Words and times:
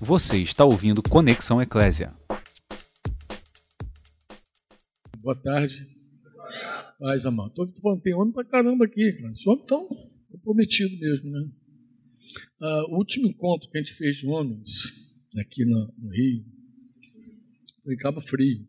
Você 0.00 0.42
está 0.42 0.62
ouvindo 0.62 1.02
Conexão 1.02 1.60
Eclésia. 1.62 2.12
Boa 5.16 5.34
tarde. 5.34 5.88
Paz, 6.98 7.24
amado. 7.24 7.54
Tô 7.54 7.66
falando, 7.80 8.02
tem 8.02 8.14
homem 8.14 8.34
pra 8.34 8.44
caramba 8.44 8.84
aqui, 8.84 9.10
cara. 9.14 9.30
Esse 9.30 9.48
homem 9.48 9.64
tão 9.64 9.88
comprometido 10.30 10.98
mesmo, 10.98 11.30
né? 11.30 11.50
Ah, 12.60 12.84
o 12.90 12.98
último 12.98 13.26
encontro 13.26 13.70
que 13.70 13.78
a 13.78 13.80
gente 13.80 13.94
fez 13.94 14.18
de 14.18 14.26
homens 14.26 14.92
aqui 15.38 15.64
no, 15.64 15.94
no 15.96 16.10
Rio 16.10 16.44
foi 17.82 17.94
em 17.94 17.98
Cabo 17.98 18.20
Frio. 18.20 18.66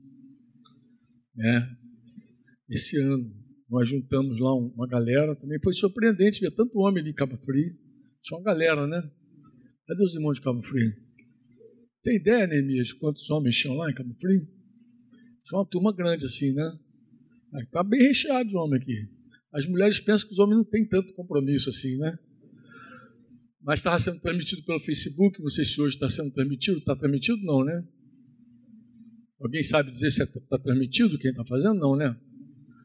Né? 1.36 1.78
Esse 2.70 2.98
ano 3.02 3.36
nós 3.70 3.89
juntamos 3.89 4.39
lá 4.39 4.55
uma 4.55 4.88
galera, 4.88 5.36
também 5.36 5.59
foi 5.62 5.73
surpreendente 5.73 6.39
ver 6.39 6.55
tanto 6.55 6.80
homem 6.80 7.02
ali 7.02 7.09
em 7.09 7.16
Cabo 7.16 7.36
Frio. 7.36 7.75
Tinha 8.21 8.38
uma 8.39 8.46
galera, 8.46 8.88
né? 8.88 9.02
Cadê 9.86 10.05
os 10.05 10.16
irmãos 10.16 10.36
de 10.36 10.41
Cabo 10.41 10.64
Frio? 10.64 11.07
Tem 12.07 12.16
ideia, 12.16 12.47
Neemias, 12.47 12.93
quantos 12.93 13.29
homens 13.29 13.57
tinham 13.57 13.75
lá 13.75 13.92
em 13.92 13.93
Cabo 13.93 14.14
Frio? 14.14 14.47
Tinha 15.43 15.60
uma 15.60 15.66
turma 15.66 15.93
grande 15.93 16.25
assim, 16.25 16.54
né? 16.54 16.80
Está 17.56 17.83
bem 17.83 18.02
recheado 18.02 18.47
de 18.47 18.56
homem 18.56 18.80
aqui. 18.80 19.10
As 19.52 19.66
mulheres 19.66 20.00
pensam 20.00 20.25
que 20.25 20.33
os 20.33 20.39
homens 20.39 20.56
não 20.56 20.64
têm 20.64 20.88
tanto 20.88 21.14
compromisso 21.16 21.70
assim, 21.70 21.97
né? 21.97 22.18
Mas 23.61 23.82
estava 23.82 24.00
sendo 24.00 24.21
transmitido 24.21 24.64
pelo 24.64 24.80
Facebook, 24.80 25.42
não 25.42 25.50
sei 25.50 25.66
se 25.66 25.82
hoje 25.82 25.96
está 25.96 26.10
sendo 26.10 26.32
transmitido. 26.32 26.78
Está 26.78 26.96
transmitido? 26.96 27.43
Não, 27.43 27.66
né? 27.66 27.86
Alguém 29.42 29.61
sabe 29.61 29.92
dizer 29.92 30.10
se 30.10 30.24
está 30.24 30.39
tá 30.39 30.58
transmitido 30.60 31.19
quem 31.19 31.32
está 31.32 31.44
fazendo? 31.44 31.78
Não, 31.78 31.97
né? 31.97 32.16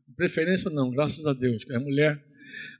De 0.08 0.16
preferência 0.16 0.68
não, 0.68 0.90
graças 0.90 1.24
a 1.26 1.32
Deus. 1.32 1.62
Que 1.62 1.72
a 1.72 1.78
mulher, 1.78 2.20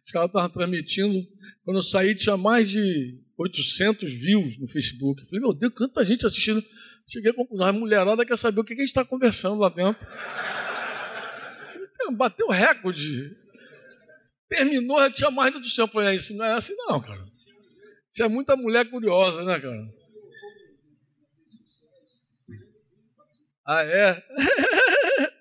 os 0.05 0.13
caras 0.13 0.29
estavam 0.29 0.51
transmitindo. 0.51 1.27
Quando 1.65 1.79
eu 1.79 1.83
saí, 1.83 2.15
tinha 2.15 2.37
mais 2.37 2.71
de 2.71 3.19
800 3.37 4.13
views 4.13 4.59
no 4.59 4.67
Facebook. 4.67 5.21
Eu 5.21 5.29
falei, 5.29 5.41
meu 5.41 5.53
Deus, 5.53 5.73
quanta 5.75 6.05
gente 6.05 6.27
assistindo. 6.27 6.63
Cheguei 7.09 7.31
a 7.31 7.35
conclusão, 7.35 7.67
a 7.67 7.73
mulherada 7.73 8.25
quer 8.25 8.37
saber 8.39 8.61
o 8.61 8.65
que 8.65 8.73
a 8.73 8.77
gente 8.77 8.89
está 8.89 9.05
conversando 9.05 9.59
lá 9.59 9.69
dentro. 9.69 10.07
Bateu 12.17 12.49
recorde. 12.49 13.37
Terminou, 14.49 14.99
já 14.99 15.11
tinha 15.11 15.31
mais 15.31 15.53
do 15.53 15.65
céu. 15.65 15.87
Eu 15.87 15.89
falei, 15.89 16.17
isso 16.17 16.35
não 16.37 16.45
é 16.45 16.53
assim 16.53 16.75
não, 16.77 17.01
cara. 17.01 17.25
Isso 18.11 18.23
é 18.23 18.29
muita 18.29 18.55
mulher 18.57 18.89
curiosa, 18.91 19.43
né, 19.45 19.59
cara? 19.59 19.89
Ah, 23.67 23.83
é? 23.83 24.23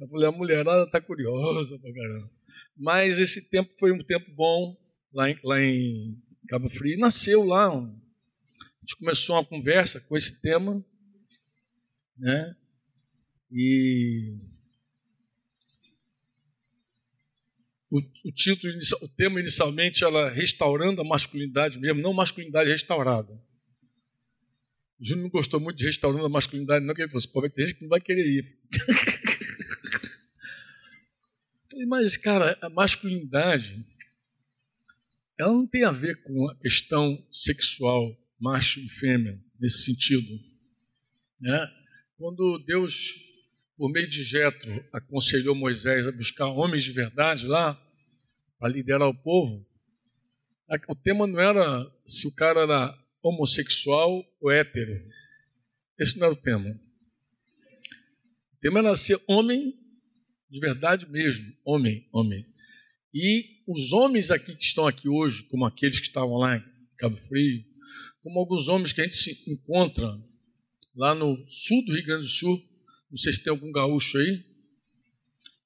Eu 0.00 0.08
falei, 0.08 0.28
a 0.28 0.32
mulherada 0.32 0.84
está 0.84 1.00
curiosa 1.00 1.78
pra 1.78 1.92
caramba. 1.92 2.30
Mas 2.76 3.18
esse 3.18 3.48
tempo 3.48 3.70
foi 3.78 3.92
um 3.92 4.02
tempo 4.02 4.30
bom 4.32 4.76
lá 5.12 5.30
em, 5.30 5.38
lá 5.42 5.60
em 5.60 6.16
Cabo 6.48 6.68
Frio, 6.70 6.98
nasceu 6.98 7.44
lá. 7.44 7.68
A 7.68 7.80
gente 8.80 8.96
começou 8.98 9.36
uma 9.36 9.44
conversa 9.44 10.00
com 10.00 10.16
esse 10.16 10.40
tema, 10.40 10.84
né? 12.16 12.56
E 13.52 14.36
o, 17.90 17.98
o 17.98 18.32
título, 18.32 18.72
o 19.02 19.08
tema 19.08 19.40
inicialmente 19.40 20.04
era 20.04 20.30
restaurando 20.30 21.00
a 21.00 21.04
masculinidade 21.04 21.78
mesmo, 21.78 22.00
não 22.00 22.12
masculinidade 22.12 22.70
restaurada. 22.70 23.40
Júnior 25.00 25.24
não 25.24 25.30
gostou 25.30 25.58
muito 25.58 25.78
de 25.78 25.86
restaurando 25.86 26.26
a 26.26 26.28
masculinidade, 26.28 26.84
não 26.84 26.94
que 26.94 27.02
ele 27.02 27.10
fosse, 27.10 27.26
pô, 27.26 27.40
tem 27.48 27.66
gente 27.66 27.76
que 27.76 27.82
não 27.82 27.88
vai 27.88 28.00
querer 28.00 28.26
ir. 28.26 28.58
Mas, 31.86 32.16
cara, 32.16 32.58
a 32.60 32.68
masculinidade 32.68 33.84
ela 35.38 35.52
não 35.52 35.66
tem 35.66 35.84
a 35.84 35.92
ver 35.92 36.22
com 36.22 36.50
a 36.50 36.56
questão 36.56 37.26
sexual, 37.32 38.14
macho 38.38 38.78
e 38.78 38.88
fêmea, 38.90 39.40
nesse 39.58 39.84
sentido. 39.84 40.38
Né? 41.40 41.70
Quando 42.18 42.58
Deus, 42.66 43.14
por 43.78 43.90
meio 43.90 44.06
de 44.06 44.22
Jetro, 44.22 44.84
aconselhou 44.92 45.54
Moisés 45.54 46.06
a 46.06 46.12
buscar 46.12 46.46
homens 46.46 46.84
de 46.84 46.92
verdade 46.92 47.46
lá, 47.46 47.80
para 48.58 48.68
liderar 48.68 49.08
o 49.08 49.14
povo, 49.14 49.66
o 50.86 50.94
tema 50.94 51.26
não 51.26 51.40
era 51.40 51.90
se 52.04 52.28
o 52.28 52.34
cara 52.34 52.60
era 52.60 52.98
homossexual 53.22 54.22
ou 54.40 54.50
hétero. 54.50 55.02
Esse 55.98 56.18
não 56.18 56.26
era 56.26 56.34
o 56.34 56.36
tema. 56.36 56.78
O 58.52 58.56
tema 58.60 58.80
era 58.80 58.94
ser 58.94 59.18
homem 59.26 59.74
de 60.50 60.60
verdade 60.60 61.08
mesmo, 61.08 61.52
homem, 61.64 62.08
homem. 62.12 62.44
E 63.14 63.62
os 63.66 63.92
homens 63.92 64.30
aqui 64.30 64.54
que 64.54 64.64
estão 64.64 64.86
aqui 64.86 65.08
hoje, 65.08 65.42
como 65.44 65.64
aqueles 65.64 66.00
que 66.00 66.06
estavam 66.06 66.36
lá 66.36 66.56
em 66.56 66.64
Cabo 66.98 67.16
Frio, 67.16 67.64
como 68.22 68.38
alguns 68.38 68.68
homens 68.68 68.92
que 68.92 69.00
a 69.00 69.04
gente 69.04 69.16
se 69.16 69.50
encontra 69.50 70.06
lá 70.94 71.14
no 71.14 71.36
sul 71.48 71.84
do 71.84 71.92
Rio 71.92 72.04
Grande 72.04 72.22
do 72.22 72.28
Sul, 72.28 72.62
não 73.10 73.18
sei 73.18 73.32
se 73.32 73.42
tem 73.42 73.50
algum 73.50 73.72
gaúcho 73.72 74.18
aí, 74.18 74.44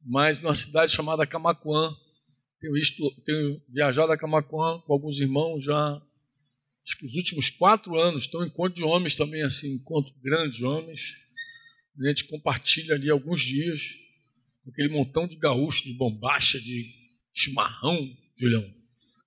mas 0.04 0.40
numa 0.40 0.54
cidade 0.54 0.92
chamada 0.92 1.26
Camacuã. 1.26 1.94
Tenho, 2.60 2.74
visto, 2.74 3.10
tenho 3.24 3.60
viajado 3.68 4.12
a 4.12 4.18
Camacuã 4.18 4.80
com 4.80 4.92
alguns 4.92 5.20
irmãos 5.20 5.62
já, 5.62 6.02
acho 6.86 6.98
que 6.98 7.04
os 7.04 7.14
últimos 7.14 7.50
quatro 7.50 7.98
anos, 7.98 8.26
então 8.26 8.44
encontro 8.44 8.74
de 8.74 8.84
homens 8.84 9.14
também, 9.14 9.42
assim, 9.42 9.74
encontro 9.74 10.14
grandes 10.22 10.62
homens. 10.62 11.14
A 12.00 12.08
gente 12.08 12.24
compartilha 12.24 12.94
ali 12.94 13.10
alguns 13.10 13.42
dias, 13.42 13.96
aquele 14.66 14.88
montão 14.88 15.26
de 15.26 15.36
gaúchos, 15.36 15.82
de 15.82 15.94
bombacha, 15.94 16.58
de 16.60 16.90
chimarrão, 17.32 18.08
Julião. 18.36 18.64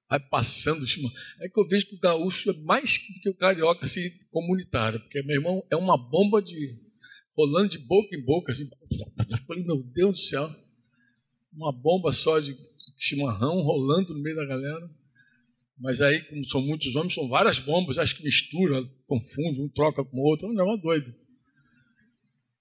Vai 0.09 0.19
passando 0.19 0.87
chimarrão. 0.87 1.15
É 1.41 1.49
que 1.49 1.59
eu 1.59 1.67
vejo 1.67 1.87
que 1.87 1.95
o 1.95 1.99
gaúcho 1.99 2.49
é 2.49 2.53
mais 2.53 2.97
que 2.97 3.29
o 3.29 3.35
carioca 3.35 3.85
assim, 3.85 4.09
comunitário, 4.31 4.99
porque 5.01 5.21
meu 5.23 5.35
irmão 5.35 5.63
é 5.69 5.75
uma 5.75 5.97
bomba 5.97 6.41
de. 6.41 6.79
rolando 7.35 7.69
de 7.69 7.79
boca 7.79 8.15
em 8.15 8.23
boca, 8.23 8.51
assim. 8.51 8.69
Eu 9.29 9.37
falei, 9.45 9.63
meu 9.63 9.83
Deus 9.83 10.11
do 10.11 10.25
céu. 10.25 10.49
Uma 11.53 11.71
bomba 11.71 12.11
só 12.11 12.39
de 12.39 12.55
chimarrão 12.97 13.61
rolando 13.61 14.13
no 14.13 14.21
meio 14.21 14.35
da 14.35 14.45
galera. 14.45 14.89
Mas 15.79 16.01
aí, 16.01 16.23
como 16.23 16.47
são 16.47 16.61
muitos 16.61 16.95
homens, 16.95 17.13
são 17.13 17.27
várias 17.27 17.59
bombas, 17.59 17.97
acho 17.97 18.15
que 18.15 18.23
mistura, 18.23 18.83
confunde, 19.05 19.61
um 19.61 19.69
troca 19.69 20.03
com 20.03 20.17
o 20.17 20.23
outro, 20.23 20.47
é 20.47 20.49
um 20.49 20.55
negócio 20.55 20.81
doido. 20.81 21.13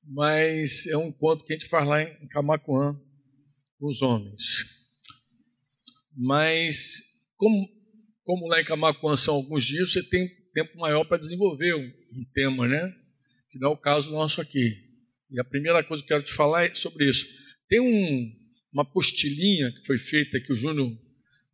Mas 0.07 0.87
é 0.87 0.97
um 0.97 1.09
encontro 1.09 1.45
que 1.45 1.53
a 1.53 1.59
gente 1.59 1.69
faz 1.69 1.87
lá 1.87 2.03
em 2.03 2.29
Camacuã 2.29 2.95
com 3.79 3.87
os 3.89 4.01
homens. 4.03 4.65
Mas, 6.17 7.03
como, 7.37 7.69
como 8.25 8.47
lá 8.47 8.61
em 8.61 8.65
Camacuã 8.65 9.17
são 9.17 9.35
alguns 9.35 9.65
dias, 9.65 9.93
você 9.93 10.03
tem 10.03 10.29
tempo 10.55 10.79
maior 10.79 11.05
para 11.05 11.19
desenvolver 11.19 11.75
um, 11.75 12.25
tema, 12.33 12.67
né? 12.67 12.95
Que 13.51 13.59
não 13.59 13.71
é 13.71 13.73
o 13.73 13.77
caso 13.77 14.11
nosso 14.11 14.41
aqui. 14.41 14.75
E 15.31 15.41
a 15.41 15.45
primeira 15.45 15.83
coisa 15.85 16.03
que 16.03 16.13
eu 16.13 16.17
quero 16.17 16.27
te 16.27 16.33
falar 16.33 16.65
é 16.65 16.75
sobre 16.75 17.09
isso. 17.09 17.27
Tem 17.69 17.81
um, 17.81 18.33
uma 18.73 18.85
postilhinha 18.85 19.71
que 19.73 19.85
foi 19.85 19.99
feita 19.99 20.41
que 20.41 20.53
o 20.53 20.57
Júnior 20.57 20.97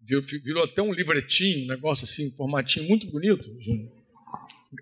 virou, 0.01 0.23
virou 0.45 0.65
até 0.65 0.83
um 0.83 0.93
livretinho, 0.93 1.65
um 1.65 1.69
negócio 1.69 2.05
assim, 2.05 2.29
um 2.29 2.37
formatinho 2.37 2.87
muito 2.87 3.11
bonito, 3.11 3.45
Júnior. 3.61 3.91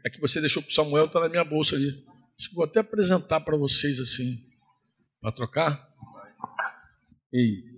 É 0.05 0.11
que 0.11 0.21
você 0.21 0.41
deixou 0.41 0.63
para 0.63 0.71
o 0.71 0.75
Samuel, 0.75 1.07
está 1.07 1.21
na 1.21 1.29
minha 1.29 1.45
bolsa 1.45 1.77
ali. 1.77 2.10
Acho 2.41 2.49
que 2.49 2.55
vou 2.55 2.65
até 2.65 2.81
apresentar 2.81 3.41
para 3.41 3.55
vocês 3.55 4.01
assim. 4.01 4.39
Para 5.21 5.31
trocar? 5.31 5.95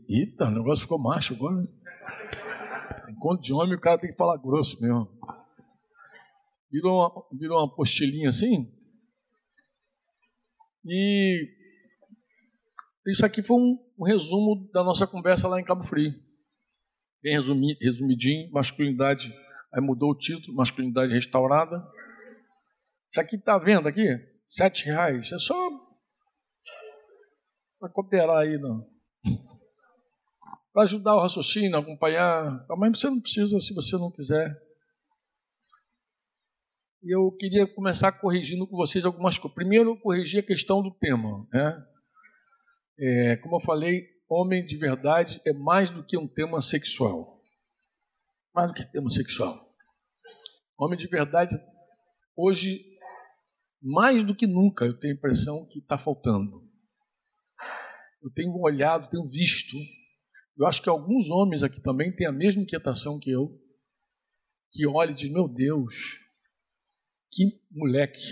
Eita, 0.09 0.45
o 0.45 0.51
negócio 0.53 0.85
ficou 0.85 1.01
macho 1.01 1.35
agora, 1.35 1.57
né? 1.57 1.69
Encontro 3.09 3.43
de 3.43 3.53
homem, 3.53 3.75
o 3.75 3.81
cara 3.81 3.99
tem 3.99 4.11
que 4.11 4.17
falar 4.17 4.37
grosso 4.37 4.81
mesmo. 4.81 5.09
Virou 6.71 7.01
uma, 7.01 7.27
virou 7.37 7.59
uma 7.59 7.75
postilhinha 7.75 8.29
assim. 8.29 8.73
E 10.87 11.49
isso 13.09 13.27
aqui 13.27 13.43
foi 13.43 13.57
um, 13.57 13.77
um 13.99 14.05
resumo 14.05 14.71
da 14.73 14.85
nossa 14.85 15.09
conversa 15.09 15.49
lá 15.49 15.61
em 15.61 15.65
Cabo 15.65 15.83
Frio. 15.83 16.15
Bem 17.21 17.33
resumi, 17.33 17.77
resumidinho, 17.81 18.49
masculinidade. 18.53 19.35
Aí 19.75 19.81
mudou 19.81 20.13
o 20.13 20.17
título, 20.17 20.57
masculinidade 20.57 21.13
restaurada. 21.13 21.85
Isso 23.11 23.21
aqui 23.21 23.35
está 23.35 23.59
vendo 23.59 23.89
aqui? 23.89 24.31
Sete 24.55 24.85
reais. 24.85 25.33
É 25.33 25.39
só 25.39 25.55
para 27.81 27.89
cooperar 27.89 28.39
aí, 28.39 28.59
não 28.59 28.93
para 30.73 30.85
ajudar 30.85 31.15
o 31.15 31.21
raciocínio, 31.21 31.77
acompanhar. 31.77 32.67
Mas 32.79 33.01
você 33.01 33.11
não 33.11 33.21
precisa 33.21 33.61
se 33.61 33.75
você 33.75 33.97
não 33.97 34.11
quiser. 34.11 34.57
E 37.03 37.15
eu 37.15 37.31
queria 37.33 37.67
começar 37.67 38.13
corrigindo 38.13 38.67
com 38.67 38.77
vocês 38.77 39.05
algumas 39.05 39.37
coisas. 39.37 39.55
Primeiro, 39.55 39.99
corrigir 40.01 40.41
a 40.41 40.47
questão 40.47 40.83
do 40.83 40.91
tema. 40.91 41.47
Né? 41.53 41.87
É, 42.99 43.37
como 43.37 43.57
eu 43.57 43.61
falei, 43.61 44.07
homem 44.29 44.65
de 44.65 44.77
verdade 44.77 45.41
é 45.45 45.53
mais 45.53 45.91
do 45.91 46.05
que 46.05 46.17
um 46.17 46.29
tema 46.29 46.61
sexual. 46.61 47.41
Mais 48.55 48.69
do 48.69 48.75
que 48.75 48.85
tema 48.85 49.11
sexual. 49.11 49.69
Homem 50.79 50.99
de 50.99 51.07
verdade, 51.07 51.55
hoje, 52.37 52.92
mais 53.83 54.23
do 54.23 54.35
que 54.35 54.47
nunca, 54.47 54.85
eu 54.85 54.99
tenho 54.99 55.15
a 55.15 55.17
impressão 55.17 55.67
que 55.67 55.79
está 55.79 55.99
faltando. 55.99 56.63
Eu 58.23 58.31
tenho 58.31 58.57
olhado, 58.61 59.11
tenho 59.11 59.27
visto 59.27 59.77
eu 60.57 60.67
acho 60.67 60.83
que 60.83 60.89
alguns 60.89 61.31
homens 61.31 61.63
aqui 61.63 61.81
também 61.81 62.15
têm 62.15 62.27
a 62.27 62.33
mesma 62.33 62.63
inquietação 62.63 63.19
que 63.19 63.31
eu, 63.31 63.59
que 64.71 64.87
olha 64.87 65.11
e 65.11 65.15
diz: 65.15 65.31
Meu 65.31 65.49
Deus, 65.49 66.19
Que 67.31 67.61
moleque. 67.71 68.23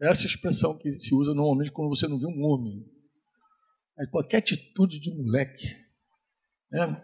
Essa 0.00 0.26
expressão 0.26 0.76
que 0.76 0.90
se 0.98 1.14
usa 1.14 1.32
normalmente 1.32 1.70
quando 1.70 1.88
você 1.88 2.06
não 2.06 2.18
vê 2.18 2.26
um 2.26 2.42
homem. 2.42 2.84
Pô, 4.10 4.22
que 4.26 4.36
atitude 4.36 5.00
de 5.00 5.14
moleque. 5.14 5.68
Né? 6.70 7.02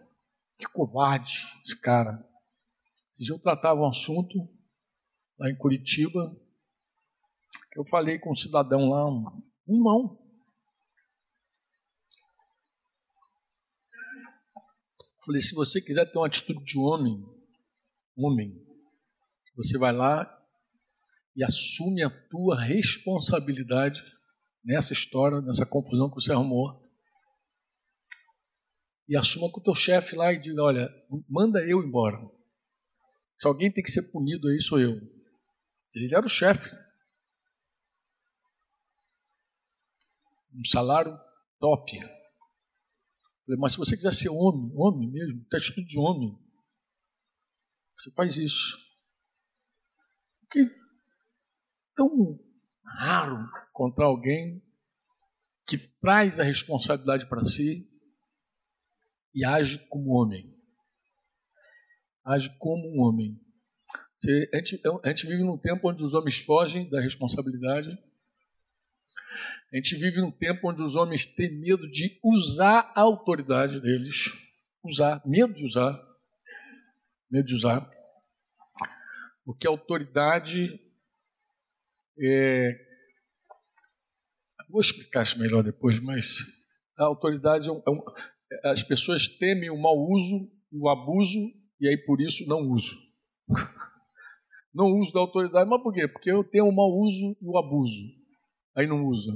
Que 0.59 0.67
covarde 0.67 1.39
esse 1.65 1.79
cara. 1.81 2.29
Dia 3.19 3.35
eu 3.35 3.39
tratava 3.39 3.81
um 3.81 3.87
assunto 3.87 4.39
lá 5.39 5.51
em 5.51 5.57
Curitiba. 5.57 6.21
Eu 7.77 7.85
falei 7.87 8.19
com 8.19 8.33
um 8.33 8.37
cidadão 8.37 8.89
lá, 8.91 9.09
um 9.09 9.75
irmão. 9.75 10.19
Falei, 15.25 15.41
se 15.41 15.55
você 15.55 15.81
quiser 15.81 16.11
ter 16.11 16.19
uma 16.19 16.27
atitude 16.27 16.65
de 16.65 16.79
homem, 16.79 17.25
homem, 18.17 18.61
você 19.55 19.79
vai 19.79 19.93
lá 19.93 20.29
e 21.37 21.45
assume 21.45 22.03
a 22.03 22.11
tua 22.29 22.61
responsabilidade 22.61 24.03
nessa 24.65 24.93
história, 24.93 25.41
nessa 25.41 25.65
confusão 25.65 26.09
que 26.09 26.17
você 26.17 26.33
arrumou. 26.33 26.83
E 29.09 29.17
assuma 29.17 29.51
com 29.51 29.61
o 29.61 29.63
teu 29.63 29.75
chefe 29.75 30.17
lá 30.17 30.33
e 30.33 30.41
diga, 30.41 30.63
olha, 30.63 30.89
manda 31.29 31.61
eu 31.67 31.83
embora. 31.83 32.19
Se 33.39 33.47
alguém 33.47 33.73
tem 33.73 33.83
que 33.83 33.91
ser 33.91 34.11
punido 34.11 34.49
aí, 34.49 34.61
sou 34.61 34.79
eu. 34.79 35.01
Ele 35.95 36.15
era 36.15 36.25
o 36.25 36.29
chefe. 36.29 36.71
Um 40.55 40.65
salário 40.65 41.19
top. 41.59 41.99
Mas 43.59 43.73
se 43.73 43.79
você 43.79 43.97
quiser 43.97 44.13
ser 44.13 44.29
homem, 44.31 44.73
homem 44.75 45.11
mesmo, 45.11 45.45
ter 45.47 45.59
de 45.61 45.99
homem, 45.99 46.39
você 47.99 48.11
faz 48.13 48.37
isso. 48.37 48.79
Porque 50.41 50.71
tão 51.95 52.39
raro 52.85 53.49
encontrar 53.71 54.07
alguém 54.07 54.63
que 55.67 55.79
traz 56.01 56.41
a 56.41 56.45
responsabilidade 56.45 57.29
para 57.29 57.45
si 57.45 57.89
e 59.35 59.45
age 59.45 59.79
como 59.89 60.13
homem. 60.13 60.53
Age 62.25 62.55
como 62.59 62.89
um 62.89 63.01
homem. 63.03 63.41
A, 64.25 64.57
gente, 64.59 64.81
a 65.03 65.09
gente 65.09 65.27
vive 65.27 65.43
num 65.43 65.59
tempo 65.59 65.91
onde 65.91 66.03
os 66.03 66.15
homens 66.15 66.39
fogem 66.39 66.89
da 66.89 67.01
responsabilidade. 67.01 67.99
A 69.73 69.77
gente 69.77 69.97
vive 69.97 70.21
num 70.21 70.31
tempo 70.31 70.71
onde 70.71 70.83
os 70.83 70.95
homens 70.95 71.27
têm 71.27 71.51
medo 71.51 71.91
de 71.91 72.21
usar 72.23 72.93
a 72.95 73.01
autoridade 73.01 73.81
deles. 73.81 74.33
Usar, 74.85 75.23
medo 75.27 75.55
de 75.55 75.65
usar. 75.65 76.01
Medo 77.31 77.47
de 77.47 77.55
usar. 77.55 77.91
Porque 79.45 79.67
a 79.67 79.71
autoridade 79.71 80.79
é, 82.21 82.79
vou 84.69 84.81
explicar 84.81 85.23
isso 85.23 85.39
melhor 85.39 85.63
depois, 85.63 85.99
mas 85.99 86.39
a 86.97 87.05
autoridade 87.05 87.69
é 87.69 87.73
um, 87.73 87.83
é 87.87 87.91
um, 87.91 88.03
as 88.65 88.83
pessoas 88.83 89.27
temem 89.27 89.71
o 89.71 89.77
mau 89.77 89.99
uso 89.99 90.51
o 90.73 90.89
abuso 90.89 91.39
e 91.79 91.89
aí 91.89 91.99
por 91.99 92.21
isso 92.21 92.47
não 92.47 92.61
uso. 92.71 92.97
não 94.75 94.99
uso 94.99 95.13
da 95.13 95.21
autoridade, 95.21 95.69
mas 95.69 95.83
por 95.83 95.93
quê? 95.93 96.09
Porque 96.09 96.31
eu 96.31 96.43
tenho 96.45 96.67
o 96.67 96.75
mau 96.75 96.91
uso 96.91 97.37
e 97.41 97.47
o 97.47 97.59
abuso. 97.59 98.03
Aí 98.75 98.87
não 98.87 99.05
usa. 99.07 99.33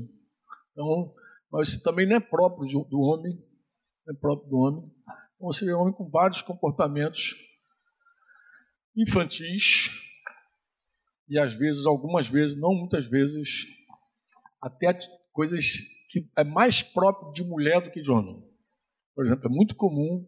Então, 0.73 1.15
mas 1.51 1.69
isso 1.69 1.83
também 1.83 2.07
não 2.07 2.17
é 2.17 2.21
próprio 2.21 2.67
do 2.85 3.01
homem, 3.01 3.35
não 4.07 4.15
é 4.15 4.19
próprio 4.19 4.49
do 4.49 4.57
homem. 4.57 4.91
Então, 5.37 5.53
você 5.53 5.65
vê 5.65 5.75
um 5.75 5.81
homem 5.81 5.95
com 5.95 6.09
vários 6.09 6.43
comportamentos 6.43 7.35
infantis, 8.97 9.91
e 11.29 11.39
às 11.39 11.53
vezes, 11.53 11.87
algumas 11.87 12.29
vezes, 12.29 12.57
não 12.59 12.73
muitas 12.73 13.07
vezes, 13.07 13.67
até 14.61 14.99
coisas 15.33 15.65
que 16.09 16.31
é 16.37 16.45
mais 16.45 16.83
próprio 16.83 17.33
de 17.33 17.45
mulher 17.45 17.83
do 17.83 17.91
que 17.91 18.01
de 18.01 18.11
homem. 18.11 18.43
Por 19.15 19.27
exemplo, 19.27 19.47
é 19.47 19.51
muito 19.51 19.75
comum, 19.75 20.27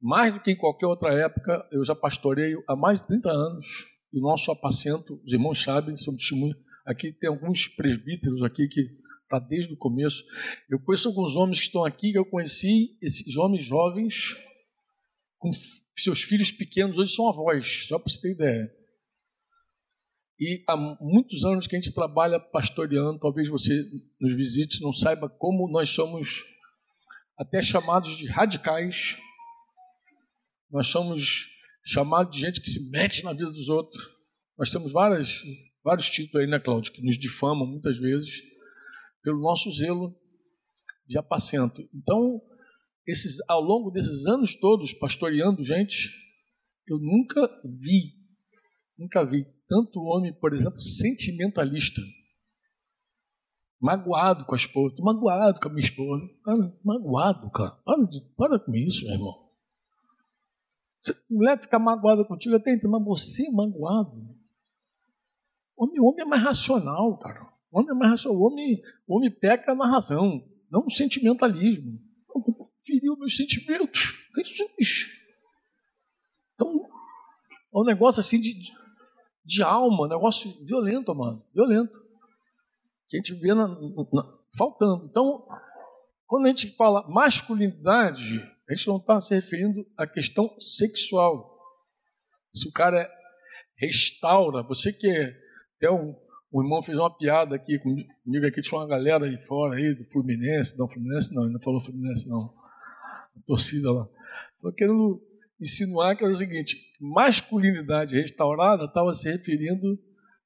mais 0.00 0.32
do 0.32 0.40
que 0.40 0.52
em 0.52 0.56
qualquer 0.56 0.86
outra 0.86 1.12
época, 1.12 1.66
eu 1.70 1.84
já 1.84 1.94
pastoreio 1.94 2.62
há 2.68 2.74
mais 2.74 3.00
de 3.00 3.08
30 3.08 3.30
anos, 3.30 3.66
e 4.12 4.18
o 4.18 4.22
nosso 4.22 4.50
apacento, 4.50 5.20
os 5.24 5.32
irmãos 5.32 5.62
sabem, 5.62 5.96
são 5.96 6.16
testemunhos, 6.16 6.56
aqui 6.86 7.12
tem 7.12 7.28
alguns 7.28 7.68
presbíteros 7.68 8.42
aqui 8.42 8.66
que 8.68 8.80
está 9.22 9.38
desde 9.38 9.72
o 9.72 9.76
começo. 9.76 10.24
Eu 10.68 10.80
conheço 10.80 11.08
alguns 11.08 11.36
homens 11.36 11.60
que 11.60 11.66
estão 11.66 11.84
aqui, 11.84 12.12
que 12.12 12.18
eu 12.18 12.24
conheci, 12.24 12.98
esses 13.00 13.36
homens 13.36 13.64
jovens, 13.64 14.36
com 15.38 15.50
seus 15.96 16.22
filhos 16.22 16.50
pequenos, 16.50 16.98
hoje 16.98 17.14
são 17.14 17.28
avós, 17.28 17.86
só 17.86 17.98
para 17.98 18.10
você 18.10 18.20
ter 18.20 18.32
ideia. 18.32 18.80
E 20.38 20.64
há 20.66 20.76
muitos 21.00 21.44
anos 21.44 21.66
que 21.66 21.76
a 21.76 21.80
gente 21.80 21.94
trabalha 21.94 22.40
pastoreando, 22.40 23.20
talvez 23.20 23.48
você 23.48 23.84
nos 24.18 24.34
visite, 24.34 24.82
não 24.82 24.92
saiba 24.92 25.28
como 25.28 25.70
nós 25.70 25.90
somos 25.90 26.42
até 27.38 27.60
chamados 27.60 28.16
de 28.16 28.26
radicais. 28.26 29.18
Nós 30.70 30.86
somos 30.86 31.48
chamados 31.84 32.34
de 32.34 32.40
gente 32.40 32.60
que 32.60 32.70
se 32.70 32.90
mete 32.90 33.24
na 33.24 33.32
vida 33.32 33.50
dos 33.50 33.68
outros. 33.68 34.00
Nós 34.56 34.70
temos 34.70 34.92
várias, 34.92 35.42
vários 35.82 36.08
títulos 36.08 36.42
aí, 36.42 36.50
né, 36.50 36.60
Cláudio, 36.60 36.92
que 36.92 37.02
nos 37.02 37.18
difamam 37.18 37.66
muitas 37.66 37.98
vezes 37.98 38.42
pelo 39.22 39.40
nosso 39.40 39.70
zelo 39.72 40.14
de 41.06 41.18
apacento. 41.18 41.82
Então, 41.92 42.40
esses, 43.06 43.38
ao 43.48 43.60
longo 43.60 43.90
desses 43.90 44.26
anos 44.26 44.54
todos 44.54 44.92
pastoreando 44.92 45.64
gente, 45.64 46.08
eu 46.86 46.98
nunca 46.98 47.40
vi, 47.64 48.14
nunca 48.96 49.24
vi 49.24 49.44
tanto 49.68 50.00
homem, 50.00 50.32
por 50.32 50.52
exemplo, 50.52 50.80
sentimentalista, 50.80 52.00
magoado 53.80 54.44
com 54.44 54.54
a 54.54 54.56
esposa, 54.56 54.94
magoado 55.00 55.58
com 55.60 55.68
a 55.68 55.72
minha 55.72 55.86
esposa, 55.86 56.24
para, 56.44 56.78
magoado, 56.84 57.50
cara, 57.50 57.70
para, 57.84 58.04
de, 58.04 58.20
para 58.36 58.58
com 58.58 58.74
isso, 58.76 59.04
meu 59.04 59.14
irmão. 59.14 59.49
Mulher 61.30 61.60
ficar 61.60 61.78
magoada 61.78 62.24
contigo, 62.24 62.56
até 62.56 62.74
entendo, 62.74 62.90
mas 62.90 63.04
você 63.04 63.46
é 63.46 63.50
magoado. 63.50 64.36
Homem, 65.76 66.00
homem 66.00 66.20
é 66.20 66.24
mais 66.26 66.42
racional, 66.42 67.16
cara. 67.18 67.48
Homem 67.72 67.90
é 67.90 67.94
mais 67.94 68.10
racional. 68.10 68.40
Homem, 68.40 68.82
homem 69.08 69.30
peca 69.30 69.74
na 69.74 69.86
razão, 69.86 70.46
não 70.70 70.82
no 70.82 70.90
sentimentalismo. 70.90 71.98
Feriu 72.84 73.16
meus 73.16 73.36
sentimentos. 73.36 74.14
Isso, 74.78 75.08
Então, 76.54 76.86
é 77.74 77.78
um 77.78 77.84
negócio 77.84 78.20
assim 78.20 78.40
de, 78.40 78.54
de 79.44 79.62
alma, 79.62 80.08
negócio 80.08 80.52
violento, 80.64 81.14
mano, 81.14 81.44
violento. 81.54 81.98
Que 83.08 83.16
a 83.16 83.20
gente 83.20 83.34
vê 83.34 83.54
na, 83.54 83.68
na, 83.68 84.38
faltando. 84.56 85.06
Então, 85.06 85.46
quando 86.26 86.46
a 86.46 86.48
gente 86.48 86.74
fala 86.76 87.08
masculinidade, 87.08 88.40
a 88.70 88.74
gente 88.74 88.86
não 88.86 88.98
está 88.98 89.20
se 89.20 89.34
referindo 89.34 89.84
à 89.96 90.06
questão 90.06 90.48
sexual. 90.60 91.58
Se 92.54 92.68
o 92.68 92.72
cara 92.72 93.10
restaura, 93.76 94.62
você 94.62 94.92
que 94.92 95.08
é, 95.08 95.34
até 95.76 95.90
um, 95.90 96.14
um 96.52 96.62
irmão 96.62 96.80
fez 96.80 96.96
uma 96.96 97.16
piada 97.16 97.56
aqui 97.56 97.80
comigo, 97.80 98.46
aqui 98.46 98.62
tinha 98.62 98.78
uma 98.78 98.86
galera 98.86 99.26
aí 99.26 99.36
fora 99.44 99.74
aí 99.74 99.92
do 99.92 100.04
Fluminense, 100.12 100.78
não, 100.78 100.88
Fluminense 100.88 101.34
não, 101.34 101.42
ele 101.42 101.52
não 101.52 101.60
falou 101.60 101.80
Fluminense 101.80 102.28
não, 102.28 102.54
a 103.36 103.40
torcida 103.44 103.90
lá. 103.90 104.08
Estou 104.54 104.72
querendo 104.72 105.20
insinuar 105.60 106.16
que 106.16 106.22
era 106.22 106.32
o 106.32 106.36
seguinte: 106.36 106.76
masculinidade 107.00 108.14
restaurada 108.14 108.84
estava 108.84 109.12
se 109.12 109.28
referindo 109.32 109.98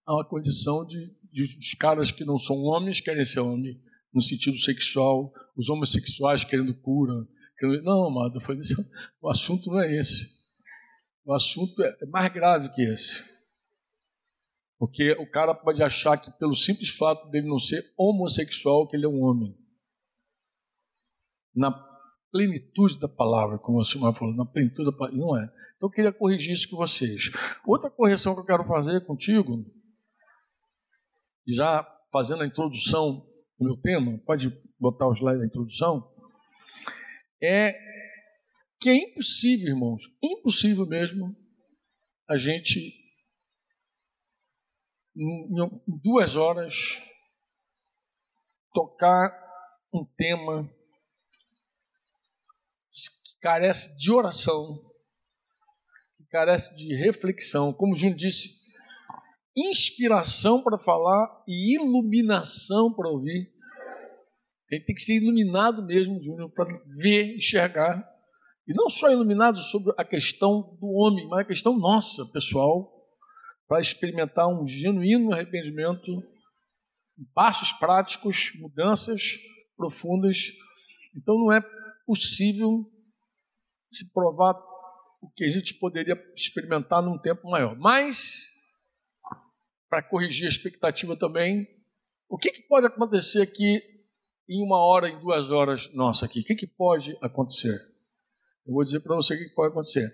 a 0.07 0.14
uma 0.14 0.25
condição 0.26 0.87
de, 0.87 1.14
de 1.31 1.43
os 1.43 1.75
caras 1.75 2.11
que 2.11 2.25
não 2.25 2.38
são 2.38 2.57
homens 2.57 3.02
querem 3.02 3.25
ser 3.25 3.40
homem 3.40 3.78
no 4.14 4.23
sentido 4.23 4.57
sexual, 4.59 5.31
os 5.54 5.69
homossexuais 5.69 6.43
querendo 6.43 6.73
cura. 6.75 7.26
Não, 7.82 8.06
amado, 8.06 8.40
falei, 8.40 8.61
o 9.20 9.30
assunto 9.30 9.70
não 9.70 9.80
é 9.80 9.94
esse. 9.96 10.28
O 11.25 11.32
assunto 11.32 11.82
é, 11.82 11.96
é 12.02 12.06
mais 12.06 12.32
grave 12.32 12.68
que 12.70 12.82
esse. 12.82 13.25
Porque 14.78 15.12
o 15.12 15.30
cara 15.30 15.54
pode 15.54 15.82
achar 15.82 16.18
que, 16.18 16.30
pelo 16.32 16.54
simples 16.54 16.90
fato 16.90 17.30
dele 17.30 17.49
não 17.49 17.58
ser 17.58 17.82
homossexual, 17.96 18.87
que 18.87 18.96
ele 18.96 19.06
é 19.06 19.08
um 19.08 19.23
homem. 19.23 19.56
Na 21.54 21.70
plenitude 22.30 22.99
da 22.99 23.08
palavra, 23.08 23.58
como 23.58 23.78
o 23.78 23.84
senhor 23.84 24.12
falou, 24.14 24.34
na 24.34 24.44
plenitude 24.44 24.90
da 24.90 24.96
palavra. 24.96 25.16
Não 25.16 25.38
é. 25.38 25.44
Então 25.76 25.88
eu 25.88 25.90
queria 25.90 26.12
corrigir 26.12 26.52
isso 26.52 26.68
com 26.68 26.76
vocês. 26.76 27.30
Outra 27.64 27.88
correção 27.88 28.34
que 28.34 28.40
eu 28.40 28.44
quero 28.44 28.64
fazer 28.64 29.06
contigo, 29.06 29.64
já 31.46 31.87
fazendo 32.12 32.42
a 32.42 32.46
introdução 32.46 33.26
do 33.58 33.64
meu 33.64 33.76
tema, 33.76 34.18
pode 34.26 34.50
botar 34.78 35.06
o 35.06 35.14
slide 35.14 35.38
da 35.38 35.46
introdução, 35.46 36.12
é 37.44 37.78
que 38.80 38.90
é 38.90 38.94
impossível, 38.94 39.68
irmãos, 39.68 40.02
impossível 40.22 40.86
mesmo, 40.86 41.34
a 42.28 42.36
gente, 42.36 42.94
em 45.16 45.48
duas 46.02 46.36
horas, 46.36 47.00
tocar 48.72 49.32
um 49.92 50.04
tema 50.16 50.68
carece 53.40 53.94
de 53.98 54.10
oração, 54.10 54.82
que 56.16 56.24
carece 56.30 56.74
de 56.74 56.94
reflexão. 56.94 57.74
Como 57.74 57.94
Júnior 57.94 58.16
disse, 58.16 58.64
inspiração 59.54 60.62
para 60.62 60.78
falar 60.78 61.44
e 61.46 61.74
iluminação 61.74 62.92
para 62.92 63.10
ouvir. 63.10 63.53
Ele 64.71 64.85
tem 64.85 64.94
que 64.94 65.02
ser 65.02 65.16
iluminado 65.16 65.85
mesmo, 65.85 66.21
Júnior, 66.21 66.50
para 66.50 66.66
ver, 66.87 67.37
enxergar. 67.37 68.04
E 68.66 68.73
não 68.73 68.88
só 68.88 69.11
iluminado 69.11 69.59
sobre 69.59 69.92
a 69.99 70.04
questão 70.04 70.76
do 70.80 70.87
homem, 70.87 71.28
mas 71.28 71.40
a 71.40 71.44
questão 71.44 71.76
nossa, 71.78 72.25
pessoal, 72.26 72.90
para 73.68 73.80
experimentar 73.80 74.49
um 74.49 74.66
genuíno 74.66 75.33
arrependimento, 75.33 76.23
passos 77.35 77.73
práticos, 77.73 78.52
mudanças 78.56 79.38
profundas. 79.76 80.52
Então 81.14 81.38
não 81.38 81.52
é 81.52 81.62
possível 82.06 82.90
se 83.90 84.12
provar 84.12 84.54
o 85.21 85.30
que 85.30 85.44
a 85.44 85.49
gente 85.49 85.75
poderia 85.75 86.21
experimentar 86.35 87.02
num 87.02 87.18
tempo 87.18 87.49
maior. 87.49 87.76
Mas, 87.78 88.50
para 89.88 90.02
corrigir 90.02 90.47
a 90.47 90.50
expectativa 90.50 91.16
também, 91.16 91.66
o 92.28 92.37
que, 92.37 92.50
que 92.50 92.62
pode 92.62 92.87
acontecer 92.87 93.42
aqui 93.42 93.80
em 94.48 94.64
uma 94.64 94.78
hora, 94.78 95.08
em 95.08 95.20
duas 95.20 95.50
horas 95.50 95.92
nossa 95.94 96.26
aqui? 96.26 96.40
O 96.40 96.44
que, 96.44 96.54
que 96.54 96.66
pode 96.66 97.16
acontecer? 97.20 97.74
Eu 98.66 98.74
vou 98.74 98.82
dizer 98.82 99.00
para 99.00 99.16
você 99.16 99.34
o 99.34 99.38
que 99.38 99.54
pode 99.54 99.72
acontecer. 99.72 100.08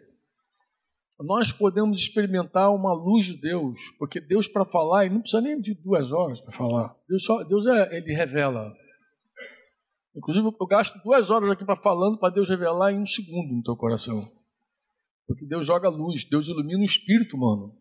Nós 1.21 1.53
podemos 1.53 2.01
experimentar 2.01 2.75
uma 2.75 2.95
luz 2.95 3.27
de 3.27 3.37
Deus, 3.37 3.79
porque 3.99 4.21
Deus 4.21 4.49
para 4.49 4.65
falar, 4.65 5.05
ele 5.05 5.15
não 5.15 5.21
precisa 5.21 5.43
nem 5.43 5.61
de 5.61 5.75
duas 5.75 6.11
horas 6.11 6.41
para 6.41 6.51
falar. 6.51 6.97
Deus, 7.07 7.23
só, 7.23 7.45
Deus 7.45 7.67
é, 7.67 7.97
ele 7.97 8.15
revela. 8.15 8.73
Inclusive, 10.17 10.47
eu 10.47 10.67
gasto 10.67 10.99
duas 11.05 11.29
horas 11.29 11.51
aqui 11.51 11.65
para 11.65 11.77
falando 11.77 12.19
para 12.19 12.33
Deus 12.33 12.49
revelar 12.49 12.93
em 12.93 12.99
um 12.99 13.07
segundo 13.07 13.55
no 13.55 13.63
teu 13.63 13.77
coração. 13.77 14.33
Porque 15.27 15.45
Deus 15.45 15.67
joga 15.67 15.89
luz, 15.89 16.25
Deus 16.25 16.49
ilumina 16.49 16.81
o 16.81 16.85
espírito 16.85 17.37
humano. 17.37 17.77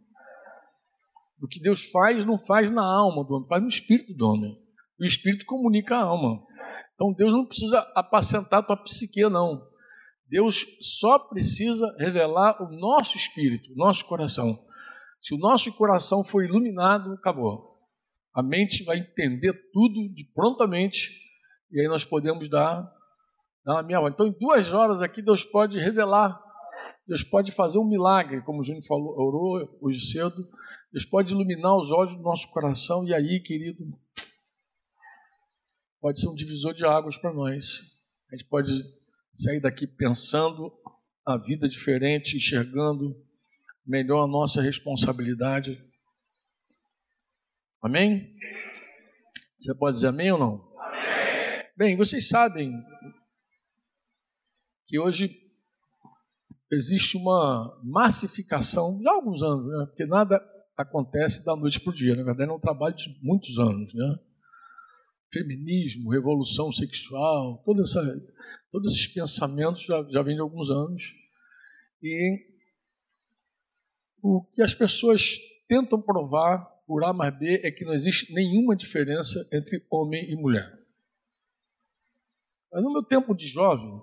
O 1.41 1.47
que 1.47 1.59
Deus 1.59 1.89
faz, 1.89 2.25
não 2.25 2.37
faz 2.37 2.69
na 2.69 2.83
alma 2.83 3.23
do 3.23 3.35
homem, 3.35 3.47
faz 3.47 3.61
no 3.61 3.69
espírito 3.69 4.13
do 4.13 4.27
homem. 4.27 4.68
O 4.99 5.05
espírito 5.05 5.45
comunica 5.45 5.95
a 5.95 6.03
alma. 6.03 6.43
Então 6.93 7.13
Deus 7.13 7.31
não 7.31 7.45
precisa 7.45 7.79
apacentar 7.95 8.59
a 8.59 8.63
tua 8.63 8.77
psique, 8.77 9.21
não. 9.29 9.61
Deus 10.27 10.65
só 10.81 11.17
precisa 11.17 11.95
revelar 11.97 12.61
o 12.61 12.69
nosso 12.69 13.17
espírito, 13.17 13.71
o 13.71 13.75
nosso 13.75 14.05
coração. 14.05 14.59
Se 15.21 15.33
o 15.33 15.37
nosso 15.37 15.73
coração 15.73 16.23
for 16.23 16.43
iluminado, 16.43 17.13
acabou. 17.13 17.77
A 18.33 18.43
mente 18.43 18.83
vai 18.83 18.97
entender 18.97 19.53
tudo 19.73 20.13
de 20.13 20.23
prontamente 20.33 21.29
e 21.71 21.79
aí 21.79 21.87
nós 21.87 22.03
podemos 22.03 22.49
dar, 22.49 22.81
dar 23.63 23.73
uma 23.73 23.83
minha 23.83 23.99
Então, 24.09 24.27
em 24.27 24.35
duas 24.39 24.73
horas 24.73 25.01
aqui, 25.01 25.21
Deus 25.21 25.43
pode 25.43 25.77
revelar, 25.77 26.39
Deus 27.07 27.23
pode 27.23 27.51
fazer 27.51 27.77
um 27.77 27.87
milagre, 27.87 28.41
como 28.41 28.59
o 28.59 28.63
Júnior 28.63 28.83
falou, 28.87 29.13
orou 29.19 29.77
hoje 29.81 30.01
cedo. 30.01 30.35
Deus 30.91 31.05
pode 31.05 31.31
iluminar 31.31 31.75
os 31.77 31.91
olhos 31.91 32.15
do 32.15 32.23
nosso 32.23 32.49
coração 32.51 33.05
e 33.05 33.13
aí, 33.13 33.39
querido, 33.39 33.83
pode 36.01 36.19
ser 36.19 36.27
um 36.29 36.35
divisor 36.35 36.73
de 36.73 36.85
águas 36.85 37.17
para 37.17 37.33
nós. 37.33 37.97
A 38.31 38.35
gente 38.35 38.47
pode 38.47 38.71
sair 39.33 39.59
daqui 39.59 39.85
pensando 39.85 40.71
a 41.25 41.37
vida 41.37 41.67
diferente, 41.67 42.37
enxergando 42.37 43.15
melhor 43.85 44.23
a 44.23 44.27
nossa 44.27 44.61
responsabilidade. 44.61 45.83
Amém? 47.81 48.35
Você 49.57 49.73
pode 49.75 49.95
dizer 49.95 50.07
amém 50.07 50.31
ou 50.31 50.39
não? 50.39 50.73
Amém. 50.77 51.65
Bem, 51.77 51.97
vocês 51.97 52.27
sabem 52.27 52.73
que 54.85 54.99
hoje 54.99 55.49
existe 56.71 57.17
uma 57.17 57.79
massificação, 57.83 58.99
já 59.01 59.11
há 59.11 59.13
alguns 59.15 59.41
anos, 59.41 59.65
né? 59.65 59.85
porque 59.87 60.05
nada 60.05 60.41
acontece 60.77 61.43
da 61.43 61.55
noite 61.55 61.79
para 61.79 61.91
o 61.91 61.95
dia, 61.95 62.15
na 62.15 62.23
verdade 62.23 62.49
é 62.49 62.53
um 62.53 62.59
trabalho 62.59 62.95
de 62.95 63.17
muitos 63.21 63.57
anos, 63.59 63.93
né? 63.93 64.19
Feminismo, 65.31 66.09
revolução 66.09 66.71
sexual, 66.71 67.61
toda 67.63 67.83
essa 67.83 68.01
Todos 68.71 68.93
esses 68.93 69.07
pensamentos 69.07 69.83
já, 69.83 70.03
já 70.09 70.21
vêm 70.21 70.35
de 70.35 70.41
alguns 70.41 70.69
anos. 70.69 71.01
E 72.01 72.47
o 74.21 74.43
que 74.53 74.61
as 74.61 74.75
pessoas 74.75 75.37
tentam 75.67 76.01
provar 76.01 76.65
por 76.85 77.03
A 77.03 77.13
mais 77.13 77.37
B 77.37 77.61
é 77.63 77.71
que 77.71 77.83
não 77.83 77.93
existe 77.93 78.33
nenhuma 78.33 78.75
diferença 78.75 79.39
entre 79.51 79.85
homem 79.89 80.29
e 80.29 80.35
mulher. 80.35 80.71
Mas 82.71 82.83
no 82.83 82.91
meu 82.91 83.03
tempo 83.03 83.35
de 83.35 83.47
jovem, 83.47 83.99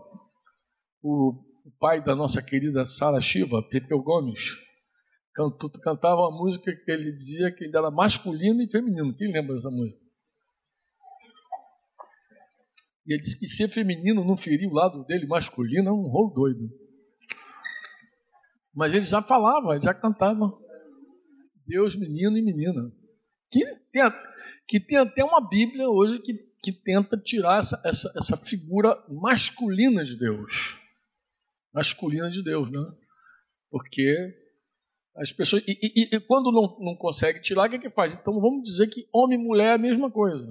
o, 1.02 1.44
pai 1.78 2.02
da 2.02 2.16
nossa 2.16 2.42
querida 2.42 2.86
Sara 2.86 3.20
Shiva, 3.20 3.62
Pepeu 3.62 4.02
Gomes, 4.02 4.56
cantava 5.82 6.22
uma 6.22 6.36
música 6.36 6.74
que 6.74 6.90
ele 6.90 7.12
dizia 7.12 7.52
que 7.52 7.64
ele 7.64 7.76
era 7.76 7.90
masculino 7.90 8.62
e 8.62 8.70
feminino. 8.70 9.14
Quem 9.16 9.30
lembra 9.30 9.54
dessa 9.54 9.70
música? 9.70 10.05
E 13.06 13.12
ele 13.12 13.20
disse 13.20 13.38
que 13.38 13.46
ser 13.46 13.68
feminino 13.68 14.24
não 14.24 14.36
ferir 14.36 14.68
o 14.68 14.74
lado 14.74 15.04
dele 15.04 15.26
masculino 15.26 15.88
é 15.88 15.92
um 15.92 16.08
rolo 16.08 16.34
doido. 16.34 16.70
Mas 18.74 18.92
ele 18.92 19.02
já 19.02 19.22
falava, 19.22 19.74
ele 19.74 19.82
já 19.82 19.94
cantava. 19.94 20.52
Deus, 21.66 21.96
menino 21.96 22.36
e 22.36 22.42
menina. 22.42 22.92
Que 23.50 23.64
tem, 23.92 24.02
que 24.68 24.80
tem 24.80 24.98
até 24.98 25.24
uma 25.24 25.40
Bíblia 25.40 25.88
hoje 25.88 26.20
que, 26.20 26.34
que 26.62 26.72
tenta 26.72 27.16
tirar 27.16 27.60
essa, 27.60 27.80
essa, 27.84 28.12
essa 28.16 28.36
figura 28.36 29.02
masculina 29.08 30.04
de 30.04 30.16
Deus. 30.16 30.76
Masculina 31.72 32.28
de 32.28 32.42
Deus, 32.42 32.70
né? 32.70 32.80
Porque 33.70 34.34
as 35.16 35.32
pessoas. 35.32 35.62
E, 35.66 35.78
e, 35.82 36.16
e 36.16 36.20
quando 36.20 36.52
não, 36.52 36.76
não 36.80 36.96
consegue 36.96 37.40
tirar, 37.40 37.66
o 37.66 37.70
que, 37.70 37.76
é 37.76 37.80
que 37.80 37.90
faz? 37.90 38.16
Então 38.16 38.40
vamos 38.40 38.64
dizer 38.64 38.88
que 38.88 39.08
homem 39.12 39.38
e 39.38 39.42
mulher 39.42 39.68
é 39.68 39.74
a 39.74 39.78
mesma 39.78 40.10
coisa. 40.10 40.44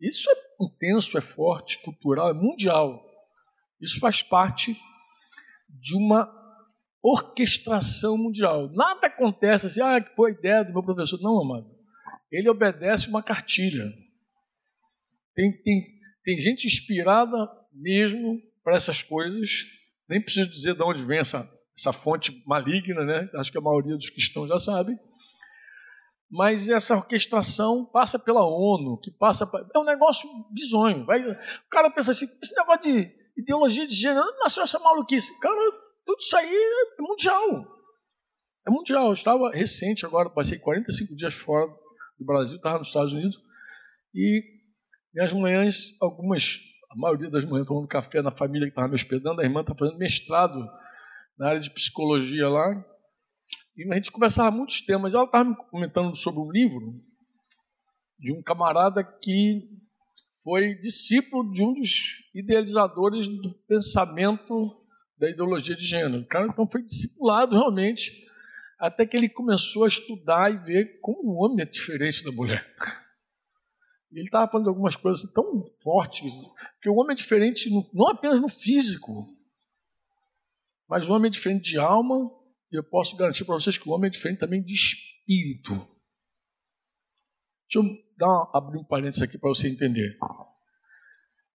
Isso 0.00 0.28
é 0.30 0.64
intenso, 0.64 1.16
é 1.16 1.20
forte, 1.20 1.80
cultural, 1.82 2.30
é 2.30 2.34
mundial. 2.34 3.04
Isso 3.80 3.98
faz 3.98 4.22
parte 4.22 4.76
de 5.68 5.96
uma 5.96 6.28
orquestração 7.02 8.16
mundial. 8.16 8.70
Nada 8.72 9.06
acontece 9.06 9.66
assim, 9.66 9.80
ah, 9.80 10.00
que 10.00 10.14
foi 10.14 10.30
a 10.30 10.34
ideia 10.34 10.64
do 10.64 10.72
meu 10.72 10.82
professor. 10.82 11.20
Não, 11.20 11.40
amado. 11.40 11.70
Ele 12.30 12.48
obedece 12.48 13.08
uma 13.08 13.22
cartilha. 13.22 13.92
Tem, 15.34 15.52
tem, 15.62 15.84
tem 16.24 16.38
gente 16.38 16.66
inspirada 16.66 17.36
mesmo 17.72 18.40
para 18.62 18.76
essas 18.76 19.02
coisas. 19.02 19.66
Nem 20.08 20.20
preciso 20.20 20.48
dizer 20.48 20.74
de 20.74 20.82
onde 20.82 21.02
vem 21.04 21.18
essa, 21.18 21.48
essa 21.76 21.92
fonte 21.92 22.42
maligna, 22.46 23.04
né? 23.04 23.28
Acho 23.34 23.52
que 23.52 23.58
a 23.58 23.62
maioria 23.62 23.96
dos 23.96 24.10
cristãos 24.10 24.48
já 24.48 24.58
sabe 24.58 24.92
mas 26.30 26.68
essa 26.68 26.96
orquestração 26.96 27.84
passa 27.86 28.18
pela 28.18 28.44
ONU, 28.44 28.98
que 29.00 29.10
passa 29.10 29.48
é 29.74 29.78
um 29.78 29.84
negócio 29.84 30.28
bizonho. 30.50 31.04
Vai, 31.04 31.20
o 31.20 31.36
cara 31.70 31.90
pensa 31.90 32.10
assim, 32.10 32.26
esse 32.42 32.54
negócio 32.56 32.82
de 32.82 33.12
ideologia 33.36 33.86
de 33.86 33.94
gênero, 33.94 34.26
nasceu 34.38 34.62
essa 34.62 34.78
maluquice. 34.78 35.38
Cara, 35.40 35.72
tudo 36.04 36.18
isso 36.18 36.36
aí 36.36 36.54
é 36.54 37.02
mundial. 37.02 37.66
É 38.66 38.70
mundial. 38.70 39.08
Eu 39.08 39.12
estava 39.12 39.50
recente 39.50 40.06
agora, 40.06 40.30
passei 40.30 40.58
45 40.58 41.16
dias 41.16 41.34
fora 41.34 41.66
do 42.18 42.24
Brasil, 42.24 42.56
estava 42.56 42.78
nos 42.78 42.88
Estados 42.88 43.12
Unidos, 43.12 43.38
e 44.14 44.42
minhas 45.12 45.32
manhãs, 45.32 46.00
algumas, 46.00 46.60
a 46.90 46.96
maioria 46.96 47.30
das 47.30 47.44
manhãs 47.44 47.66
tomando 47.66 47.88
café 47.88 48.22
na 48.22 48.30
família 48.30 48.66
que 48.66 48.72
estava 48.72 48.88
me 48.88 48.94
hospedando, 48.94 49.40
a 49.40 49.44
irmã 49.44 49.60
está 49.60 49.74
fazendo 49.74 49.98
mestrado 49.98 50.68
na 51.38 51.48
área 51.48 51.60
de 51.60 51.70
psicologia 51.70 52.48
lá, 52.48 52.84
e 53.76 53.90
a 53.90 53.94
gente 53.94 54.12
conversava 54.12 54.50
muitos 54.50 54.80
temas. 54.80 55.14
Ela 55.14 55.24
estava 55.24 55.48
me 55.48 55.56
comentando 55.70 56.14
sobre 56.16 56.40
um 56.40 56.50
livro 56.50 57.00
de 58.18 58.32
um 58.32 58.42
camarada 58.42 59.02
que 59.02 59.68
foi 60.42 60.74
discípulo 60.74 61.50
de 61.50 61.62
um 61.62 61.72
dos 61.72 62.30
idealizadores 62.34 63.26
do 63.26 63.54
pensamento 63.66 64.80
da 65.18 65.30
ideologia 65.30 65.74
de 65.74 65.84
gênero. 65.84 66.22
O 66.22 66.26
cara 66.26 66.46
então 66.46 66.66
foi 66.66 66.82
discipulado 66.82 67.56
realmente, 67.56 68.24
até 68.78 69.06
que 69.06 69.16
ele 69.16 69.28
começou 69.28 69.84
a 69.84 69.88
estudar 69.88 70.52
e 70.52 70.58
ver 70.58 71.00
como 71.00 71.30
o 71.30 71.44
homem 71.44 71.62
é 71.62 71.64
diferente 71.64 72.22
da 72.22 72.30
mulher. 72.30 72.64
Ele 74.12 74.26
estava 74.26 74.50
falando 74.50 74.66
de 74.66 74.68
algumas 74.68 74.94
coisas 74.94 75.32
tão 75.32 75.64
fortes, 75.82 76.30
que 76.80 76.88
o 76.88 76.94
homem 76.94 77.14
é 77.14 77.16
diferente 77.16 77.68
não 77.92 78.08
apenas 78.08 78.40
no 78.40 78.48
físico, 78.48 79.36
mas 80.88 81.08
o 81.08 81.12
homem 81.12 81.28
é 81.28 81.30
diferente 81.30 81.70
de 81.70 81.78
alma, 81.78 82.30
e 82.74 82.76
eu 82.76 82.82
posso 82.82 83.16
garantir 83.16 83.44
para 83.44 83.54
vocês 83.54 83.78
que 83.78 83.88
o 83.88 83.92
homem 83.92 84.08
é 84.08 84.10
diferente 84.10 84.40
também 84.40 84.60
de 84.60 84.74
espírito. 84.74 85.74
Deixa 87.70 87.78
eu 87.78 88.04
dar 88.18 88.26
uma, 88.26 88.50
abrir 88.52 88.78
um 88.78 88.84
parênteses 88.84 89.22
aqui 89.22 89.38
para 89.38 89.48
você 89.48 89.68
entender. 89.68 90.18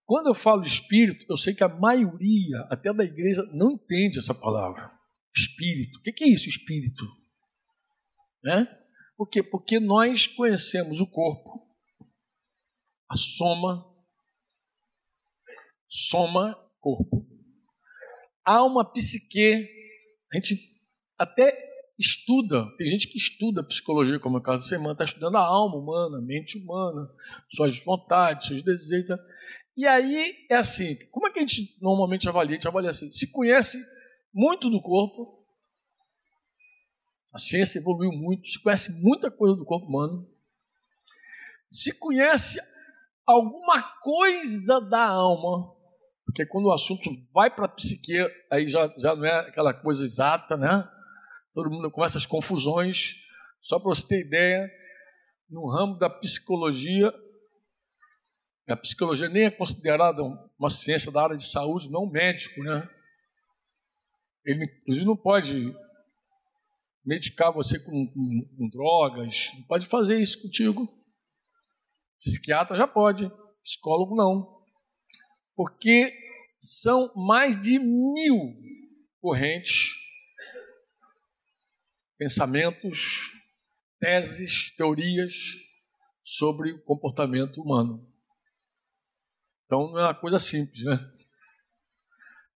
Quando 0.06 0.28
eu 0.28 0.34
falo 0.34 0.64
espírito, 0.64 1.26
eu 1.30 1.36
sei 1.36 1.54
que 1.54 1.62
a 1.62 1.68
maioria, 1.68 2.62
até 2.70 2.94
da 2.94 3.04
igreja, 3.04 3.44
não 3.52 3.72
entende 3.72 4.18
essa 4.18 4.34
palavra. 4.34 4.98
Espírito. 5.36 6.00
O 6.00 6.02
que 6.02 6.24
é 6.24 6.30
isso, 6.30 6.48
espírito? 6.48 7.04
Né? 8.42 8.66
Por 9.18 9.28
quê? 9.28 9.44
Porque 9.44 9.78
nós 9.78 10.26
conhecemos 10.26 11.02
o 11.02 11.08
corpo, 11.08 11.68
a 13.10 13.18
soma, 13.18 13.86
soma 15.86 16.56
corpo. 16.80 17.28
Há 18.46 18.64
uma 18.64 18.90
psique, 18.90 19.68
a 20.32 20.38
gente 20.38 20.79
até 21.20 21.70
estuda, 22.00 22.66
tem 22.78 22.88
gente 22.88 23.10
que 23.10 23.18
estuda 23.18 23.62
psicologia, 23.62 24.20
como 24.20 24.38
é 24.38 24.40
o 24.40 24.44
caso 24.44 24.64
da 24.64 24.70
semana, 24.70 24.94
está 24.94 25.04
estudando 25.04 25.36
a 25.36 25.42
alma 25.42 25.76
humana, 25.76 26.18
a 26.18 26.22
mente 26.22 26.58
humana, 26.58 27.10
suas 27.50 27.78
vontades, 27.84 28.48
seus 28.48 28.62
desejos. 28.62 29.10
Tá? 29.10 29.20
E 29.76 29.86
aí 29.86 30.34
é 30.50 30.56
assim, 30.56 30.96
como 31.12 31.28
é 31.28 31.32
que 31.32 31.40
a 31.40 31.42
gente 31.42 31.78
normalmente 31.82 32.30
avalia? 32.30 32.52
A 32.52 32.54
gente 32.54 32.68
avalia 32.68 32.90
assim, 32.90 33.12
se 33.12 33.30
conhece 33.32 33.78
muito 34.34 34.70
do 34.70 34.82
corpo, 34.82 35.46
a 37.34 37.38
ciência 37.38 37.80
evoluiu 37.80 38.12
muito, 38.12 38.48
se 38.48 38.62
conhece 38.62 38.92
muita 39.02 39.30
coisa 39.30 39.56
do 39.56 39.66
corpo 39.66 39.86
humano, 39.86 40.26
se 41.70 41.92
conhece 42.00 42.60
alguma 43.28 43.84
coisa 44.02 44.80
da 44.80 45.06
alma, 45.06 45.76
porque 46.26 46.46
quando 46.46 46.66
o 46.66 46.72
assunto 46.72 47.10
vai 47.34 47.54
para 47.54 47.66
a 47.66 47.70
psique, 47.70 48.14
aí 48.50 48.68
já, 48.70 48.88
já 48.98 49.16
não 49.16 49.26
é 49.26 49.40
aquela 49.42 49.74
coisa 49.74 50.04
exata, 50.04 50.56
né? 50.56 50.88
Todo 51.54 51.70
mundo 51.70 51.92
com 51.92 52.04
essas 52.04 52.26
confusões. 52.26 53.16
Só 53.62 53.80
para 53.80 53.90
você 53.90 54.08
ter 54.08 54.26
ideia, 54.26 54.70
no 55.50 55.70
ramo 55.70 55.98
da 55.98 56.10
psicologia, 56.10 57.14
a 58.68 58.76
psicologia 58.76 59.28
nem 59.28 59.46
é 59.46 59.52
considerada 59.52 60.22
uma 60.58 60.70
ciência 60.70 61.12
da 61.12 61.24
área 61.24 61.36
de 61.36 61.46
saúde, 61.46 61.90
não 61.90 62.10
médico, 62.10 62.62
né? 62.62 62.88
Ele, 64.46 64.64
inclusive, 64.64 65.06
não 65.06 65.18
pode 65.18 65.76
medicar 67.04 67.52
você 67.52 67.80
com, 67.80 68.08
com, 68.08 68.56
com 68.58 68.70
drogas, 68.70 69.52
não 69.56 69.64
pode 69.64 69.88
fazer 69.88 70.20
isso 70.20 70.42
contigo. 70.42 70.88
Psiquiatra 72.20 72.76
já 72.76 72.88
pode, 72.88 73.32
psicólogo 73.64 74.16
não. 74.16 74.62
Porque 75.56 76.14
são 76.60 77.12
mais 77.16 77.60
de 77.60 77.80
mil 77.80 78.56
correntes, 79.20 79.94
pensamentos, 82.20 83.32
teses, 83.98 84.76
teorias 84.76 85.56
sobre 86.22 86.74
o 86.74 86.84
comportamento 86.84 87.62
humano. 87.62 88.06
Então 89.66 89.92
não 89.92 90.00
é 90.00 90.04
uma 90.04 90.14
coisa 90.14 90.38
simples, 90.38 90.84
né? 90.84 91.00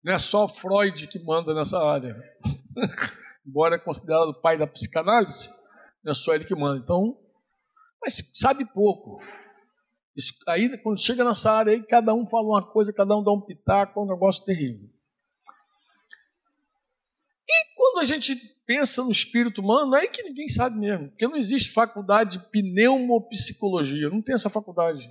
Não 0.02 0.14
é 0.14 0.18
só 0.18 0.48
Freud 0.48 1.06
que 1.06 1.18
manda 1.18 1.52
nessa 1.52 1.78
área. 1.78 2.16
Embora 3.46 3.76
é 3.76 3.78
considerado 3.78 4.30
o 4.30 4.40
pai 4.40 4.56
da 4.56 4.66
psicanálise, 4.66 5.50
não 6.02 6.12
é 6.12 6.14
só 6.14 6.34
ele 6.34 6.46
que 6.46 6.54
manda. 6.54 6.82
Então, 6.82 7.18
mas 8.00 8.32
sabe 8.34 8.64
pouco. 8.64 9.20
Isso, 10.16 10.34
aí, 10.48 10.78
quando 10.78 10.98
chega 10.98 11.22
nessa 11.22 11.52
área, 11.52 11.72
aí, 11.72 11.82
cada 11.82 12.14
um 12.14 12.26
fala 12.26 12.46
uma 12.46 12.66
coisa, 12.66 12.92
cada 12.92 13.16
um 13.16 13.22
dá 13.22 13.30
um 13.30 13.40
pitaco, 13.40 14.00
é 14.00 14.02
um 14.02 14.08
negócio 14.08 14.44
terrível. 14.44 14.88
E 17.52 17.74
quando 17.74 17.98
a 17.98 18.04
gente 18.04 18.36
pensa 18.64 19.02
no 19.02 19.10
espírito 19.10 19.60
humano, 19.60 19.96
é 19.96 20.06
que 20.06 20.22
ninguém 20.22 20.48
sabe 20.48 20.78
mesmo, 20.78 21.08
porque 21.08 21.26
não 21.26 21.36
existe 21.36 21.72
faculdade 21.72 22.38
de 22.38 22.44
pneumopsicologia, 22.50 24.08
não 24.08 24.22
tem 24.22 24.34
essa 24.34 24.48
faculdade. 24.48 25.10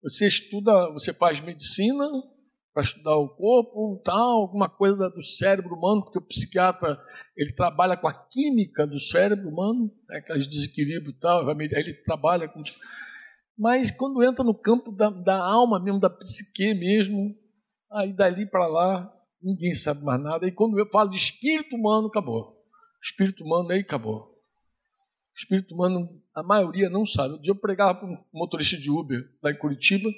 Você 0.00 0.28
estuda, 0.28 0.90
você 0.92 1.12
faz 1.12 1.40
medicina 1.40 2.08
para 2.72 2.82
estudar 2.82 3.16
o 3.16 3.28
corpo, 3.28 4.00
tal, 4.04 4.42
alguma 4.42 4.68
coisa 4.68 5.08
do 5.10 5.22
cérebro 5.22 5.74
humano, 5.74 6.02
porque 6.02 6.18
o 6.18 6.26
psiquiatra 6.26 7.00
ele 7.36 7.52
trabalha 7.52 7.96
com 7.96 8.06
a 8.06 8.12
química 8.12 8.86
do 8.86 8.98
cérebro 8.98 9.48
humano, 9.48 9.90
né, 10.08 10.18
aqueles 10.18 10.46
desequilíbrios 10.46 11.16
e 11.16 11.18
tal, 11.18 11.50
ele 11.50 11.94
trabalha 12.04 12.48
com 12.48 12.62
mas 13.56 13.92
quando 13.92 14.22
entra 14.22 14.44
no 14.44 14.54
campo 14.54 14.90
da, 14.90 15.10
da 15.10 15.36
alma 15.36 15.78
mesmo, 15.78 16.00
da 16.00 16.10
psique 16.10 16.74
mesmo, 16.74 17.34
aí 17.92 18.12
dali 18.12 18.46
para 18.46 18.66
lá, 18.66 19.13
ninguém 19.44 19.74
sabe 19.74 20.02
mais 20.02 20.20
nada. 20.22 20.46
E 20.46 20.52
quando 20.52 20.78
eu 20.78 20.88
falo 20.88 21.10
de 21.10 21.16
espírito 21.16 21.76
humano, 21.76 22.08
acabou. 22.08 22.60
Espírito 23.02 23.44
humano 23.44 23.70
aí 23.70 23.80
acabou. 23.80 24.34
Espírito 25.36 25.74
humano, 25.74 26.08
a 26.34 26.42
maioria 26.42 26.88
não 26.88 27.04
sabe. 27.04 27.34
Um 27.34 27.40
dia 27.40 27.50
eu 27.50 27.56
pregava 27.56 27.98
para 27.98 28.08
um 28.08 28.24
motorista 28.32 28.78
de 28.78 28.90
Uber 28.90 29.20
lá 29.42 29.50
em 29.50 29.58
Curitiba. 29.58 30.08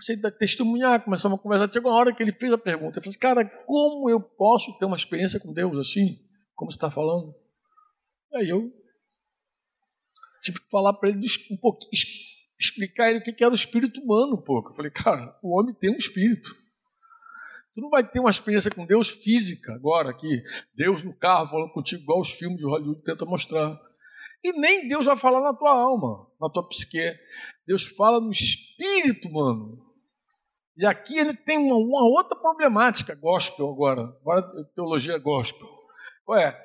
Você 0.00 0.16
testemunhar, 0.32 1.02
começar 1.02 1.28
uma 1.28 1.38
conversa. 1.38 1.72
Chegou 1.72 1.90
uma 1.90 1.98
hora 1.98 2.14
que 2.14 2.22
ele 2.22 2.32
fez 2.32 2.52
a 2.52 2.58
pergunta. 2.58 2.98
Eu 2.98 3.02
falei 3.02 3.10
assim, 3.10 3.18
cara, 3.18 3.44
como 3.44 4.10
eu 4.10 4.20
posso 4.20 4.76
ter 4.78 4.84
uma 4.84 4.96
experiência 4.96 5.40
com 5.40 5.52
Deus 5.52 5.76
assim? 5.78 6.18
Como 6.54 6.70
você 6.70 6.76
está 6.76 6.90
falando? 6.90 7.34
Aí 8.34 8.48
eu 8.48 8.70
tive 10.42 10.60
que 10.60 10.70
falar 10.70 10.92
para 10.92 11.08
ele 11.08 11.26
um 11.50 11.56
pouquinho, 11.56 11.90
explicar 12.60 13.10
ele 13.10 13.18
o 13.18 13.22
que 13.22 13.42
era 13.42 13.50
o 13.50 13.54
espírito 13.54 14.00
humano 14.00 14.34
um 14.34 14.42
pouco. 14.42 14.70
Eu 14.70 14.76
falei, 14.76 14.90
cara, 14.90 15.36
o 15.42 15.58
homem 15.58 15.74
tem 15.74 15.90
um 15.90 15.96
espírito. 15.96 16.54
Tu 17.78 17.80
não 17.80 17.90
vai 17.90 18.02
ter 18.02 18.18
uma 18.18 18.28
experiência 18.28 18.72
com 18.72 18.84
Deus 18.84 19.08
física 19.08 19.72
agora 19.72 20.10
aqui, 20.10 20.42
Deus 20.74 21.04
no 21.04 21.16
carro 21.16 21.48
falando 21.48 21.70
contigo, 21.70 22.02
igual 22.02 22.18
os 22.18 22.32
filmes 22.32 22.58
de 22.58 22.66
Hollywood 22.66 23.04
tentam 23.04 23.24
mostrar. 23.24 23.80
E 24.42 24.52
nem 24.52 24.88
Deus 24.88 25.06
vai 25.06 25.14
falar 25.14 25.40
na 25.40 25.54
tua 25.54 25.70
alma, 25.70 26.26
na 26.40 26.50
tua 26.50 26.68
psique. 26.68 27.14
Deus 27.64 27.84
fala 27.84 28.20
no 28.20 28.32
espírito 28.32 29.28
humano. 29.28 29.78
E 30.76 30.84
aqui 30.84 31.18
ele 31.18 31.32
tem 31.32 31.56
uma, 31.56 31.76
uma 31.76 32.02
outra 32.02 32.36
problemática, 32.36 33.14
gospel 33.14 33.70
agora. 33.70 34.02
Agora 34.02 34.42
teologia 34.74 35.16
gospel. 35.16 35.68
Qual 36.24 36.36
é? 36.36 36.60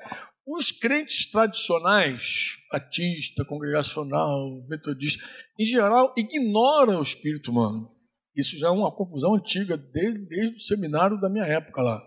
Os 0.47 0.71
crentes 0.71 1.30
tradicionais, 1.30 2.58
batista, 2.71 3.45
congregacional, 3.45 4.65
metodista, 4.67 5.23
em 5.60 5.63
geral, 5.63 6.12
ignoram 6.17 6.97
o 6.97 7.04
espírito 7.04 7.52
humano. 7.52 7.93
Isso 8.36 8.58
já 8.58 8.67
é 8.67 8.72
uma 8.72 8.91
confusão 8.91 9.36
antiga, 9.36 9.78
desde, 9.78 10.26
desde 10.26 10.56
o 10.56 10.60
seminário 10.60 11.19
da 11.19 11.30
minha 11.30 11.46
época 11.46 11.82
lá. 11.82 12.02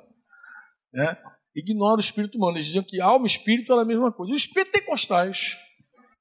Né? 0.93 1.17
Ignora 1.55 1.97
o 1.97 2.01
espírito 2.01 2.37
humano. 2.37 2.57
Eles 2.57 2.67
diziam 2.67 2.85
que 2.85 3.01
alma 3.01 3.27
e 3.27 3.29
espírito 3.29 3.73
era 3.73 3.83
a 3.83 3.87
mesma 3.87 4.12
coisa. 4.12 4.33
Os 4.33 4.47
pentecostais, 4.47 5.57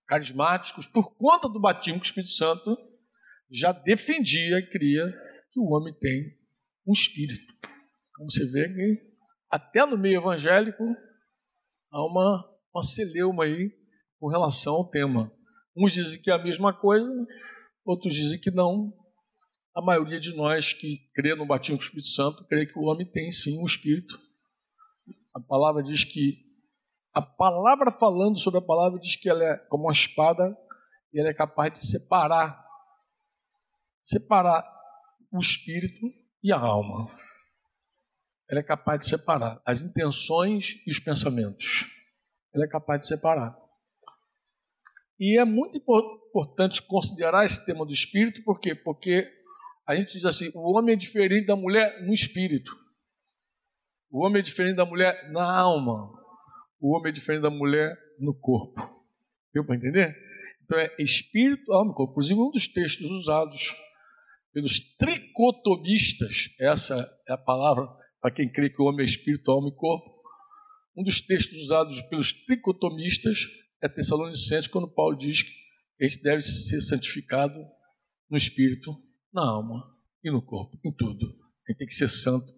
carismáticos, 0.07 0.87
por 0.87 1.15
conta 1.15 1.49
do 1.49 1.59
batismo 1.59 1.99
com 1.99 2.03
o 2.03 2.07
Espírito 2.07 2.31
Santo, 2.31 2.77
já 3.51 3.71
defendia 3.71 4.59
e 4.59 4.69
cria 4.69 5.11
que 5.51 5.59
o 5.59 5.71
homem 5.71 5.93
tem 5.99 6.35
um 6.87 6.91
espírito. 6.91 7.53
Como 8.15 8.31
você 8.31 8.45
vê 8.49 8.69
que 8.69 9.15
até 9.49 9.85
no 9.85 9.97
meio 9.97 10.19
evangélico 10.19 10.83
há 11.91 12.05
uma, 12.05 12.45
uma 12.73 12.83
celeuma 12.83 13.45
aí 13.45 13.71
com 14.19 14.29
relação 14.29 14.75
ao 14.75 14.89
tema. 14.89 15.31
Uns 15.75 15.93
dizem 15.93 16.21
que 16.21 16.29
é 16.29 16.33
a 16.33 16.43
mesma 16.43 16.73
coisa, 16.73 17.09
outros 17.85 18.13
dizem 18.13 18.39
que 18.39 18.51
não. 18.51 18.93
A 19.75 19.81
maioria 19.81 20.19
de 20.19 20.33
nós 20.35 20.73
que 20.73 21.09
crê 21.13 21.35
no 21.35 21.45
batismo 21.45 21.77
com 21.77 21.83
o 21.83 21.85
Espírito 21.85 22.07
Santo 22.07 22.45
crê 22.45 22.65
que 22.65 22.79
o 22.79 22.83
homem 22.83 23.05
tem 23.05 23.29
sim 23.29 23.61
um 23.61 23.65
espírito. 23.65 24.19
A 25.33 25.39
palavra 25.39 25.83
diz 25.83 26.03
que 26.03 26.45
a 27.13 27.21
palavra 27.21 27.91
falando 27.91 28.37
sobre 28.39 28.59
a 28.59 28.65
palavra 28.65 28.99
diz 28.99 29.15
que 29.15 29.29
ela 29.29 29.43
é 29.43 29.57
como 29.69 29.83
uma 29.83 29.93
espada 29.93 30.57
e 31.13 31.19
ela 31.19 31.29
é 31.29 31.33
capaz 31.33 31.73
de 31.73 31.79
separar 31.79 32.63
separar 34.01 34.63
o 35.31 35.39
espírito 35.39 36.05
e 36.43 36.51
a 36.51 36.59
alma 36.59 37.09
ela 38.49 38.59
é 38.59 38.63
capaz 38.63 38.99
de 38.99 39.07
separar 39.07 39.61
as 39.65 39.83
intenções 39.83 40.81
e 40.85 40.91
os 40.91 40.99
pensamentos. 40.99 41.87
Ela 42.53 42.65
é 42.65 42.67
capaz 42.67 43.01
de 43.01 43.07
separar. 43.07 43.57
E 45.19 45.39
é 45.39 45.45
muito 45.45 45.77
importante 45.77 46.81
considerar 46.81 47.45
esse 47.45 47.65
tema 47.65 47.85
do 47.85 47.91
espírito, 47.91 48.43
por 48.43 48.59
quê? 48.59 48.75
Porque 48.75 49.31
a 49.87 49.95
gente 49.95 50.13
diz 50.13 50.25
assim: 50.25 50.51
o 50.55 50.77
homem 50.77 50.93
é 50.93 50.97
diferente 50.97 51.45
da 51.45 51.55
mulher 51.55 52.03
no 52.05 52.13
espírito, 52.13 52.71
o 54.09 54.25
homem 54.25 54.39
é 54.39 54.43
diferente 54.43 54.75
da 54.75 54.85
mulher 54.85 55.31
na 55.31 55.43
alma, 55.43 56.11
o 56.79 56.95
homem 56.95 57.09
é 57.09 57.13
diferente 57.13 57.41
da 57.41 57.49
mulher 57.49 57.95
no 58.19 58.33
corpo. 58.33 58.81
Deu 59.53 59.65
para 59.65 59.75
entender? 59.75 60.15
Então 60.63 60.77
é 60.77 60.93
espírito, 60.99 61.71
alma 61.71 61.91
e 61.91 61.95
corpo. 61.95 62.13
Inclusive, 62.13 62.39
um 62.39 62.51
dos 62.51 62.67
textos 62.67 63.09
usados 63.09 63.75
pelos 64.51 64.79
tricotomistas, 64.97 66.49
essa 66.59 67.07
é 67.27 67.33
a 67.33 67.37
palavra 67.37 67.87
para 68.21 68.33
quem 68.33 68.51
crê 68.51 68.69
que 68.69 68.81
o 68.81 68.85
homem 68.85 69.01
é 69.01 69.09
espírito, 69.09 69.51
alma 69.51 69.69
e 69.69 69.75
corpo. 69.75 70.15
Um 70.97 71.03
dos 71.03 71.21
textos 71.21 71.57
usados 71.59 72.01
pelos 72.03 72.33
tricotomistas 72.45 73.47
é 73.83 73.89
Tessalonicenses, 73.89 74.67
quando 74.67 74.91
Paulo 74.91 75.15
diz 75.15 75.43
que 75.43 75.65
gente 76.01 76.21
deve 76.21 76.41
ser 76.41 76.81
santificado 76.81 77.55
no 78.29 78.37
espírito, 78.37 78.91
na 79.35 79.45
alma 79.45 79.93
e 80.23 80.31
no 80.31 80.41
corpo, 80.41 80.79
em 80.83 80.91
tudo. 80.93 81.25
A 81.25 81.71
gente 81.71 81.77
tem 81.77 81.87
que 81.87 81.93
ser 81.93 82.07
santo 82.07 82.51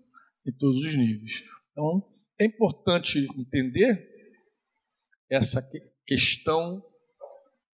em 0.46 0.52
todos 0.52 0.84
os 0.84 0.96
níveis. 0.96 1.44
Então, 1.72 2.08
é 2.40 2.46
importante 2.46 3.28
entender 3.36 4.08
essa 5.30 5.62
questão 6.06 6.82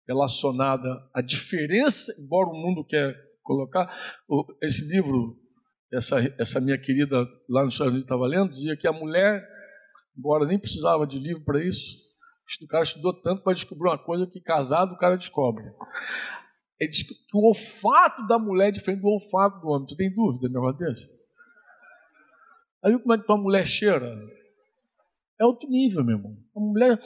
relacionada 0.07 0.89
à 1.13 1.21
diferença, 1.21 2.15
embora 2.21 2.49
o 2.49 2.55
mundo 2.55 2.85
quer 2.87 3.15
colocar, 3.43 3.93
esse 4.63 4.87
livro 4.87 5.39
essa, 5.93 6.17
essa 6.39 6.61
minha 6.61 6.79
querida 6.79 7.29
lá 7.49 7.65
nos 7.65 7.75
Estados 7.75 7.93
Unidos 7.93 8.05
estava 8.05 8.27
lendo, 8.27 8.51
dizia 8.51 8.77
que 8.77 8.89
a 8.89 8.93
mulher, 8.93 9.47
embora 10.17 10.47
nem 10.47 10.59
precisava 10.59 11.07
de 11.07 11.19
livro 11.19 11.45
para 11.45 11.63
isso, 11.63 11.99
o 12.63 12.67
cara 12.67 12.83
estudou 12.83 13.13
tanto 13.21 13.43
para 13.43 13.53
descobrir 13.53 13.89
uma 13.89 13.99
coisa 13.99 14.27
que 14.27 14.41
casado 14.41 14.95
o 14.95 14.99
cara 14.99 15.17
descobre. 15.17 15.65
Ele 16.83 16.91
diz 16.91 17.05
que 17.05 17.15
o 17.33 17.47
olfato 17.47 18.27
da 18.27 18.41
mulher 18.41 18.69
é 18.69 18.73
diferente 18.73 19.03
do 19.03 19.07
olfato 19.07 19.61
do 19.61 19.69
homem. 19.69 19.87
Tu 19.87 19.95
tem 19.95 20.13
dúvida 20.13 20.49
de 20.49 20.53
negócio 20.53 20.79
desse? 20.79 21.09
Aí 22.83 22.99
como 22.99 23.15
é 23.15 23.19
que 23.19 23.25
tua 23.25 23.37
mulher 23.37 23.65
cheira? 23.65 24.13
é 25.39 25.47
outro 25.47 25.69
nível, 25.69 26.03
meu 26.03 26.17
irmão. 26.17 26.37
A 26.57 26.61
mulher. 26.61 27.01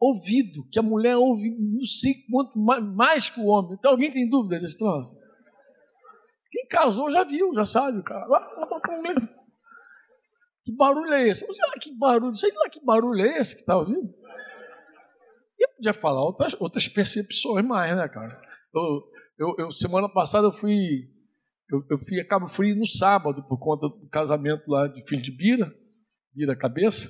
Ouvido, 0.00 0.66
que 0.70 0.78
a 0.78 0.82
mulher 0.82 1.16
ouve 1.16 1.50
não 1.50 1.84
sei 1.84 2.14
quanto 2.30 2.58
mais, 2.58 2.82
mais 2.82 3.28
que 3.28 3.40
o 3.40 3.46
homem. 3.46 3.74
Então 3.78 3.90
alguém 3.90 4.10
tem 4.10 4.26
dúvida 4.26 4.58
desse 4.58 4.78
troço? 4.78 5.14
Quem 6.50 6.66
casou 6.66 7.10
já 7.10 7.24
viu, 7.24 7.52
já 7.52 7.66
sabe, 7.66 8.02
cara. 8.02 8.26
Que 10.64 10.74
barulho 10.74 11.12
é 11.12 11.28
esse? 11.28 11.44
Sei 11.44 11.66
lá 11.66 11.74
que 11.78 11.94
barulho, 11.94 12.34
sei 12.34 12.52
lá 12.54 12.70
que 12.70 12.82
barulho 12.82 13.20
é 13.20 13.38
esse 13.38 13.54
que 13.54 13.60
está 13.60 13.76
ouvindo. 13.76 14.14
Podia 15.78 15.94
falar 15.94 16.24
outras, 16.24 16.56
outras 16.58 16.88
percepções 16.88 17.64
mais, 17.64 17.96
né, 17.96 18.08
cara? 18.08 18.42
Eu, 18.74 19.04
eu, 19.38 19.54
eu, 19.58 19.70
semana 19.70 20.08
passada 20.08 20.48
eu 20.48 20.52
fui, 20.52 21.08
eu, 21.70 21.84
eu 21.88 21.98
fui 22.00 22.18
a 22.18 22.26
Cabo 22.26 22.48
Frio 22.48 22.74
no 22.74 22.84
sábado, 22.84 23.44
por 23.44 23.58
conta 23.60 23.88
do 23.88 24.08
casamento 24.08 24.68
lá 24.68 24.88
de 24.88 25.06
filho 25.06 25.22
de 25.22 25.30
Bira, 25.30 25.72
Bira 26.34 26.56
Cabeça, 26.56 27.08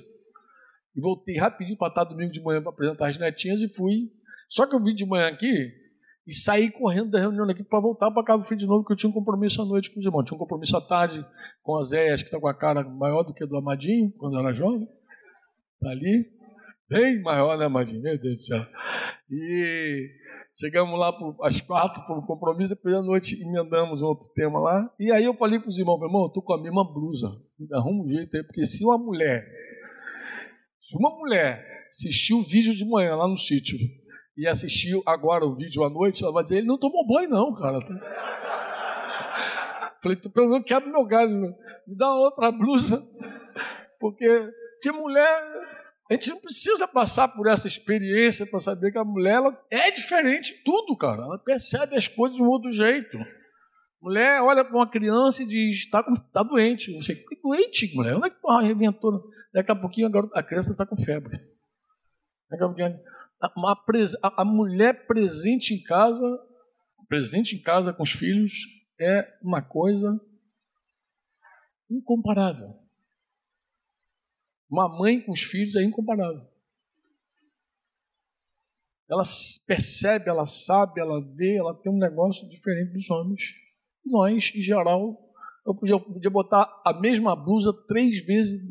e 0.95 1.01
voltei 1.01 1.35
rapidinho 1.35 1.79
para 1.79 1.87
estar 1.87 2.03
domingo 2.03 2.31
de 2.31 2.39
manhã 2.43 2.61
para 2.61 2.71
apresentar 2.71 3.07
as 3.07 3.17
netinhas 3.17 3.63
e 3.63 3.67
fui. 3.67 4.11
Só 4.47 4.67
que 4.67 4.75
eu 4.75 4.83
vim 4.83 4.93
de 4.93 5.03
manhã 5.03 5.29
aqui 5.29 5.73
e 6.27 6.31
saí 6.31 6.69
correndo 6.69 7.09
da 7.09 7.19
reunião 7.19 7.49
aqui 7.49 7.63
para 7.63 7.79
voltar 7.79 8.11
para 8.11 8.23
Cabo 8.23 8.43
Frio 8.43 8.59
de 8.59 8.67
novo, 8.67 8.83
porque 8.83 8.93
eu 8.93 8.97
tinha 8.97 9.09
um 9.09 9.13
compromisso 9.13 9.63
à 9.63 9.65
noite 9.65 9.89
com 9.89 9.99
os 9.99 10.05
irmãos. 10.05 10.25
Tinha 10.25 10.35
um 10.35 10.39
compromisso 10.39 10.77
à 10.77 10.81
tarde 10.81 11.25
com 11.63 11.75
a 11.75 11.81
Zéias, 11.81 12.21
que 12.21 12.27
está 12.27 12.39
com 12.39 12.47
a 12.47 12.53
cara 12.53 12.83
maior 12.83 13.23
do 13.23 13.33
que 13.33 13.43
a 13.43 13.47
do 13.47 13.57
Amadinho, 13.57 14.11
quando 14.11 14.37
era 14.37 14.53
jovem. 14.53 14.87
Está 15.81 15.89
ali 15.89 16.38
bem 16.89 17.21
maior, 17.21 17.57
né, 17.57 17.67
Madinho? 17.67 18.01
Meu 18.01 18.19
Deus 18.19 18.33
do 18.33 18.41
céu. 18.41 18.65
E 19.29 20.09
chegamos 20.57 20.99
lá 20.99 21.13
às 21.43 21.61
quatro 21.61 22.03
para 22.05 22.17
o 22.17 22.25
compromisso, 22.25 22.69
depois 22.69 22.95
da 22.95 23.01
noite 23.01 23.39
emendamos 23.41 24.01
outro 24.01 24.27
tema 24.33 24.59
lá. 24.59 24.91
E 24.99 25.11
aí 25.11 25.23
eu 25.23 25.35
falei 25.35 25.59
para 25.59 25.69
os 25.69 25.77
irmãos, 25.77 25.99
meu 25.99 26.07
irmão, 26.07 26.23
eu 26.23 26.27
estou 26.27 26.41
com 26.41 26.53
a 26.53 26.61
mesma 26.61 26.83
blusa. 26.83 27.29
Arruma 27.73 28.03
um 28.03 28.07
jeito 28.07 28.35
aí, 28.35 28.43
porque 28.43 28.65
se 28.65 28.83
uma 28.83 28.97
mulher, 28.97 29.45
se 30.81 30.97
uma 30.97 31.11
mulher 31.11 31.63
assistiu 31.89 32.37
o 32.37 32.43
vídeo 32.43 32.73
de 32.73 32.85
manhã 32.85 33.15
lá 33.15 33.27
no 33.27 33.37
sítio 33.37 33.77
e 34.37 34.47
assistiu 34.47 35.03
agora 35.05 35.45
o 35.45 35.55
vídeo 35.55 35.83
à 35.83 35.89
noite, 35.89 36.23
ela 36.23 36.33
vai 36.33 36.43
dizer, 36.43 36.57
ele 36.57 36.67
não 36.67 36.79
tomou 36.79 37.05
banho 37.05 37.29
não, 37.29 37.53
cara. 37.53 37.79
Falei, 40.01 40.15
pelo 40.17 40.49
menos 40.49 40.65
quebra 40.65 40.89
meu 40.89 41.05
galho, 41.05 41.29
me 41.85 41.95
dá 41.97 42.09
outra 42.13 42.49
blusa, 42.51 43.05
porque, 43.99 44.49
porque 44.75 44.97
mulher 44.97 45.48
a 46.09 46.13
gente 46.13 46.29
não 46.29 46.41
precisa 46.41 46.87
passar 46.87 47.27
por 47.27 47.47
essa 47.47 47.67
experiência 47.67 48.45
para 48.45 48.59
saber 48.59 48.91
que 48.91 48.97
a 48.97 49.05
mulher 49.05 49.35
ela 49.35 49.65
é 49.69 49.91
diferente 49.91 50.53
em 50.53 50.63
tudo, 50.63 50.97
cara. 50.97 51.21
Ela 51.21 51.37
percebe 51.37 51.95
as 51.95 52.07
coisas 52.07 52.35
de 52.35 52.43
um 52.43 52.47
outro 52.47 52.71
jeito. 52.71 53.15
Mulher 54.01 54.41
olha 54.41 54.65
para 54.65 54.75
uma 54.75 54.89
criança 54.89 55.43
e 55.43 55.45
diz: 55.45 55.77
está 55.77 56.03
tá 56.33 56.41
doente. 56.41 56.91
Sei, 57.03 57.15
que 57.15 57.39
doente, 57.39 57.95
mulher? 57.95 58.15
Onde 58.15 58.25
é 58.25 58.29
que 58.31 58.41
porra 58.41 58.59
arrebentou? 58.63 59.23
Daqui 59.53 59.71
a 59.71 59.75
pouquinho 59.75 60.09
a, 60.33 60.41
criança 60.41 60.71
está 60.71 60.83
com 60.83 60.97
febre. 60.97 61.37
Daqui 62.49 62.63
a 62.63 62.67
pouquinho. 62.67 62.99
A, 63.39 63.73
a, 64.23 64.41
a 64.41 64.45
mulher 64.45 65.05
presente 65.05 65.75
em 65.75 65.83
casa, 65.83 66.25
presente 67.07 67.55
em 67.55 67.61
casa 67.61 67.93
com 67.93 68.01
os 68.01 68.11
filhos, 68.11 68.51
é 68.99 69.27
uma 69.43 69.61
coisa 69.61 70.19
incomparável. 71.87 72.88
Uma 74.69 74.87
mãe 74.87 75.19
com 75.21 75.31
os 75.31 75.41
filhos 75.41 75.75
é 75.75 75.83
incomparável. 75.83 76.45
Ela 79.09 79.23
percebe, 79.65 80.29
ela 80.29 80.45
sabe, 80.45 81.01
ela 81.01 81.19
vê, 81.19 81.55
ela 81.55 81.73
tem 81.73 81.91
um 81.91 81.97
negócio 81.97 82.47
diferente 82.47 82.93
dos 82.93 83.09
homens. 83.09 83.55
Nós, 84.05 84.51
em 84.53 84.61
geral, 84.61 85.19
eu 85.65 85.73
podia, 85.73 85.95
eu 85.95 85.99
podia 85.99 86.29
botar 86.29 86.81
a 86.85 86.93
mesma 86.93 87.35
blusa 87.35 87.73
três 87.87 88.23
vezes 88.23 88.61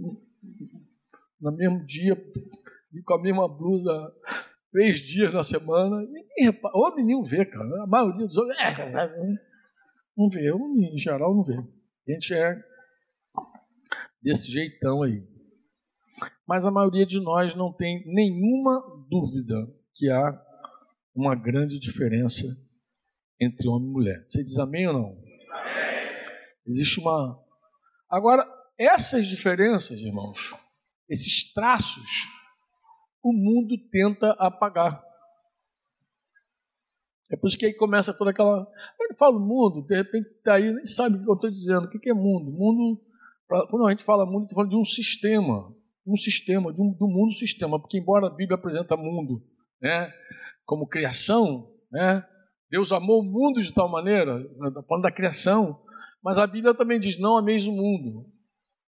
no 1.40 1.52
mesmo 1.52 1.84
dia, 1.84 2.16
e 2.92 3.02
com 3.02 3.14
a 3.14 3.22
mesma 3.22 3.48
blusa 3.48 3.92
três 4.72 5.00
dias 5.00 5.32
na 5.32 5.42
semana. 5.42 6.00
Ninguém 6.02 6.46
repara. 6.46 6.76
Homem 6.76 7.04
nem 7.04 7.22
vê, 7.22 7.44
cara. 7.44 7.82
A 7.82 7.86
maioria 7.86 8.26
dos 8.26 8.36
homens. 8.36 8.58
É, 8.58 9.34
não 10.16 10.28
vê. 10.28 10.50
Em 10.50 10.98
geral, 10.98 11.34
não 11.34 11.42
vê. 11.42 11.56
A 11.56 12.12
gente 12.12 12.34
é 12.34 12.62
desse 14.22 14.50
jeitão 14.50 15.02
aí. 15.02 15.22
Mas 16.48 16.64
a 16.64 16.70
maioria 16.70 17.04
de 17.04 17.20
nós 17.20 17.54
não 17.54 17.70
tem 17.70 18.02
nenhuma 18.06 18.80
dúvida 19.06 19.54
que 19.94 20.10
há 20.10 20.42
uma 21.14 21.34
grande 21.34 21.78
diferença 21.78 22.46
entre 23.38 23.68
homem 23.68 23.90
e 23.90 23.92
mulher. 23.92 24.26
Você 24.30 24.42
diz 24.42 24.56
amém 24.56 24.86
ou 24.86 24.94
não? 24.94 25.08
Amém. 25.10 26.10
Existe 26.66 27.00
uma. 27.00 27.38
Agora, 28.08 28.48
essas 28.78 29.26
diferenças, 29.26 30.00
irmãos, 30.00 30.54
esses 31.06 31.52
traços, 31.52 32.26
o 33.22 33.30
mundo 33.30 33.76
tenta 33.90 34.30
apagar. 34.38 35.04
É 37.30 37.36
por 37.36 37.48
isso 37.48 37.58
que 37.58 37.66
aí 37.66 37.74
começa 37.74 38.14
toda 38.14 38.30
aquela. 38.30 38.64
Quando 38.96 39.10
eu 39.10 39.18
falo 39.18 39.38
mundo, 39.38 39.86
de 39.86 39.94
repente 39.94 40.30
tá 40.42 40.54
aí 40.54 40.72
nem 40.72 40.86
sabe 40.86 41.16
o 41.16 41.22
que 41.22 41.30
eu 41.30 41.34
estou 41.34 41.50
dizendo. 41.50 41.84
O 41.84 41.90
que 41.90 42.08
é 42.08 42.14
mundo? 42.14 42.50
Mundo, 42.50 43.02
quando 43.68 43.86
a 43.86 43.90
gente 43.90 44.02
fala 44.02 44.24
mundo, 44.24 44.44
estou 44.44 44.56
falando 44.56 44.70
de 44.70 44.78
um 44.78 44.84
sistema 44.84 45.76
um 46.10 46.16
sistema, 46.16 46.72
de 46.72 46.80
um, 46.80 46.92
do 46.92 47.06
mundo 47.06 47.32
sistema, 47.32 47.80
porque 47.80 47.98
embora 47.98 48.26
a 48.26 48.34
Bíblia 48.34 48.56
apresenta 48.56 48.96
mundo 48.96 49.42
né, 49.80 50.12
como 50.64 50.88
criação, 50.88 51.70
né, 51.90 52.24
Deus 52.70 52.92
amou 52.92 53.20
o 53.20 53.24
mundo 53.24 53.62
de 53.62 53.72
tal 53.72 53.90
maneira, 53.90 54.44
falando 54.86 55.02
da 55.02 55.12
criação, 55.12 55.80
mas 56.22 56.38
a 56.38 56.46
Bíblia 56.46 56.74
também 56.74 56.98
diz: 56.98 57.18
não 57.18 57.36
ameis 57.36 57.66
o 57.66 57.72
mundo, 57.72 58.26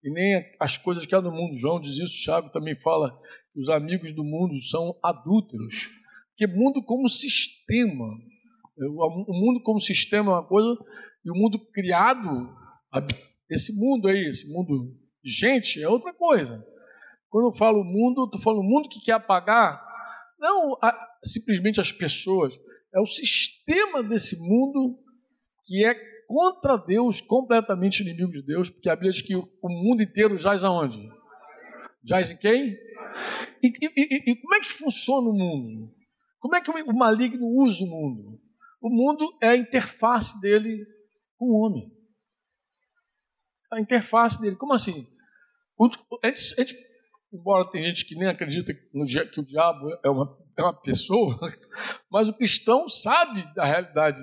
e 0.03 0.11
nem 0.11 0.43
as 0.59 0.77
coisas 0.77 1.05
que 1.05 1.15
há 1.15 1.21
no 1.21 1.31
mundo. 1.31 1.57
João 1.57 1.79
diz 1.79 1.97
isso, 1.97 2.21
Tiago 2.21 2.49
também 2.51 2.79
fala 2.79 3.11
que 3.53 3.59
os 3.59 3.69
amigos 3.69 4.11
do 4.13 4.23
mundo 4.23 4.59
são 4.59 4.97
adúlteros, 5.03 5.89
porque 6.29 6.47
mundo 6.47 6.83
como 6.83 7.09
sistema, 7.09 8.05
o 8.77 9.33
mundo 9.33 9.61
como 9.63 9.79
sistema 9.79 10.31
é 10.31 10.35
uma 10.35 10.47
coisa, 10.47 10.77
e 11.25 11.31
o 11.31 11.35
mundo 11.35 11.59
criado, 11.71 12.55
esse 13.49 13.73
mundo 13.77 14.07
aí, 14.07 14.25
esse 14.25 14.47
mundo 14.51 14.95
gente, 15.23 15.81
é 15.81 15.87
outra 15.87 16.13
coisa. 16.13 16.65
Quando 17.31 17.47
eu 17.47 17.53
falo 17.53 17.81
mundo, 17.81 18.25
estou 18.25 18.41
falando 18.41 18.61
mundo 18.61 18.89
que 18.89 18.99
quer 18.99 19.13
apagar, 19.13 19.81
não 20.37 20.77
a, 20.83 20.93
simplesmente 21.23 21.79
as 21.79 21.89
pessoas, 21.89 22.59
é 22.93 22.99
o 22.99 23.07
sistema 23.07 24.03
desse 24.03 24.37
mundo 24.37 24.99
que 25.63 25.85
é 25.85 25.95
contra 26.27 26.75
Deus, 26.75 27.21
completamente 27.21 28.01
inimigo 28.01 28.33
de 28.33 28.41
Deus, 28.41 28.69
porque 28.69 28.89
a 28.89 28.95
Bíblia 28.95 29.13
diz 29.13 29.21
que 29.21 29.33
o, 29.33 29.49
o 29.61 29.69
mundo 29.69 30.03
inteiro 30.03 30.37
jaz 30.37 30.65
aonde? 30.65 31.09
Jaz 32.03 32.31
em 32.31 32.37
quem? 32.37 32.77
E, 33.63 33.67
e, 33.81 34.31
e, 34.31 34.35
como 34.41 34.55
é 34.55 34.59
que 34.59 34.69
funciona 34.69 35.29
o 35.29 35.33
mundo? 35.33 35.93
Como 36.37 36.55
é 36.55 36.61
que 36.61 36.69
o 36.69 36.93
maligno 36.93 37.47
usa 37.47 37.85
o 37.85 37.87
mundo? 37.87 38.41
O 38.81 38.89
mundo 38.89 39.37
é 39.41 39.49
a 39.49 39.57
interface 39.57 40.41
dele 40.41 40.85
com 41.37 41.45
o 41.45 41.59
homem. 41.61 41.89
A 43.71 43.79
interface 43.79 44.41
dele. 44.41 44.55
Como 44.57 44.73
assim? 44.73 45.07
O, 45.77 45.87
a 46.23 46.27
gente, 46.27 46.59
a 46.59 46.63
gente 46.63 46.90
embora 47.33 47.69
tem 47.71 47.83
gente 47.83 48.05
que 48.05 48.15
nem 48.15 48.27
acredita 48.27 48.73
que 48.73 49.39
o 49.39 49.43
diabo 49.43 49.89
é 50.03 50.09
uma, 50.09 50.37
é 50.57 50.61
uma 50.61 50.73
pessoa, 50.73 51.39
mas 52.11 52.27
o 52.27 52.33
cristão 52.33 52.87
sabe 52.87 53.43
da 53.55 53.63
realidade 53.63 54.21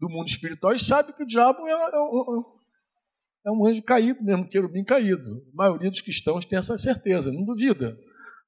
do 0.00 0.08
mundo 0.08 0.28
espiritual 0.28 0.74
e 0.74 0.78
sabe 0.78 1.12
que 1.12 1.22
o 1.22 1.26
diabo 1.26 1.66
é, 1.66 1.72
é, 1.72 3.48
é 3.48 3.50
um 3.50 3.66
anjo 3.66 3.82
caído 3.82 4.22
mesmo, 4.22 4.48
querubim 4.48 4.84
caído. 4.84 5.42
A 5.52 5.56
maioria 5.56 5.90
dos 5.90 6.00
cristãos 6.00 6.44
tem 6.44 6.58
essa 6.58 6.78
certeza, 6.78 7.32
não 7.32 7.44
duvida. 7.44 7.98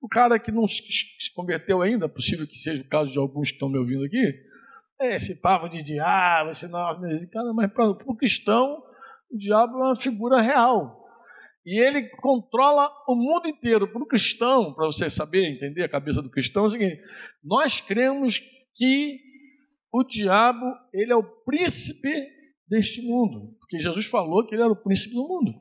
O 0.01 0.09
cara 0.09 0.39
que 0.39 0.51
não 0.51 0.67
se 0.67 0.83
converteu 1.35 1.83
ainda, 1.83 2.07
é 2.07 2.09
possível 2.09 2.47
que 2.47 2.57
seja 2.57 2.83
o 2.83 2.89
caso 2.89 3.13
de 3.13 3.19
alguns 3.19 3.49
que 3.49 3.55
estão 3.55 3.69
me 3.69 3.79
ouvindo 3.79 4.05
aqui, 4.05 4.35
é 5.01 5.15
esse 5.15 5.41
papo 5.41 5.69
de 5.69 5.83
diabo, 5.83 6.51
esse 6.51 6.69
nosso, 6.69 7.01
cara, 7.31 7.53
mas 7.53 7.73
para 7.73 7.91
o 7.91 8.17
cristão, 8.17 8.83
o 9.31 9.37
diabo 9.37 9.79
é 9.79 9.87
uma 9.89 9.97
figura 9.97 10.41
real. 10.41 11.00
E 11.65 11.79
ele 11.79 12.09
controla 12.09 12.91
o 13.07 13.15
mundo 13.15 13.49
inteiro. 13.49 13.87
Para 13.87 14.03
o 14.03 14.07
cristão, 14.07 14.73
para 14.73 14.87
você 14.87 15.11
saber, 15.11 15.47
entender 15.47 15.85
a 15.85 15.89
cabeça 15.89 16.23
do 16.23 16.31
cristão, 16.31 16.65
é 16.65 16.67
o 16.67 16.71
seguinte: 16.71 17.03
nós 17.45 17.81
cremos 17.81 18.41
que 18.75 19.21
o 19.93 20.03
diabo 20.03 20.65
ele 20.93 21.13
é 21.13 21.17
o 21.17 21.23
príncipe 21.23 22.29
deste 22.69 23.03
mundo, 23.03 23.57
porque 23.59 23.81
Jesus 23.81 24.07
falou 24.07 24.47
que 24.47 24.55
ele 24.55 24.63
era 24.63 24.73
o 24.73 24.77
príncipe 24.77 25.15
do 25.15 25.27
mundo. 25.27 25.53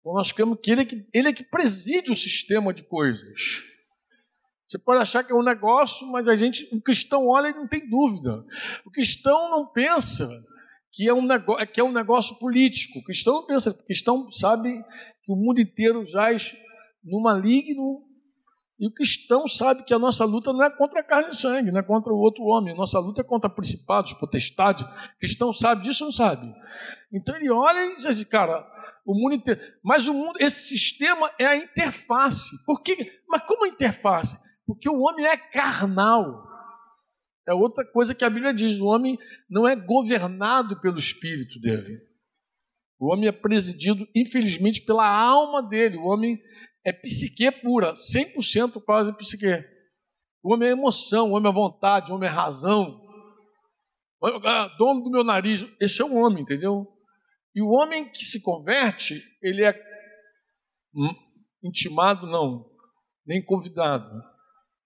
Então 0.00 0.14
nós 0.14 0.32
cremos 0.32 0.58
que 0.62 0.70
ele 0.70 0.80
é 0.80 0.84
que, 0.84 1.06
ele 1.12 1.28
é 1.28 1.32
que 1.32 1.44
preside 1.44 2.10
o 2.10 2.16
sistema 2.16 2.72
de 2.72 2.82
coisas. 2.82 3.62
Você 4.66 4.78
pode 4.78 5.00
achar 5.00 5.24
que 5.24 5.32
é 5.32 5.34
um 5.34 5.42
negócio, 5.42 6.06
mas 6.08 6.28
a 6.28 6.36
gente, 6.36 6.68
o 6.74 6.80
cristão 6.80 7.26
olha 7.26 7.48
e 7.48 7.54
não 7.54 7.66
tem 7.66 7.88
dúvida. 7.88 8.44
O 8.84 8.90
cristão 8.90 9.50
não 9.50 9.66
pensa 9.66 10.28
que 10.98 11.08
é 11.08 11.14
um 11.14 11.24
negócio, 11.24 11.66
que 11.68 11.80
é 11.80 11.84
um 11.84 11.92
negócio 11.92 12.36
político. 12.40 12.98
O 12.98 13.04
cristão 13.04 13.46
pensa, 13.46 13.70
o 13.70 13.86
cristão 13.86 14.32
sabe 14.32 14.82
que 15.22 15.32
o 15.32 15.36
mundo 15.36 15.60
inteiro 15.60 16.04
jaz 16.04 16.56
no 17.04 17.22
maligno, 17.22 18.02
e 18.80 18.88
o 18.88 18.92
cristão 18.92 19.46
sabe 19.46 19.84
que 19.84 19.94
a 19.94 19.98
nossa 19.98 20.24
luta 20.24 20.52
não 20.52 20.64
é 20.64 20.70
contra 20.70 20.98
a 20.98 21.04
carne 21.04 21.30
e 21.30 21.36
sangue, 21.36 21.70
não 21.70 21.78
é 21.78 21.84
contra 21.84 22.12
o 22.12 22.18
outro 22.18 22.42
homem, 22.42 22.74
a 22.74 22.76
nossa 22.76 22.98
luta 22.98 23.20
é 23.20 23.24
contra 23.24 23.48
principados, 23.48 24.12
potestades. 24.14 24.82
O 24.82 25.18
cristão 25.20 25.52
sabe 25.52 25.84
disso 25.84 26.02
ou 26.02 26.08
não 26.08 26.12
sabe? 26.12 26.52
Então 27.12 27.36
ele 27.36 27.48
olha 27.48 27.92
e 27.92 27.94
diz 27.94 28.04
assim, 28.04 28.24
cara, 28.24 28.66
o 29.06 29.14
mundo 29.14 29.36
inteiro. 29.36 29.60
Mas 29.84 30.08
o 30.08 30.14
mundo, 30.14 30.36
esse 30.40 30.68
sistema 30.68 31.30
é 31.38 31.46
a 31.46 31.56
interface. 31.56 32.64
Por 32.66 32.82
quê? 32.82 33.20
Mas 33.28 33.44
como 33.46 33.66
interface? 33.66 34.36
Porque 34.66 34.88
o 34.88 34.98
homem 34.98 35.26
é 35.26 35.36
carnal. 35.36 36.44
É 37.48 37.54
outra 37.54 37.82
coisa 37.82 38.14
que 38.14 38.26
a 38.26 38.28
Bíblia 38.30 38.52
diz: 38.52 38.78
o 38.78 38.84
homem 38.84 39.18
não 39.48 39.66
é 39.66 39.74
governado 39.74 40.78
pelo 40.82 40.98
espírito 40.98 41.58
dele. 41.58 41.98
O 43.00 43.10
homem 43.10 43.26
é 43.26 43.32
presidido, 43.32 44.06
infelizmente, 44.14 44.82
pela 44.82 45.08
alma 45.08 45.62
dele. 45.62 45.96
O 45.96 46.04
homem 46.04 46.38
é 46.84 46.92
psique 46.92 47.50
pura, 47.50 47.94
100% 47.94 48.82
quase 48.84 49.16
psique. 49.16 49.64
O 50.42 50.52
homem 50.52 50.68
é 50.68 50.72
emoção, 50.72 51.30
o 51.30 51.36
homem 51.36 51.50
é 51.50 51.54
vontade, 51.54 52.12
o 52.12 52.16
homem 52.16 52.28
é 52.28 52.32
razão. 52.32 53.00
Ah, 54.44 54.68
dono 54.76 55.02
do 55.02 55.10
meu 55.10 55.24
nariz. 55.24 55.64
Esse 55.80 56.02
é 56.02 56.04
o 56.04 56.16
homem, 56.16 56.42
entendeu? 56.42 56.86
E 57.54 57.62
o 57.62 57.70
homem 57.70 58.10
que 58.10 58.26
se 58.26 58.42
converte, 58.42 59.24
ele 59.40 59.64
é 59.64 59.74
intimado, 61.62 62.26
não, 62.26 62.70
nem 63.24 63.42
convidado. 63.42 64.22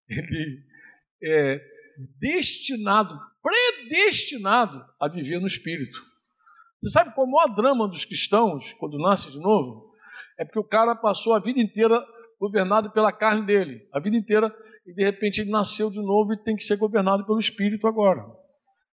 Ele 0.08 0.64
é 1.24 1.71
destinado, 2.18 3.18
predestinado 3.42 4.84
a 5.00 5.08
viver 5.08 5.40
no 5.40 5.46
Espírito. 5.46 5.98
Você 6.82 6.90
sabe 6.90 7.14
qual 7.14 7.26
é 7.26 7.28
o 7.28 7.32
maior 7.32 7.54
drama 7.54 7.88
dos 7.88 8.04
cristãos 8.04 8.72
quando 8.74 8.98
nasce 8.98 9.30
de 9.30 9.38
novo? 9.38 9.92
É 10.38 10.44
porque 10.44 10.58
o 10.58 10.64
cara 10.64 10.96
passou 10.96 11.34
a 11.34 11.38
vida 11.38 11.60
inteira 11.60 12.04
governado 12.40 12.90
pela 12.90 13.12
carne 13.12 13.46
dele, 13.46 13.86
a 13.92 14.00
vida 14.00 14.16
inteira, 14.16 14.52
e 14.84 14.92
de 14.92 15.04
repente 15.04 15.40
ele 15.40 15.50
nasceu 15.50 15.90
de 15.90 16.00
novo 16.00 16.32
e 16.32 16.42
tem 16.42 16.56
que 16.56 16.64
ser 16.64 16.76
governado 16.76 17.24
pelo 17.24 17.38
Espírito 17.38 17.86
agora. 17.86 18.24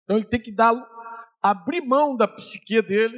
Então 0.03 0.17
ele 0.17 0.25
tem 0.25 0.41
que 0.41 0.51
dar, 0.51 0.73
abrir 1.41 1.81
mão 1.81 2.17
da 2.17 2.27
psique 2.27 2.81
dele, 2.81 3.17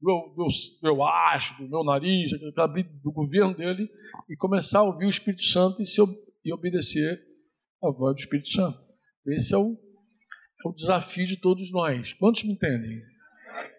do, 0.00 0.32
do, 0.34 0.48
do 0.80 0.88
eu 0.88 1.02
acho, 1.04 1.62
do 1.62 1.68
meu 1.68 1.84
nariz, 1.84 2.30
abrir 2.56 2.84
do 3.02 3.12
governo 3.12 3.54
dele 3.54 3.90
e 4.30 4.36
começar 4.36 4.78
a 4.78 4.84
ouvir 4.84 5.04
o 5.04 5.10
Espírito 5.10 5.44
Santo 5.44 5.82
e, 5.82 5.84
se, 5.84 6.00
e 6.44 6.52
obedecer 6.52 7.20
a 7.82 7.90
voz 7.90 8.14
do 8.14 8.20
Espírito 8.20 8.48
Santo. 8.48 8.87
Esse 9.28 9.54
é 9.54 9.58
o, 9.58 9.78
é 10.64 10.68
o 10.68 10.72
desafio 10.72 11.26
de 11.26 11.36
todos 11.36 11.70
nós. 11.72 12.12
Quantos 12.14 12.44
me 12.44 12.52
entendem? 12.52 13.02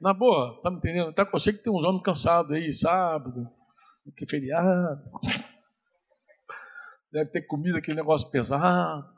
Na 0.01 0.13
boa, 0.13 0.61
tá 0.61 0.69
me 0.69 0.77
entendendo? 0.77 1.13
Tá, 1.13 1.29
eu 1.31 1.39
sei 1.39 1.53
que 1.53 1.63
tem 1.63 1.73
uns 1.73 1.83
homens 1.83 2.03
cansados 2.03 2.51
aí, 2.51 2.71
sábado, 2.71 3.49
que 4.15 4.25
feriado. 4.27 5.01
Deve 7.11 7.31
ter 7.31 7.41
comido 7.43 7.77
aquele 7.77 7.97
negócio 7.97 8.29
pesado. 8.29 9.09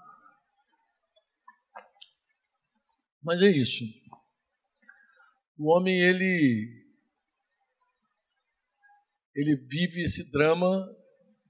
Mas 3.21 3.41
é 3.41 3.47
isso. 3.47 3.83
O 5.57 5.69
homem, 5.69 5.99
ele 5.99 6.81
ele 9.35 9.55
vive 9.55 10.01
esse 10.01 10.31
drama 10.31 10.87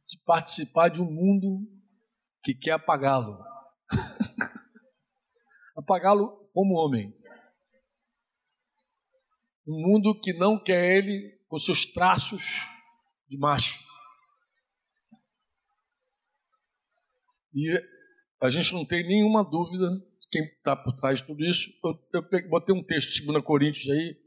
de 0.07 0.17
participar 0.25 0.89
de 0.89 1.01
um 1.01 1.09
mundo 1.09 1.67
que 2.43 2.53
quer 2.53 2.71
apagá-lo. 2.71 3.39
apagá-lo 5.81 6.49
como 6.53 6.75
homem. 6.75 7.13
Um 9.67 9.79
mundo 9.81 10.19
que 10.19 10.33
não 10.33 10.61
quer 10.61 10.97
ele 10.97 11.39
com 11.47 11.57
seus 11.57 11.85
traços 11.85 12.67
de 13.27 13.37
macho. 13.37 13.79
E 17.53 17.69
a 18.41 18.49
gente 18.49 18.73
não 18.73 18.85
tem 18.85 19.05
nenhuma 19.05 19.43
dúvida 19.43 19.87
quem 20.31 20.45
está 20.45 20.75
por 20.75 20.93
trás 20.93 21.19
de 21.19 21.27
tudo 21.27 21.43
isso. 21.43 21.69
Eu, 21.83 21.99
eu 22.13 22.49
botei 22.49 22.73
um 22.73 22.83
texto 22.83 23.13
de 23.13 23.25
2 23.25 23.43
Coríntios 23.43 23.89
aí, 23.89 24.17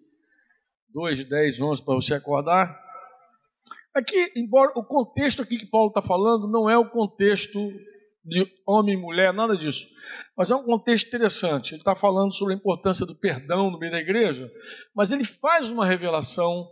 2, 0.91 1.25
10, 1.25 1.61
11, 1.61 1.85
para 1.85 1.95
você 1.95 2.15
acordar. 2.15 2.79
Aqui, 3.95 4.33
embora 4.37 4.73
o 4.77 4.85
contexto 4.85 5.41
aqui 5.41 5.57
que 5.57 5.67
Paulo 5.67 5.89
está 5.89 6.03
falando 6.03 6.49
não 6.49 6.69
é 6.69 6.77
o 6.77 6.91
contexto 6.91 7.59
de 8.25 8.47
homem 8.67 8.95
e 8.95 9.01
mulher, 9.01 9.33
nada 9.33 9.57
disso. 9.57 9.87
Mas 10.37 10.51
é 10.51 10.57
um 10.57 10.65
contexto 10.65 11.09
interessante. 11.09 11.73
Ele 11.73 11.81
está 11.81 11.95
falando 11.95 12.33
sobre 12.33 12.55
a 12.55 12.57
importância 12.57 13.05
do 13.05 13.15
perdão 13.15 13.71
no 13.71 13.79
meio 13.79 13.93
da 13.93 13.99
igreja, 13.99 14.51
mas 14.95 15.13
ele 15.13 15.25
faz 15.25 15.71
uma 15.71 15.85
revelação 15.85 16.69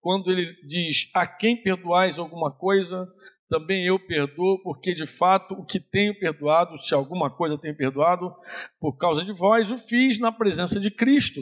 quando 0.00 0.30
ele 0.30 0.52
diz: 0.66 1.08
A 1.14 1.26
quem 1.26 1.62
perdoais 1.62 2.18
alguma 2.18 2.50
coisa, 2.50 3.08
também 3.48 3.86
eu 3.86 3.98
perdoo, 3.98 4.60
porque 4.62 4.92
de 4.92 5.06
fato 5.06 5.54
o 5.54 5.64
que 5.64 5.80
tenho 5.80 6.18
perdoado, 6.18 6.78
se 6.78 6.92
alguma 6.94 7.30
coisa 7.30 7.56
tenho 7.56 7.76
perdoado, 7.76 8.34
por 8.80 8.96
causa 8.98 9.24
de 9.24 9.32
vós, 9.32 9.70
o 9.70 9.76
fiz 9.76 10.18
na 10.18 10.32
presença 10.32 10.78
de 10.78 10.90
Cristo, 10.90 11.40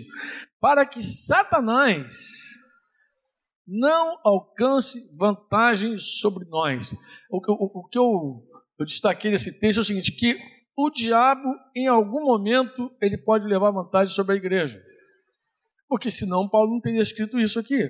para 0.61 0.87
que 0.87 1.03
Satanás 1.03 2.15
não 3.67 4.19
alcance 4.23 5.17
vantagem 5.19 5.99
sobre 5.99 6.45
nós. 6.49 6.93
O, 7.29 7.39
o, 7.39 7.81
o 7.81 7.89
que 7.89 7.99
eu 7.99 8.43
eu 8.79 8.85
destaquei 8.85 9.31
nesse 9.31 9.59
texto 9.59 9.79
é 9.79 9.81
o 9.81 9.85
seguinte: 9.85 10.13
que 10.13 10.39
o 10.77 10.91
diabo, 10.91 11.55
em 11.75 11.89
algum 11.89 12.25
momento, 12.25 12.91
ele 13.01 13.17
pode 13.17 13.47
levar 13.47 13.71
vantagem 13.71 14.15
sobre 14.15 14.35
a 14.35 14.37
igreja. 14.37 14.83
Porque 15.89 16.11
senão 16.11 16.49
Paulo 16.49 16.73
não 16.73 16.81
teria 16.81 17.01
escrito 17.01 17.39
isso 17.39 17.59
aqui. 17.59 17.89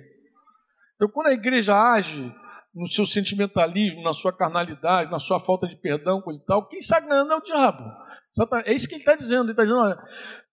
Então, 0.95 1.09
quando 1.09 1.29
a 1.29 1.33
igreja 1.33 1.75
age 1.75 2.33
no 2.75 2.87
seu 2.87 3.07
sentimentalismo, 3.07 4.03
na 4.03 4.13
sua 4.13 4.33
carnalidade, 4.33 5.11
na 5.11 5.19
sua 5.19 5.41
falta 5.41 5.67
de 5.67 5.77
perdão, 5.77 6.21
coisa 6.21 6.41
e 6.41 6.45
tal, 6.45 6.69
quem 6.69 6.81
sagrando 6.81 7.33
é 7.33 7.37
o 7.37 7.41
diabo. 7.41 7.83
É 8.65 8.73
isso 8.73 8.87
que 8.87 8.95
ele 8.95 9.01
está 9.01 9.17
dizendo. 9.17 9.45
Ele 9.45 9.53
está 9.53 9.63
dizendo, 9.63 9.81
olha, 9.81 9.99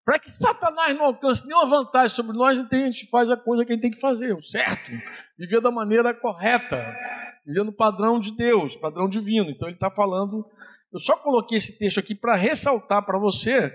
para 0.06 0.20
que 0.20 0.32
Satanás 0.32 0.98
não 0.98 1.06
alcance 1.06 1.46
nenhuma 1.46 1.66
vantagem 1.66 2.16
sobre 2.16 2.36
nós, 2.36 2.58
então 2.58 2.80
a 2.80 2.90
gente 2.90 3.10
faz 3.10 3.30
a 3.30 3.38
coisa 3.38 3.66
que 3.66 3.74
a 3.74 3.76
gente 3.76 3.84
tem 3.84 3.92
que 3.92 4.00
fazer, 4.00 4.34
o 4.34 4.42
certo. 4.42 4.92
Viver 5.38 5.62
da 5.62 5.70
maneira 5.70 6.14
correta 6.14 6.96
vivendo 7.46 7.70
o 7.70 7.76
padrão 7.76 8.20
de 8.20 8.36
Deus, 8.36 8.76
padrão 8.76 9.08
divino. 9.08 9.50
Então 9.50 9.68
ele 9.68 9.76
está 9.76 9.92
falando. 9.92 10.46
Eu 10.92 11.00
só 11.00 11.18
coloquei 11.18 11.58
esse 11.58 11.78
texto 11.78 12.00
aqui 12.00 12.14
para 12.14 12.36
ressaltar 12.36 13.06
para 13.06 13.18
você 13.18 13.72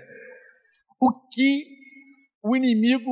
o 0.99 1.11
que 1.29 1.65
o 2.43 2.55
inimigo 2.55 3.11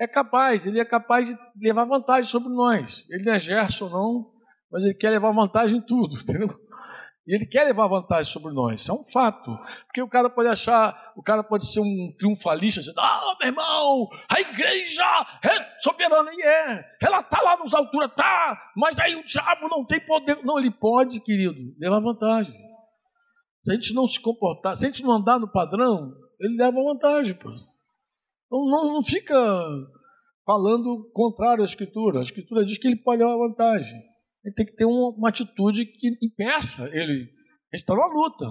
é 0.00 0.06
capaz. 0.06 0.66
Ele 0.66 0.80
é 0.80 0.84
capaz 0.84 1.28
de 1.28 1.36
levar 1.60 1.84
vantagem 1.84 2.30
sobre 2.30 2.48
nós. 2.48 3.08
Ele 3.10 3.24
não 3.24 3.32
é 3.32 3.38
Gerson, 3.38 3.88
não, 3.88 4.32
mas 4.70 4.84
ele 4.84 4.94
quer 4.94 5.10
levar 5.10 5.32
vantagem 5.32 5.78
em 5.78 5.86
tudo, 5.86 6.14
entendeu? 6.20 6.48
E 7.28 7.34
ele 7.34 7.44
quer 7.44 7.64
levar 7.64 7.86
vantagem 7.88 8.32
sobre 8.32 8.54
nós, 8.54 8.80
isso 8.80 8.90
é 8.90 8.94
um 8.94 9.02
fato. 9.02 9.54
Porque 9.84 10.00
o 10.00 10.08
cara 10.08 10.30
pode 10.30 10.48
achar, 10.48 11.12
o 11.14 11.22
cara 11.22 11.44
pode 11.44 11.70
ser 11.70 11.80
um 11.80 12.10
triunfalista, 12.18 12.80
dizendo, 12.80 12.98
ah, 12.98 13.36
meu 13.38 13.48
irmão, 13.50 14.08
a 14.30 14.40
igreja 14.40 15.04
é 15.44 15.78
soberana, 15.78 16.30
e 16.32 16.40
é, 16.40 16.84
ela 17.02 17.20
está 17.20 17.42
lá 17.42 17.58
nos 17.58 17.74
alturas, 17.74 18.10
tá, 18.16 18.58
mas 18.74 18.98
aí 18.98 19.14
o 19.14 19.22
diabo 19.26 19.68
não 19.68 19.84
tem 19.84 20.00
poder. 20.00 20.42
Não, 20.42 20.58
ele 20.58 20.70
pode, 20.70 21.20
querido, 21.20 21.54
levar 21.78 22.00
vantagem. 22.00 22.58
Se 23.62 23.72
a 23.72 23.74
gente 23.74 23.92
não 23.92 24.06
se 24.06 24.18
comportar, 24.18 24.74
se 24.74 24.86
a 24.86 24.88
gente 24.88 25.02
não 25.02 25.12
andar 25.12 25.38
no 25.38 25.52
padrão, 25.52 26.10
ele 26.40 26.56
leva 26.56 26.82
vantagem, 26.82 27.34
pô. 27.34 27.50
Não, 28.50 28.94
não 28.94 29.04
fica 29.04 29.36
falando 30.46 31.10
contrário 31.12 31.60
à 31.60 31.66
Escritura. 31.66 32.20
A 32.20 32.22
Escritura 32.22 32.64
diz 32.64 32.78
que 32.78 32.88
ele 32.88 32.96
pode 32.96 33.22
levar 33.22 33.36
vantagem 33.36 34.02
ele 34.44 34.54
tem 34.54 34.66
que 34.66 34.72
ter 34.72 34.84
uma, 34.84 35.10
uma 35.10 35.28
atitude 35.28 35.84
que 35.86 36.16
impeça 36.22 36.88
ele. 36.92 37.30
A 37.72 37.76
gente 37.76 37.82
está 37.82 37.94
numa 37.94 38.06
luta, 38.06 38.46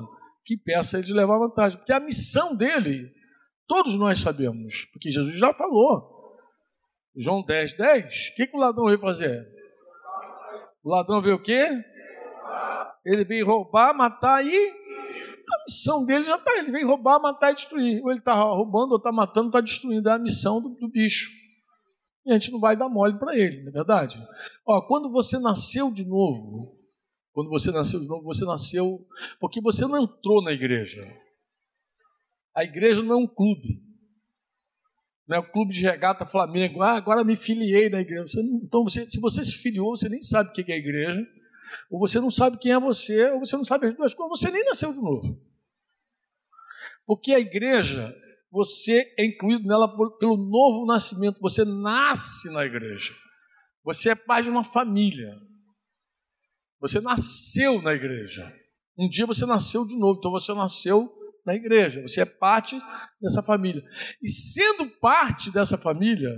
que 0.45 0.56
impeça 0.56 0.97
ele 0.97 1.08
de 1.08 1.13
levar 1.13 1.39
vantagem. 1.39 1.78
Porque 1.78 1.93
a 1.93 2.00
missão 2.00 2.56
dele, 2.56 3.12
todos 3.67 3.97
nós 3.97 4.19
sabemos, 4.19 4.86
porque 4.86 5.12
Jesus 5.12 5.38
já 5.38 5.54
falou. 5.54 6.15
João 7.15 7.43
10, 7.43 7.73
10. 7.73 8.06
O 8.06 8.36
que, 8.36 8.47
que 8.47 8.56
o 8.56 8.60
ladrão 8.60 8.86
veio 8.86 9.00
fazer? 9.00 9.47
O 10.84 10.89
ladrão 10.89 11.21
veio 11.21 11.36
o 11.36 11.41
quê? 11.41 11.67
Ele 13.04 13.26
veio 13.26 13.45
roubar, 13.45 13.93
matar 13.93 14.45
e. 14.45 14.88
A 15.50 15.63
missão 15.65 16.06
dele 16.06 16.26
já 16.26 16.36
está. 16.36 16.58
Ele 16.58 16.71
veio 16.71 16.88
roubar, 16.88 17.19
matar 17.19 17.52
e 17.52 17.56
destruir. 17.56 18.04
Ou 18.04 18.12
ele 18.12 18.19
está 18.19 18.34
roubando, 18.34 18.91
ou 18.91 18.97
está 18.97 19.12
matando, 19.12 19.47
está 19.47 19.62
destruindo. 19.62 20.10
É 20.10 20.13
a 20.13 20.19
missão 20.19 20.62
do, 20.62 20.69
do 20.69 20.89
bicho 20.89 21.32
e 22.28 22.32
a 22.32 22.34
gente 22.34 22.52
não 22.52 22.60
vai 22.60 22.76
dar 22.76 22.90
mole 22.90 23.18
para 23.18 23.38
ele, 23.38 23.62
não 23.62 23.70
é 23.70 23.72
verdade? 23.72 24.22
Ó, 24.66 24.82
quando 24.82 25.10
você 25.10 25.40
nasceu 25.40 25.92
de 25.94 26.06
novo, 26.06 26.78
quando 27.32 27.50
você 27.50 27.72
nasceu 27.72 28.02
de 28.02 28.08
novo, 28.08 28.24
você 28.24 28.44
nasceu 28.44 29.08
porque 29.40 29.62
você 29.62 29.88
não 29.88 30.04
entrou 30.04 30.44
na 30.44 30.52
igreja. 30.52 31.08
A 32.54 32.66
igreja 32.66 33.02
não 33.02 33.13
é 33.13 33.18
um 33.18 33.28
clube. 33.28 33.82
Não 35.26 35.38
é 35.38 35.40
o 35.40 35.52
clube 35.52 35.74
de 35.74 35.82
regata 35.84 36.26
Flamengo. 36.26 36.82
Ah, 36.82 36.98
agora 36.98 37.24
me 37.24 37.38
filiei 37.38 37.90
na 37.90 38.02
igreja. 38.02 38.28
Você 38.28 38.42
então, 38.42 38.84
você, 38.84 39.10
se 39.10 39.22
você 39.22 39.46
se 39.46 39.54
filiou, 39.54 39.96
você 39.96 40.10
nem 40.10 40.22
sabe 40.22 40.50
o 40.50 40.54
que 40.54 40.70
é 40.70 40.76
a 40.76 40.80
igreja. 40.80 41.26
Ou 41.90 42.00
você 42.00 42.20
não 42.20 42.32
sabe 42.32 42.58
quem 42.58 42.74
é 42.74 42.80
você, 42.80 43.30
ou 43.32 43.40
você 43.40 43.56
não 43.56 43.63
sabe 43.63 43.88
as 43.88 43.96
duas 43.96 44.13
coisas. 44.13 44.40
Você 44.40 44.52
nem 44.52 44.66
nasceu 44.66 44.92
de 44.92 45.02
novo. 45.02 45.40
Porque 47.06 47.34
a 47.34 47.40
igreja 47.40 48.13
você 48.58 49.13
é 49.20 49.24
incluído 49.24 49.67
nela 49.67 49.88
pelo 50.17 50.36
novo 50.36 50.88
nascimento. 50.88 51.39
Você 51.39 51.63
nasce 51.63 52.52
na 52.52 52.65
igreja. 52.65 53.13
Você 53.84 54.10
é 54.10 54.15
pai 54.15 54.41
de 54.41 54.50
uma 54.50 54.63
família. 54.63 55.32
Você 56.80 57.00
nasceu 57.00 57.80
na 57.84 57.93
igreja. 57.93 58.52
Um 58.98 59.08
dia 59.08 59.28
você 59.28 59.46
nasceu 59.46 59.86
de 59.86 59.96
novo, 59.96 60.17
então 60.17 60.32
você 60.32 60.56
nasceu 60.56 61.08
na 61.46 61.54
igreja. 61.54 62.02
Você 62.02 62.22
é 62.22 62.26
parte 62.26 62.76
dessa 63.22 63.43
família. 63.43 63.84
E 64.24 64.28
sendo 64.28 64.89
parte 65.00 65.52
dessa 65.52 65.78
família, 65.78 66.36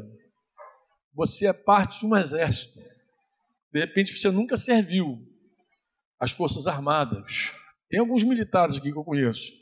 você 1.13 1.47
é 1.47 1.53
parte 1.53 2.01
de 2.01 2.05
um 2.05 2.17
exército. 2.17 2.79
De 3.71 3.79
repente 3.79 4.12
você 4.12 4.29
nunca 4.29 4.58
serviu 4.58 5.25
as 6.19 6.32
Forças 6.32 6.67
Armadas. 6.67 7.53
Tem 7.89 8.01
alguns 8.01 8.23
militares 8.23 8.75
aqui 8.75 8.91
que 8.91 8.97
eu 8.97 9.05
conheço, 9.05 9.53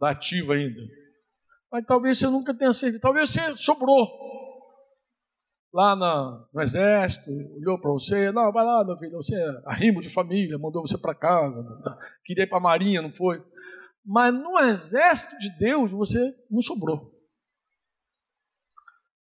da 0.00 0.10
ativa 0.10 0.54
ainda. 0.54 0.80
Mas 1.70 1.84
talvez 1.86 2.18
você 2.18 2.28
nunca 2.28 2.54
tenha 2.54 2.72
servido, 2.72 3.00
talvez 3.00 3.30
você 3.30 3.56
sobrou 3.56 4.06
lá 5.76 5.94
na, 5.94 6.48
no 6.54 6.62
exército, 6.62 7.30
olhou 7.58 7.78
para 7.78 7.90
você, 7.90 8.32
não, 8.32 8.50
vai 8.50 8.64
lá, 8.64 8.82
meu 8.82 8.96
filho, 8.96 9.12
você 9.12 9.34
é 9.34 9.62
arrimo 9.66 10.00
de 10.00 10.08
família, 10.08 10.58
mandou 10.58 10.86
você 10.86 10.96
para 10.96 11.14
casa, 11.14 11.62
queria 12.24 12.44
ir 12.44 12.46
para 12.46 12.56
a 12.56 12.62
marinha, 12.62 13.02
não 13.02 13.12
foi. 13.12 13.44
Mas 14.02 14.32
no 14.32 14.58
exército 14.58 15.36
de 15.38 15.50
Deus 15.58 15.92
você 15.92 16.34
não 16.50 16.62
sobrou. 16.62 17.12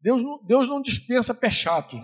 Deus 0.00 0.22
não, 0.22 0.44
Deus 0.44 0.68
não 0.68 0.80
dispensa 0.80 1.34
pé 1.34 1.50
chato 1.50 1.96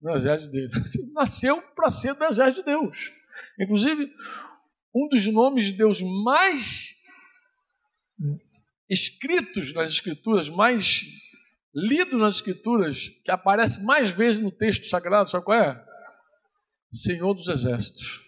no 0.00 0.12
exército 0.12 0.52
dele. 0.52 0.68
Você 0.68 1.12
nasceu 1.12 1.60
para 1.74 1.90
ser 1.90 2.14
do 2.14 2.24
exército 2.24 2.64
de 2.64 2.72
Deus. 2.72 3.12
Inclusive, 3.58 4.10
um 4.94 5.08
dos 5.08 5.26
nomes 5.26 5.66
de 5.66 5.72
Deus 5.72 6.00
mais 6.24 6.91
escritos 8.92 9.72
nas 9.72 9.90
Escrituras, 9.90 10.50
mais 10.50 11.02
lido 11.74 12.18
nas 12.18 12.36
Escrituras, 12.36 13.08
que 13.24 13.30
aparece 13.30 13.82
mais 13.82 14.10
vezes 14.10 14.42
no 14.42 14.50
texto 14.50 14.86
sagrado, 14.86 15.30
sabe 15.30 15.44
qual 15.44 15.58
é? 15.58 15.84
Senhor 16.92 17.32
dos 17.32 17.48
Exércitos. 17.48 18.20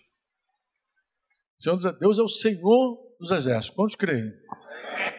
Senhor 1.59 1.77
dos, 1.77 1.98
Deus 1.98 2.18
é 2.18 2.22
o 2.22 2.29
Senhor 2.29 2.98
dos 3.20 3.31
Exércitos. 3.31 3.77
Quantos 3.77 3.94
creem? 3.94 4.33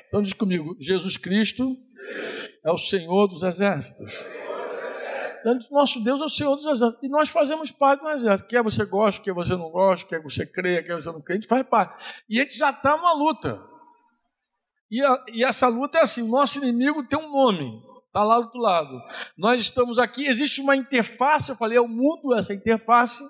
Então 0.07 0.21
diz 0.21 0.33
comigo: 0.33 0.75
Jesus 0.79 1.15
Cristo 1.15 1.77
é 2.63 2.71
o 2.71 2.77
Senhor 2.77 3.27
dos 3.27 3.43
Exércitos. 3.43 4.13
Nosso 5.69 6.03
Deus 6.03 6.21
é 6.21 6.23
o 6.23 6.29
Senhor 6.29 6.55
dos 6.55 6.65
Exércitos. 6.65 7.03
E 7.03 7.07
nós 7.07 7.29
fazemos 7.29 7.69
parte 7.69 8.01
do 8.01 8.09
exército. 8.09 8.49
Quer 8.49 8.63
você 8.63 8.83
goste, 8.83 9.21
quer 9.21 9.31
você 9.31 9.55
não 9.55 9.69
goste, 9.69 10.07
quer 10.07 10.19
você 10.19 10.43
creia, 10.43 10.81
quer 10.81 10.95
você 10.95 11.11
não 11.11 11.21
creia, 11.21 11.37
a 11.37 11.41
gente 11.41 11.47
faz 11.47 11.67
parte. 11.67 12.23
E 12.27 12.39
a 12.39 12.43
gente 12.43 12.57
já 12.57 12.71
está 12.71 12.97
numa 12.97 13.13
luta. 13.13 13.74
E, 14.89 15.03
a, 15.03 15.25
e 15.29 15.43
essa 15.43 15.67
luta 15.67 15.97
é 15.97 16.01
assim: 16.01 16.21
o 16.21 16.27
nosso 16.27 16.57
inimigo 16.57 17.07
tem 17.07 17.19
um 17.19 17.31
nome. 17.31 17.81
Está 18.07 18.23
lá 18.23 18.35
do 18.35 18.45
outro 18.45 18.61
lado. 18.61 19.01
Nós 19.37 19.59
estamos 19.59 19.99
aqui, 19.99 20.25
existe 20.25 20.61
uma 20.61 20.75
interface, 20.75 21.49
eu 21.49 21.55
falei, 21.55 21.77
é 21.77 21.81
o 21.81 21.87
mundo 21.87 22.33
essa 22.33 22.53
interface, 22.53 23.21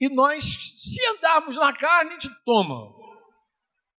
e 0.00 0.08
nós, 0.08 0.44
se 0.76 1.00
andarmos 1.08 1.56
na 1.56 1.72
carne, 1.76 2.10
a 2.10 2.12
gente 2.12 2.30
toma. 2.44 2.92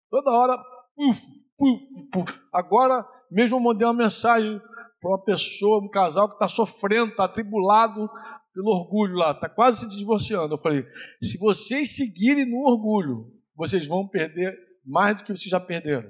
Toda 0.10 0.32
hora, 0.32 0.58
puf, 0.96 1.22
puf, 1.58 2.10
puf. 2.12 2.42
Agora, 2.54 3.06
mesmo 3.30 3.58
eu 3.58 3.60
mandei 3.60 3.86
uma 3.86 3.94
mensagem 3.94 4.62
para 5.02 5.12
uma 5.12 5.24
pessoa, 5.24 5.84
um 5.84 5.90
casal 5.90 6.28
que 6.28 6.36
está 6.36 6.48
sofrendo, 6.48 7.12
está 7.12 7.26
atribulado 7.26 8.10
pelo 8.54 8.70
orgulho 8.70 9.16
lá, 9.16 9.32
está 9.32 9.50
quase 9.50 9.80
se 9.80 9.98
divorciando. 9.98 10.54
Eu 10.54 10.58
falei: 10.60 10.86
se 11.22 11.38
vocês 11.38 11.96
seguirem 11.98 12.46
no 12.46 12.66
orgulho, 12.66 13.32
vocês 13.56 13.86
vão 13.86 14.08
perder 14.08 14.54
mais 14.86 15.18
do 15.18 15.24
que 15.24 15.36
vocês 15.36 15.50
já 15.50 15.60
perderam. 15.60 16.10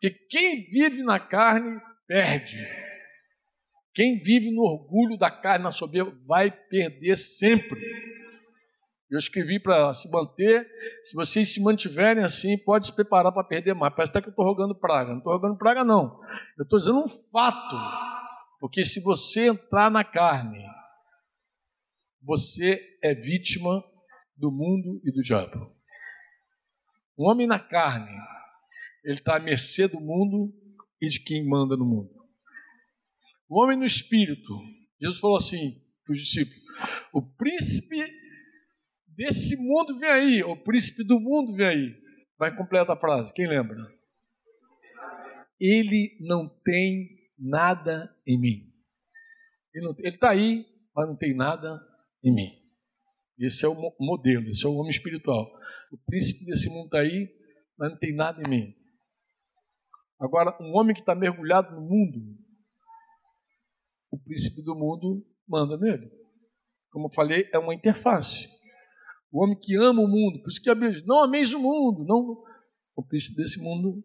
Porque 0.00 0.10
quem 0.28 0.64
vive 0.70 1.02
na 1.02 1.18
carne 1.18 1.80
perde. 2.06 2.56
Quem 3.94 4.18
vive 4.18 4.50
no 4.50 4.62
orgulho 4.62 5.16
da 5.16 5.30
carne, 5.30 5.64
na 5.64 5.72
soberba, 5.72 6.14
vai 6.26 6.50
perder 6.50 7.16
sempre. 7.16 7.80
Eu 9.10 9.18
escrevi 9.18 9.58
para 9.58 9.94
se 9.94 10.10
manter. 10.10 10.68
Se 11.04 11.14
vocês 11.14 11.54
se 11.54 11.62
mantiverem 11.62 12.22
assim, 12.22 12.58
pode 12.58 12.86
se 12.86 12.94
preparar 12.94 13.32
para 13.32 13.44
perder 13.44 13.74
mais. 13.74 13.94
Parece 13.94 14.10
até 14.10 14.20
que 14.20 14.28
eu 14.28 14.30
estou 14.30 14.44
rogando 14.44 14.74
praga. 14.74 15.12
Não 15.12 15.18
estou 15.18 15.32
rogando 15.32 15.56
praga, 15.56 15.82
não. 15.82 16.20
Eu 16.58 16.64
estou 16.64 16.78
dizendo 16.78 16.98
um 16.98 17.08
fato. 17.08 17.76
Porque 18.60 18.84
se 18.84 19.00
você 19.00 19.48
entrar 19.48 19.90
na 19.90 20.04
carne, 20.04 20.62
você 22.22 22.80
é 23.02 23.14
vítima 23.14 23.82
do 24.36 24.50
mundo 24.50 25.00
e 25.04 25.12
do 25.12 25.22
diabo. 25.22 25.74
Um 27.18 27.30
homem 27.30 27.46
na 27.46 27.58
carne, 27.58 28.10
ele 29.06 29.18
está 29.18 29.36
à 29.36 29.40
mercê 29.40 29.86
do 29.86 30.00
mundo 30.00 30.52
e 31.00 31.08
de 31.08 31.20
quem 31.20 31.46
manda 31.46 31.76
no 31.76 31.86
mundo. 31.86 32.10
O 33.48 33.62
homem 33.62 33.78
no 33.78 33.84
espírito, 33.84 34.52
Jesus 35.00 35.20
falou 35.20 35.36
assim 35.36 35.80
para 36.04 36.12
os 36.12 36.18
discípulos: 36.18 36.60
o 37.12 37.22
príncipe 37.22 38.04
desse 39.06 39.56
mundo 39.56 39.96
vem 40.00 40.10
aí, 40.10 40.42
o 40.42 40.56
príncipe 40.56 41.04
do 41.04 41.20
mundo 41.20 41.54
vem 41.54 41.66
aí. 41.66 42.06
Vai 42.36 42.54
completar 42.54 42.96
a 42.96 43.00
frase, 43.00 43.32
quem 43.32 43.48
lembra? 43.48 43.76
Ele 45.58 46.18
não 46.20 46.48
tem 46.64 47.08
nada 47.38 48.12
em 48.26 48.38
mim. 48.38 48.72
Ele 49.72 50.08
está 50.08 50.30
aí, 50.30 50.66
mas 50.94 51.06
não 51.06 51.16
tem 51.16 51.34
nada 51.34 51.80
em 52.24 52.34
mim. 52.34 52.50
Esse 53.38 53.64
é 53.64 53.68
o 53.68 53.94
modelo, 54.00 54.48
esse 54.48 54.66
é 54.66 54.68
o 54.68 54.74
homem 54.74 54.90
espiritual. 54.90 55.48
O 55.92 55.98
príncipe 56.06 56.44
desse 56.44 56.68
mundo 56.68 56.86
está 56.86 56.98
aí, 56.98 57.30
mas 57.78 57.92
não 57.92 57.98
tem 57.98 58.14
nada 58.14 58.42
em 58.44 58.50
mim. 58.50 58.85
Agora, 60.18 60.56
um 60.60 60.74
homem 60.76 60.94
que 60.94 61.00
está 61.00 61.14
mergulhado 61.14 61.74
no 61.74 61.82
mundo, 61.82 62.36
o 64.10 64.18
príncipe 64.18 64.62
do 64.62 64.74
mundo 64.74 65.24
manda 65.46 65.76
nele. 65.76 66.10
Como 66.90 67.08
eu 67.08 67.12
falei, 67.12 67.48
é 67.52 67.58
uma 67.58 67.74
interface. 67.74 68.48
O 69.30 69.42
homem 69.42 69.58
que 69.58 69.76
ama 69.76 70.00
o 70.00 70.08
mundo, 70.08 70.40
por 70.40 70.48
isso 70.48 70.62
que 70.62 70.70
a 70.70 70.74
Bíblia 70.74 70.92
diz, 70.92 71.06
não 71.06 71.22
ameis 71.22 71.52
o 71.52 71.58
mundo, 71.58 72.04
não. 72.04 72.42
O 72.94 73.02
príncipe 73.02 73.36
desse 73.36 73.62
mundo 73.62 74.02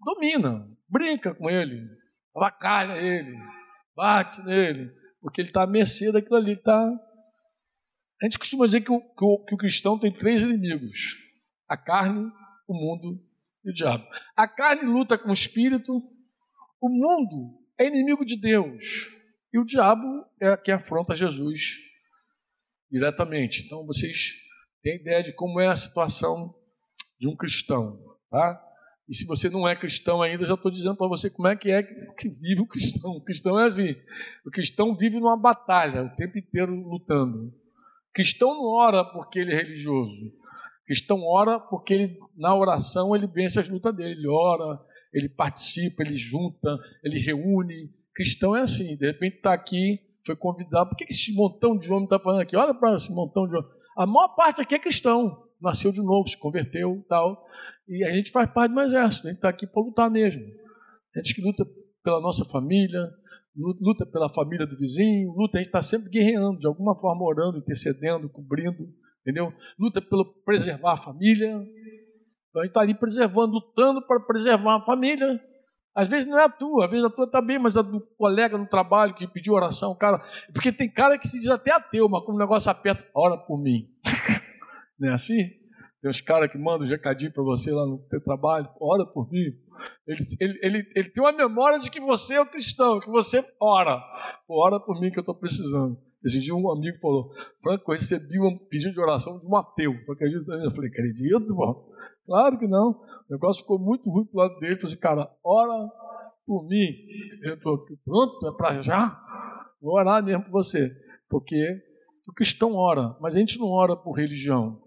domina, 0.00 0.68
brinca 0.88 1.34
com 1.34 1.50
ele, 1.50 1.88
avacalha 2.34 2.98
ele, 2.98 3.36
bate 3.96 4.40
nele, 4.42 4.92
porque 5.20 5.40
ele 5.40 5.48
está 5.48 5.62
à 5.64 5.66
mercê 5.66 6.12
daquilo 6.12 6.36
ali. 6.36 6.56
Tá... 6.56 6.86
A 8.20 8.24
gente 8.24 8.38
costuma 8.38 8.66
dizer 8.66 8.82
que 8.82 8.92
o, 8.92 9.00
que 9.00 9.24
o, 9.24 9.44
que 9.44 9.54
o 9.54 9.58
cristão 9.58 9.98
tem 9.98 10.12
três 10.12 10.42
inimigos: 10.42 11.16
a 11.68 11.76
carne, 11.76 12.30
o 12.68 12.74
mundo 12.74 13.20
e 13.64 13.70
o 13.70 13.74
diabo. 13.74 14.04
A 14.36 14.46
carne 14.48 14.84
luta 14.84 15.16
com 15.16 15.30
o 15.30 15.32
espírito, 15.32 16.02
o 16.80 16.88
mundo 16.88 17.58
é 17.78 17.86
inimigo 17.86 18.24
de 18.24 18.36
Deus 18.36 19.08
e 19.52 19.58
o 19.58 19.64
diabo 19.64 20.24
é 20.40 20.56
quem 20.56 20.74
afronta 20.74 21.14
Jesus 21.14 21.78
diretamente. 22.90 23.64
Então 23.64 23.86
vocês 23.86 24.34
têm 24.82 24.96
ideia 24.96 25.22
de 25.22 25.32
como 25.32 25.60
é 25.60 25.68
a 25.68 25.76
situação 25.76 26.54
de 27.18 27.28
um 27.28 27.36
cristão, 27.36 27.98
tá? 28.30 28.60
E 29.08 29.14
se 29.14 29.26
você 29.26 29.50
não 29.50 29.68
é 29.68 29.76
cristão 29.76 30.22
ainda, 30.22 30.44
já 30.44 30.54
estou 30.54 30.70
dizendo 30.70 30.96
para 30.96 31.08
você 31.08 31.28
como 31.28 31.48
é 31.48 31.56
que 31.56 31.70
é 31.70 31.82
que 31.82 32.28
vive 32.28 32.60
o 32.60 32.66
cristão. 32.66 33.12
O 33.12 33.20
cristão 33.24 33.58
é 33.58 33.64
assim: 33.64 33.94
o 34.44 34.50
cristão 34.50 34.96
vive 34.96 35.20
numa 35.20 35.36
batalha 35.36 36.04
o 36.04 36.16
tempo 36.16 36.38
inteiro 36.38 36.74
lutando. 36.74 37.48
O 37.48 38.12
cristão 38.12 38.54
não 38.54 38.64
ora 38.64 39.04
porque 39.04 39.38
ele 39.38 39.52
é 39.52 39.56
religioso 39.56 40.32
cristão 40.86 41.22
ora 41.24 41.58
porque 41.58 41.94
ele, 41.94 42.18
na 42.36 42.54
oração 42.54 43.14
ele 43.14 43.26
vence 43.26 43.58
as 43.58 43.68
lutas 43.68 43.94
dele, 43.94 44.12
ele 44.12 44.28
ora, 44.28 44.80
ele 45.12 45.28
participa, 45.28 46.02
ele 46.02 46.16
junta, 46.16 46.78
ele 47.02 47.18
reúne. 47.18 47.90
Cristão 48.14 48.56
é 48.56 48.62
assim, 48.62 48.96
de 48.96 49.06
repente 49.06 49.36
está 49.36 49.52
aqui, 49.52 50.00
foi 50.24 50.36
convidado. 50.36 50.90
Por 50.90 50.96
que 50.96 51.04
esse 51.04 51.34
montão 51.34 51.76
de 51.76 51.90
homem 51.90 52.04
está 52.04 52.18
falando 52.18 52.40
aqui? 52.40 52.56
Olha 52.56 52.74
para 52.74 52.94
esse 52.94 53.12
montão 53.12 53.46
de 53.46 53.56
homem. 53.56 53.70
A 53.96 54.06
maior 54.06 54.28
parte 54.28 54.60
aqui 54.60 54.74
é 54.74 54.78
cristão, 54.78 55.44
nasceu 55.60 55.92
de 55.92 56.02
novo, 56.02 56.28
se 56.28 56.38
converteu 56.38 57.04
tal. 57.08 57.46
E 57.88 58.04
a 58.04 58.12
gente 58.12 58.30
faz 58.30 58.50
parte 58.50 58.72
do 58.72 58.80
exército, 58.80 59.26
a 59.26 59.30
gente 59.30 59.38
está 59.38 59.48
aqui 59.48 59.66
para 59.66 59.82
lutar 59.82 60.10
mesmo. 60.10 60.42
A 61.14 61.18
gente 61.18 61.34
que 61.34 61.42
luta 61.42 61.66
pela 62.02 62.20
nossa 62.20 62.44
família, 62.44 63.10
luta 63.54 64.06
pela 64.06 64.32
família 64.32 64.66
do 64.66 64.78
vizinho, 64.78 65.32
luta, 65.32 65.58
a 65.58 65.60
gente 65.60 65.68
está 65.68 65.82
sempre 65.82 66.10
guerreando, 66.10 66.58
de 66.58 66.66
alguma 66.66 66.96
forma 66.96 67.22
orando, 67.24 67.58
intercedendo, 67.58 68.28
cobrindo 68.28 68.88
entendeu? 69.22 69.52
Luta 69.78 70.02
pelo 70.02 70.24
preservar 70.44 70.92
a 70.92 70.96
família. 70.96 71.48
Então, 72.50 72.60
a 72.60 72.64
gente 72.64 72.70
está 72.70 72.80
ali 72.80 72.94
preservando, 72.94 73.54
lutando 73.54 74.06
para 74.06 74.20
preservar 74.20 74.76
a 74.76 74.84
família. 74.84 75.40
Às 75.94 76.08
vezes 76.08 76.28
não 76.28 76.38
é 76.38 76.44
a 76.44 76.48
tua, 76.48 76.86
às 76.86 76.90
vezes 76.90 77.04
a 77.04 77.10
tua 77.10 77.26
está 77.26 77.40
bem, 77.40 77.58
mas 77.58 77.76
a 77.76 77.82
do 77.82 78.00
colega 78.16 78.56
no 78.56 78.66
trabalho 78.66 79.14
que 79.14 79.26
pediu 79.26 79.54
oração, 79.54 79.94
cara. 79.94 80.22
Porque 80.52 80.72
tem 80.72 80.90
cara 80.90 81.18
que 81.18 81.28
se 81.28 81.38
diz 81.38 81.48
até 81.48 81.70
ateu, 81.70 82.08
mas 82.08 82.24
como 82.24 82.36
o 82.36 82.40
negócio 82.40 82.70
aperta, 82.70 83.06
ora 83.14 83.36
por 83.36 83.58
mim. 83.58 83.88
não 84.98 85.10
é 85.10 85.12
assim? 85.14 85.50
Tem 86.00 86.10
uns 86.10 86.20
caras 86.20 86.50
que 86.50 86.58
mandam 86.58 86.86
um 86.86 86.90
recadinho 86.90 87.32
para 87.32 87.42
você 87.42 87.70
lá 87.70 87.86
no 87.86 87.98
teu 88.08 88.22
trabalho, 88.22 88.68
ora 88.80 89.06
por 89.06 89.30
mim. 89.30 89.52
Ele, 90.06 90.18
ele, 90.40 90.58
ele, 90.62 90.92
ele, 90.96 91.10
tem 91.10 91.22
uma 91.22 91.32
memória 91.32 91.78
de 91.78 91.90
que 91.90 92.00
você 92.00 92.34
é 92.34 92.40
o 92.40 92.46
cristão, 92.46 92.98
que 92.98 93.10
você 93.10 93.44
ora. 93.60 94.02
Ora 94.48 94.80
por 94.80 95.00
mim 95.00 95.10
que 95.10 95.18
eu 95.18 95.22
estou 95.22 95.34
precisando. 95.34 95.96
Esse 96.24 96.52
um 96.52 96.70
amigo 96.70 96.98
falou, 96.98 97.32
Franco, 97.60 97.90
eu 97.90 97.96
recebi 97.96 98.40
um 98.40 98.56
pedido 98.56 98.92
de 98.92 99.00
oração 99.00 99.38
de 99.40 99.46
um 99.46 99.56
ateu. 99.56 99.92
Tu 100.04 100.12
acredita? 100.12 100.52
Eu 100.52 100.70
falei, 100.70 100.90
acredito, 100.90 101.54
bom. 101.54 101.90
Claro 102.24 102.58
que 102.58 102.66
não. 102.66 102.90
O 102.90 103.32
negócio 103.32 103.62
ficou 103.62 103.78
muito 103.78 104.08
ruim 104.08 104.24
pro 104.26 104.38
lado 104.38 104.58
dele. 104.60 104.74
Eu 104.74 104.80
falei, 104.80 104.96
cara, 104.96 105.30
ora 105.44 105.90
por 106.46 106.66
mim. 106.68 106.94
Eu 107.42 107.54
estou 107.54 107.84
pronto, 108.04 108.46
é 108.46 108.56
para 108.56 108.82
já? 108.82 109.20
Vou 109.80 109.94
orar 109.94 110.22
mesmo 110.22 110.44
por 110.44 110.52
você. 110.52 110.90
Porque 111.28 111.56
o 112.28 112.32
cristão 112.32 112.74
ora, 112.74 113.16
mas 113.20 113.34
a 113.34 113.40
gente 113.40 113.58
não 113.58 113.68
ora 113.68 113.96
por 113.96 114.12
religião. 114.12 114.80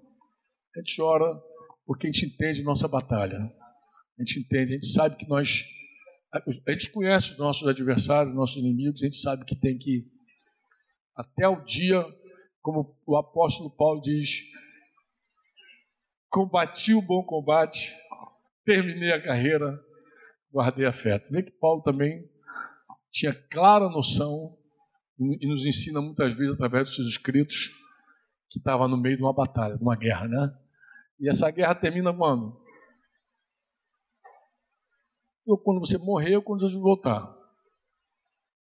A 0.76 0.80
gente 0.80 1.02
ora 1.02 1.26
porque 1.86 2.08
a 2.08 2.12
gente 2.12 2.28
entende 2.28 2.64
nossa 2.64 2.88
batalha. 2.88 3.38
A 4.18 4.24
gente 4.24 4.40
entende, 4.40 4.72
a 4.72 4.76
gente 4.76 4.88
sabe 4.88 5.18
que 5.18 5.28
nós 5.28 5.66
a 6.68 6.72
gente 6.72 6.92
conhece 6.92 7.32
os 7.32 7.38
nossos 7.38 7.66
adversários, 7.66 8.36
nossos 8.36 8.58
inimigos, 8.58 9.02
a 9.02 9.06
gente 9.06 9.18
sabe 9.18 9.46
que 9.46 9.56
tem 9.56 9.78
que 9.78 10.06
até 11.16 11.48
o 11.48 11.64
dia, 11.64 12.04
como 12.62 12.98
o 13.06 13.16
apóstolo 13.16 13.70
Paulo 13.70 14.02
diz, 14.02 14.44
combati 16.30 16.94
o 16.94 17.02
bom 17.02 17.24
combate, 17.24 17.94
terminei 18.66 19.14
a 19.14 19.24
carreira, 19.24 19.80
guardei 20.52 20.86
a 20.86 20.92
fé. 20.92 21.18
Vê 21.32 21.44
que 21.44 21.52
Paulo 21.52 21.82
também 21.82 22.30
tinha 23.12 23.34
clara 23.34 23.90
noção 23.90 24.58
e 25.18 25.48
nos 25.48 25.66
ensina 25.66 26.02
muitas 26.02 26.34
vezes 26.34 26.54
através 26.54 26.90
dos 26.90 26.96
seus 26.96 27.08
escritos 27.08 27.70
que 28.50 28.60
estava 28.60 28.88
no 28.88 28.98
meio 28.98 29.16
de 29.16 29.24
uma 29.24 29.34
batalha, 29.34 29.78
de 29.78 29.84
uma 29.84 29.96
guerra, 29.96 30.28
né? 30.28 30.58
E 31.20 31.30
essa 31.30 31.50
guerra 31.50 31.76
termina 31.76 32.14
quando? 32.14 32.62
Ou 35.46 35.58
quando 35.58 35.80
você 35.80 35.98
morrer 35.98 36.36
ou 36.36 36.42
quando 36.42 36.62
Jesus 36.62 36.82
voltar. 36.82 37.34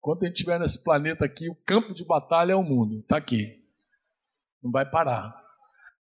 Quando 0.04 0.24
a 0.24 0.26
gente 0.28 0.36
estiver 0.36 0.60
nesse 0.60 0.84
planeta 0.84 1.24
aqui, 1.24 1.50
o 1.50 1.56
campo 1.66 1.94
de 1.94 2.04
batalha 2.04 2.52
é 2.52 2.56
o 2.56 2.62
mundo, 2.62 3.00
está 3.00 3.16
aqui. 3.16 3.64
Não 4.62 4.70
vai 4.70 4.86
parar. 4.86 5.34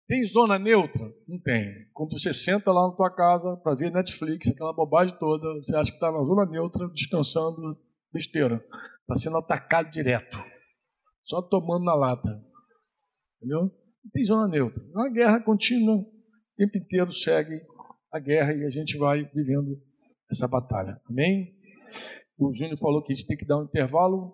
Tem 0.08 0.24
zona 0.26 0.58
neutra? 0.58 1.14
Não 1.28 1.40
tem. 1.40 1.88
Quando 1.94 2.18
você 2.18 2.34
senta 2.34 2.72
lá 2.72 2.88
na 2.88 2.96
tua 2.96 3.16
casa 3.16 3.56
para 3.58 3.76
ver 3.76 3.92
Netflix, 3.92 4.50
aquela 4.50 4.74
bobagem 4.74 5.16
toda, 5.20 5.54
você 5.54 5.76
acha 5.76 5.92
que 5.92 5.98
está 5.98 6.12
na 6.12 6.18
zona 6.18 6.48
neutra, 6.48 6.90
descansando, 6.90 7.78
besteira. 8.12 8.56
Está 9.02 9.16
sendo 9.18 9.38
atacado 9.38 9.92
direto. 9.92 10.36
Só 11.24 11.40
tomando 11.40 11.86
na 11.86 11.94
lata. 11.94 12.44
Entendeu? 13.38 13.62
Não 14.04 14.12
tem 14.12 14.24
zona 14.24 14.48
neutra. 14.48 14.84
A 14.96 15.10
guerra 15.10 15.40
contínua, 15.42 15.98
o 15.98 16.06
tempo 16.58 16.76
inteiro 16.76 17.14
segue 17.14 17.62
a 18.12 18.18
guerra 18.18 18.52
e 18.52 18.66
a 18.66 18.70
gente 18.72 18.98
vai 18.98 19.24
vivendo 19.26 19.80
essa 20.28 20.48
batalha. 20.48 21.00
Amém? 21.08 21.56
O 22.42 22.52
Júnior 22.52 22.80
falou 22.80 23.04
que 23.04 23.14
a 23.14 23.16
gente 23.16 23.28
tem 23.28 23.38
que 23.38 23.46
dar 23.46 23.60
um 23.60 23.66
intervalo. 23.66 24.34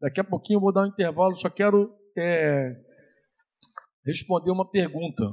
Daqui 0.00 0.20
a 0.20 0.24
pouquinho 0.24 0.58
eu 0.58 0.60
vou 0.60 0.72
dar 0.72 0.82
um 0.82 0.86
intervalo, 0.86 1.34
só 1.34 1.50
quero 1.50 1.92
é, 2.16 2.76
responder 4.06 4.52
uma 4.52 4.70
pergunta. 4.70 5.24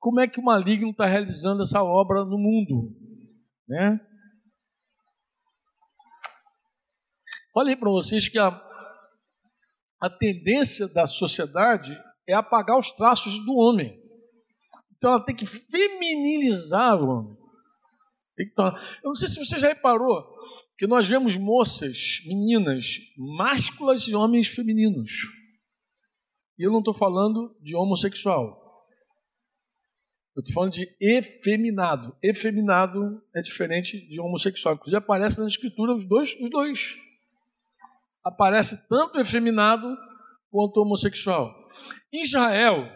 Como 0.00 0.20
é 0.20 0.26
que 0.26 0.40
o 0.40 0.44
maligno 0.44 0.90
está 0.90 1.04
realizando 1.04 1.60
essa 1.60 1.82
obra 1.82 2.24
no 2.24 2.38
mundo? 2.38 2.96
Né? 3.68 4.00
Falei 7.52 7.76
para 7.76 7.90
vocês 7.90 8.26
que 8.26 8.38
a, 8.38 8.48
a 10.00 10.08
tendência 10.08 10.88
da 10.88 11.06
sociedade 11.06 11.94
é 12.26 12.32
apagar 12.32 12.78
os 12.78 12.90
traços 12.92 13.44
do 13.44 13.54
homem. 13.54 14.02
Então 14.96 15.12
ela 15.12 15.24
tem 15.24 15.36
que 15.36 15.44
feminilizar 15.44 17.02
o 17.02 17.08
homem. 17.08 17.36
Eu 19.02 19.10
não 19.10 19.14
sei 19.14 19.28
se 19.28 19.44
você 19.44 19.58
já 19.58 19.68
reparou 19.68 20.33
que 20.76 20.86
nós 20.86 21.08
vemos 21.08 21.36
moças, 21.36 22.20
meninas, 22.26 22.98
másculas 23.16 24.02
e 24.08 24.14
homens 24.14 24.48
femininos. 24.48 25.10
E 26.58 26.66
eu 26.66 26.70
não 26.70 26.80
estou 26.80 26.94
falando 26.94 27.56
de 27.60 27.76
homossexual. 27.76 28.60
Eu 30.36 30.40
estou 30.40 30.54
falando 30.54 30.72
de 30.72 30.88
efeminado. 31.00 32.16
Efeminado 32.22 33.22
é 33.34 33.40
diferente 33.40 34.04
de 34.08 34.20
homossexual. 34.20 34.74
Inclusive 34.74 34.96
aparece 34.96 35.40
na 35.40 35.46
escritura 35.46 35.94
os 35.94 36.06
dois, 36.06 36.34
os 36.40 36.50
dois. 36.50 36.96
Aparece 38.24 38.88
tanto 38.88 39.20
efeminado 39.20 39.96
quanto 40.50 40.80
homossexual. 40.80 41.54
Em 42.12 42.22
Israel, 42.22 42.88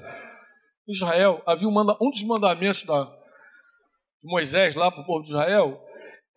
Israel 0.88 1.42
havia 1.46 1.68
um, 1.68 1.80
um 2.00 2.10
dos 2.10 2.22
mandamentos 2.24 2.82
da, 2.82 3.04
de 3.04 4.28
Moisés 4.28 4.74
lá 4.74 4.90
para 4.90 5.02
o 5.02 5.06
povo 5.06 5.22
de 5.22 5.28
Israel 5.28 5.87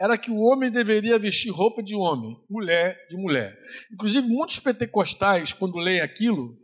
era 0.02 0.18
que 0.18 0.32
o 0.32 0.40
homem 0.40 0.72
deveria 0.72 1.20
vestir 1.20 1.52
roupa 1.52 1.84
de 1.84 1.96
homem, 1.96 2.36
mulher 2.50 2.98
de 3.08 3.16
mulher. 3.16 3.56
Inclusive, 3.94 4.28
muitos 4.28 4.58
pentecostais, 4.58 5.54
quando 5.54 5.78
leem 5.78 6.02
aquilo, 6.02 6.58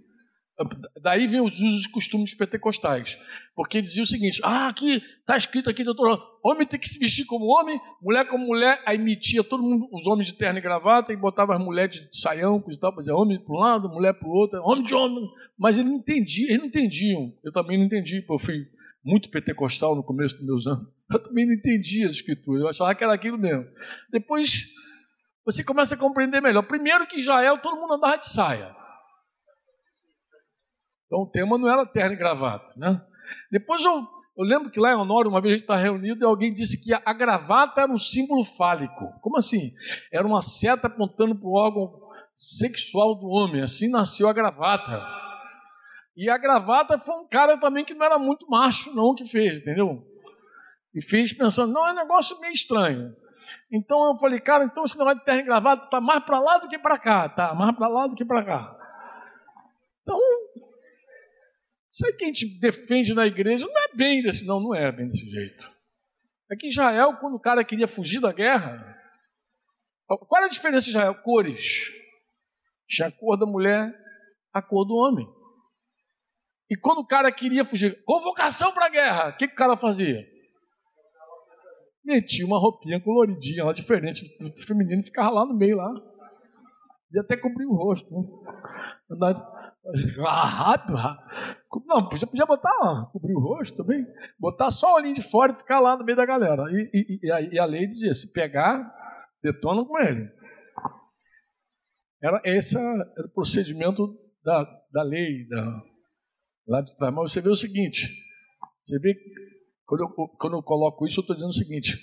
Daí 1.03 1.27
vem 1.27 1.39
os 1.39 1.61
usos 1.61 1.85
e 1.85 1.91
costumes 1.91 2.33
pentecostais. 2.33 3.15
Porque 3.55 3.79
dizia 3.79 4.01
o 4.01 4.07
seguinte: 4.07 4.41
ah, 4.43 4.67
aqui 4.67 5.03
está 5.19 5.37
escrito 5.37 5.69
aqui, 5.69 5.83
doutor, 5.83 6.19
homem 6.43 6.65
tem 6.65 6.79
que 6.79 6.89
se 6.89 6.97
vestir 6.97 7.25
como 7.25 7.45
homem, 7.45 7.79
mulher 8.01 8.25
como 8.27 8.43
mulher. 8.43 8.81
Aí 8.83 8.97
metia 8.97 9.43
todo 9.43 9.61
mundo, 9.61 9.87
os 9.91 10.07
homens 10.07 10.29
de 10.29 10.33
terno 10.33 10.57
e 10.57 10.61
gravata, 10.61 11.13
e 11.13 11.15
botava 11.15 11.53
as 11.53 11.63
mulheres 11.63 12.09
de 12.09 12.19
saião, 12.19 12.59
coisa 12.59 12.75
e 12.75 12.81
tal, 12.81 12.95
dizer 12.95 13.11
homem 13.11 13.39
para 13.39 13.53
um 13.53 13.59
lado, 13.59 13.87
mulher 13.87 14.13
para 14.13 14.27
o 14.27 14.31
outro, 14.31 14.59
homem 14.63 14.83
de 14.83 14.95
homem. 14.95 15.29
Mas 15.55 15.77
eles 15.77 15.91
não 15.91 15.99
entendiam, 15.99 16.49
eles 16.49 16.59
não 16.59 16.67
entendiam. 16.67 17.33
Eu 17.43 17.51
também 17.51 17.77
não 17.77 17.85
entendi, 17.85 18.25
eu 18.27 18.39
fui 18.39 18.67
muito 19.07 19.31
pentecostal 19.31 19.95
no 19.95 20.03
começo 20.03 20.35
dos 20.35 20.45
meus 20.45 20.67
anos. 20.67 20.85
Eu 21.09 21.23
também 21.23 21.45
não 21.45 21.53
entendia 21.53 22.07
as 22.07 22.15
escrituras, 22.15 22.61
eu 22.61 22.67
achava 22.67 22.93
que 22.93 23.03
era 23.03 23.13
aquilo 23.13 23.37
mesmo. 23.37 23.65
Depois 24.11 24.67
você 25.45 25.63
começa 25.63 25.95
a 25.95 25.97
compreender 25.97 26.41
melhor. 26.41 26.63
Primeiro 26.63 27.07
que 27.07 27.17
Israel 27.17 27.57
todo 27.57 27.79
mundo 27.79 27.93
andava 27.93 28.17
de 28.17 28.27
saia. 28.27 28.75
Então 31.05 31.19
o 31.19 31.31
tema 31.31 31.57
não 31.57 31.69
era 31.69 31.85
terno 31.85 32.13
e 32.13 32.17
gravata, 32.17 32.73
né? 32.75 33.01
Depois 33.49 33.81
eu, 33.81 33.93
eu 34.37 34.43
lembro 34.43 34.69
que 34.69 34.79
lá 34.79 34.91
em 34.91 34.97
Honório, 34.97 35.31
uma 35.31 35.39
vez 35.39 35.53
a 35.53 35.57
gente 35.57 35.63
estava 35.63 35.79
reunido 35.79 36.21
e 36.21 36.27
alguém 36.27 36.51
disse 36.51 36.83
que 36.83 36.93
a, 36.93 37.01
a 37.05 37.13
gravata 37.13 37.79
era 37.79 37.91
um 37.91 37.97
símbolo 37.97 38.43
fálico. 38.43 39.13
Como 39.21 39.37
assim? 39.37 39.71
Era 40.11 40.27
uma 40.27 40.41
seta 40.41 40.87
apontando 40.87 41.33
para 41.33 41.47
o 41.47 41.53
órgão 41.53 41.97
sexual 42.35 43.15
do 43.15 43.27
homem. 43.27 43.61
Assim 43.61 43.89
nasceu 43.89 44.27
a 44.27 44.33
gravata. 44.33 45.01
E 46.17 46.29
a 46.29 46.37
gravata 46.37 46.99
foi 46.99 47.15
um 47.15 47.27
cara 47.27 47.57
também 47.57 47.85
que 47.85 47.93
não 47.93 48.05
era 48.05 48.19
muito 48.19 48.49
macho, 48.49 48.93
não, 48.93 49.15
que 49.15 49.25
fez, 49.25 49.61
entendeu? 49.61 50.03
E 50.93 51.01
fez 51.01 51.31
pensando, 51.31 51.71
não, 51.71 51.87
é 51.87 51.91
um 51.91 51.95
negócio 51.95 52.39
meio 52.41 52.53
estranho. 52.53 53.15
Então 53.71 54.07
eu 54.07 54.17
falei, 54.17 54.39
cara, 54.39 54.65
então 54.65 54.83
esse 54.83 54.97
negócio 54.97 55.19
de 55.19 55.25
terno 55.25 55.41
e 55.41 55.45
gravata 55.45 55.85
está 55.85 56.01
mais 56.01 56.23
para 56.25 56.39
lá 56.39 56.57
do 56.57 56.67
que 56.67 56.79
para 56.79 56.97
cá, 56.97 57.29
tá? 57.29 57.53
Mais 57.53 57.75
para 57.75 57.87
lá 57.87 58.07
do 58.07 58.15
que 58.15 58.25
para 58.25 58.43
cá. 58.43 58.77
Então, 60.01 60.19
Sabe 61.97 62.13
que 62.13 62.25
a 62.25 62.27
gente 62.27 62.59
defende 62.59 63.15
na 63.15 63.25
igreja? 63.25 63.65
Não 63.65 63.75
é 63.75 63.95
bem 63.95 64.21
desse, 64.21 64.45
não, 64.45 64.59
não 64.59 64.75
é 64.75 64.91
bem 64.91 65.07
desse 65.07 65.25
jeito. 65.25 65.67
É 66.51 66.55
que 66.55 66.67
Israel, 66.67 67.17
quando 67.19 67.35
o 67.35 67.39
cara 67.39 67.63
queria 67.63 67.87
fugir 67.87 68.19
da 68.19 68.31
guerra, 68.31 68.95
qual 70.05 70.43
é 70.43 70.45
a 70.45 70.49
diferença 70.49 70.85
de 70.85 70.91
Israel? 70.91 71.15
Cores. 71.15 71.91
Tinha 72.87 73.07
a 73.07 73.11
cor 73.11 73.35
da 73.35 73.47
mulher, 73.47 73.91
a 74.53 74.61
cor 74.61 74.85
do 74.85 74.93
homem. 74.93 75.27
E 76.69 76.75
quando 76.75 76.99
o 76.99 77.07
cara 77.07 77.31
queria 77.31 77.63
fugir, 77.63 78.03
convocação 78.03 78.73
para 78.73 78.87
a 78.87 78.89
guerra, 78.89 79.29
o 79.29 79.37
que, 79.37 79.47
que 79.47 79.53
o 79.53 79.57
cara 79.57 79.77
fazia? 79.77 80.25
Metia 82.03 82.45
uma 82.45 82.59
roupinha 82.59 83.01
coloridinha 83.01 83.65
lá, 83.65 83.73
diferente 83.73 84.23
do 84.39 84.63
feminino, 84.63 85.03
ficava 85.03 85.29
lá 85.29 85.45
no 85.45 85.55
meio 85.55 85.77
lá. 85.77 85.93
E 87.13 87.19
até 87.19 87.37
cobrir 87.37 87.65
o 87.65 87.75
rosto. 87.75 88.09
Né? 88.11 88.27
Ah, 90.27 90.45
rápido. 90.45 90.97
Não, 91.85 92.09
podia, 92.09 92.27
podia 92.27 92.45
botar, 92.45 93.09
cobrir 93.13 93.33
o 93.33 93.39
rosto 93.39 93.77
também. 93.77 94.05
Botar 94.37 94.69
só 94.69 94.91
o 94.91 94.95
olhinho 94.95 95.15
de 95.15 95.21
fora 95.21 95.53
e 95.53 95.57
ficar 95.57 95.79
lá 95.79 95.95
no 95.95 96.03
meio 96.03 96.17
da 96.17 96.25
galera. 96.25 96.63
E, 96.69 96.89
e, 96.93 97.19
e, 97.23 97.31
a, 97.31 97.41
e 97.41 97.57
a, 97.57 97.63
lei 97.63 97.87
dizia: 97.87 98.13
se 98.13 98.33
pegar, 98.33 98.93
detona 99.41 99.85
com 99.85 99.97
ele. 99.97 100.29
Era, 102.21 102.41
esse 102.43 102.77
era 102.77 103.27
o 103.27 103.33
procedimento 103.33 104.13
da, 104.43 104.65
da 104.91 105.03
lei, 105.03 105.47
da, 105.47 105.63
lá 106.67 106.81
de 106.81 106.95
trás. 106.95 107.13
Mas 107.13 107.31
você 107.31 107.41
vê 107.41 107.49
o 107.49 107.55
seguinte: 107.55 108.23
você 108.83 108.99
vê, 108.99 109.15
quando 109.85 110.01
eu, 110.01 110.09
quando 110.09 110.57
eu 110.57 110.63
coloco 110.63 111.05
isso, 111.05 111.19
eu 111.19 111.21
estou 111.21 111.35
dizendo 111.35 111.51
o 111.51 111.53
seguinte: 111.53 111.97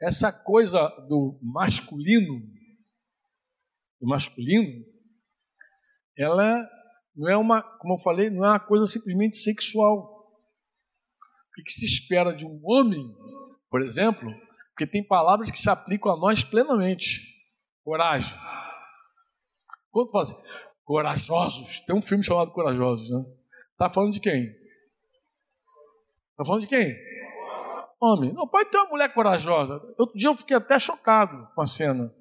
essa 0.00 0.32
coisa 0.32 0.88
do 1.08 1.38
masculino, 1.42 2.40
do 4.00 4.08
masculino, 4.08 4.84
ela 6.16 6.68
não 7.14 7.28
é 7.28 7.36
uma, 7.36 7.62
como 7.62 7.94
eu 7.94 7.98
falei, 7.98 8.30
não 8.30 8.44
é 8.44 8.50
uma 8.50 8.60
coisa 8.60 8.86
simplesmente 8.86 9.36
sexual. 9.36 10.16
O 11.58 11.62
que 11.62 11.72
se 11.72 11.84
espera 11.84 12.32
de 12.32 12.46
um 12.46 12.60
homem, 12.62 13.12
por 13.68 13.82
exemplo, 13.82 14.32
porque 14.70 14.86
tem 14.86 15.02
palavras 15.02 15.50
que 15.50 15.58
se 15.58 15.68
aplicam 15.68 16.12
a 16.12 16.16
nós 16.16 16.44
plenamente. 16.44 17.36
Coragem. 17.82 18.38
Quando 19.90 20.12
fala 20.12 20.22
assim, 20.22 20.36
corajosos, 20.84 21.80
tem 21.80 21.96
um 21.96 22.02
filme 22.02 22.22
chamado 22.22 22.52
Corajosos, 22.52 23.10
né? 23.10 23.37
Tá 23.78 23.88
falando 23.88 24.12
de 24.12 24.20
quem? 24.20 24.52
Tá 26.36 26.44
falando 26.44 26.62
de 26.62 26.66
quem? 26.66 26.96
Homem. 28.00 28.32
Não, 28.32 28.46
pode 28.46 28.70
ter 28.70 28.78
uma 28.78 28.90
mulher 28.90 29.14
corajosa. 29.14 29.80
Outro 29.96 30.16
dia 30.16 30.28
eu 30.28 30.34
fiquei 30.34 30.56
até 30.56 30.78
chocado 30.80 31.48
com 31.54 31.62
a 31.62 31.66
cena. 31.66 32.12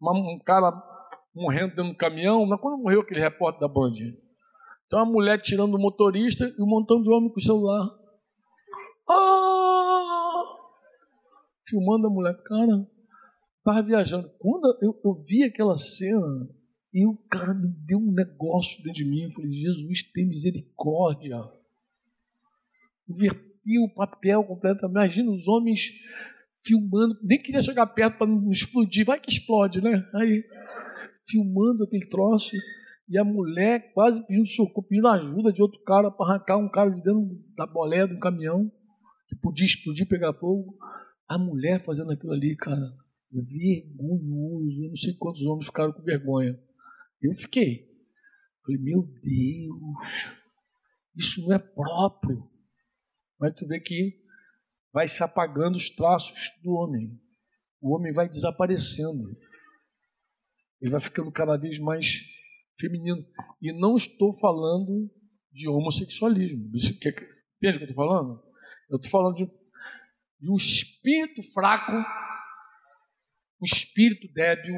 Uma, 0.00 0.12
um 0.12 0.38
cara 0.44 0.72
morrendo 1.32 1.76
dentro 1.76 1.92
do 1.92 1.96
caminhão, 1.96 2.44
mas 2.44 2.60
quando 2.60 2.82
morreu 2.82 3.02
aquele 3.02 3.20
repórter 3.20 3.60
da 3.60 3.68
Band? 3.68 3.92
Então 4.86 4.98
a 4.98 5.04
mulher 5.04 5.40
tirando 5.40 5.74
o 5.74 5.80
motorista 5.80 6.44
e 6.44 6.62
um 6.62 6.66
montão 6.66 7.00
de 7.00 7.08
homem 7.08 7.30
com 7.30 7.38
o 7.38 7.42
celular. 7.42 7.88
Ah! 9.08 10.42
Filmando 11.68 12.08
a 12.08 12.10
mulher. 12.10 12.36
Cara, 12.42 12.88
estava 13.58 13.82
viajando. 13.82 14.28
Quando 14.40 14.76
eu, 14.82 15.00
eu 15.04 15.14
vi 15.22 15.44
aquela 15.44 15.76
cena, 15.76 16.48
e 16.92 17.06
o 17.06 17.16
cara 17.28 17.54
me 17.54 17.68
deu 17.68 17.98
um 17.98 18.12
negócio 18.12 18.78
dentro 18.78 18.92
de 18.92 19.04
mim. 19.04 19.22
Eu 19.22 19.32
falei, 19.32 19.52
Jesus, 19.52 20.02
tem 20.02 20.26
misericórdia. 20.26 21.38
Inverti 23.08 23.78
o 23.78 23.94
papel 23.94 24.42
completamente. 24.44 24.92
Imagina 24.92 25.30
os 25.30 25.46
homens 25.46 25.92
filmando, 26.64 27.18
nem 27.22 27.40
queria 27.40 27.62
chegar 27.62 27.86
perto 27.86 28.18
para 28.18 28.26
não 28.26 28.50
explodir, 28.50 29.04
vai 29.04 29.20
que 29.20 29.30
explode, 29.30 29.80
né? 29.80 30.04
Aí, 30.14 30.44
filmando 31.28 31.84
aquele 31.84 32.06
troço, 32.08 32.56
e 33.08 33.18
a 33.18 33.24
mulher 33.24 33.92
quase 33.92 34.24
pedindo 34.24 34.46
socorro, 34.46 34.86
pedindo 34.86 35.08
ajuda 35.08 35.52
de 35.52 35.60
outro 35.60 35.82
cara 35.82 36.10
para 36.10 36.26
arrancar 36.26 36.58
um 36.58 36.68
cara 36.68 36.90
de 36.90 37.02
dentro 37.02 37.42
da 37.56 37.66
boleia 37.66 38.06
do 38.06 38.18
caminhão, 38.20 38.70
que 39.28 39.34
podia 39.36 39.66
explodir, 39.66 40.06
pegar 40.06 40.32
fogo. 40.34 40.76
A 41.26 41.36
mulher 41.36 41.82
fazendo 41.82 42.12
aquilo 42.12 42.32
ali, 42.32 42.54
cara, 42.56 42.94
vergonhoso. 43.32 44.84
Eu 44.84 44.88
não 44.88 44.96
sei 44.96 45.14
quantos 45.14 45.44
homens 45.44 45.66
ficaram 45.66 45.92
com 45.92 46.02
vergonha. 46.02 46.58
Eu 47.22 47.32
fiquei. 47.34 47.88
Falei, 48.64 48.80
meu 48.80 49.02
Deus, 49.02 50.32
isso 51.16 51.42
não 51.42 51.54
é 51.54 51.58
próprio. 51.58 52.48
Mas 53.38 53.54
tu 53.54 53.66
vê 53.66 53.80
que 53.80 54.20
vai 54.92 55.08
se 55.08 55.22
apagando 55.22 55.76
os 55.76 55.90
traços 55.90 56.50
do 56.62 56.72
homem. 56.72 57.18
O 57.80 57.94
homem 57.94 58.12
vai 58.12 58.28
desaparecendo. 58.28 59.36
Ele 60.80 60.90
vai 60.90 61.00
ficando 61.00 61.30
cada 61.32 61.56
vez 61.56 61.78
mais 61.78 62.22
feminino. 62.78 63.24
E 63.60 63.72
não 63.72 63.96
estou 63.96 64.32
falando 64.32 65.10
de 65.52 65.68
homossexualismo. 65.68 66.68
Entende 66.68 66.96
o 66.96 66.98
que 66.98 67.08
eu 67.64 67.70
estou 67.70 67.94
falando? 67.94 68.42
Eu 68.88 68.96
estou 68.96 69.10
falando 69.10 69.36
de, 69.36 69.46
de 70.40 70.50
um 70.50 70.56
espírito 70.56 71.42
fraco, 71.52 71.92
um 71.92 73.64
espírito 73.64 74.32
débil. 74.32 74.74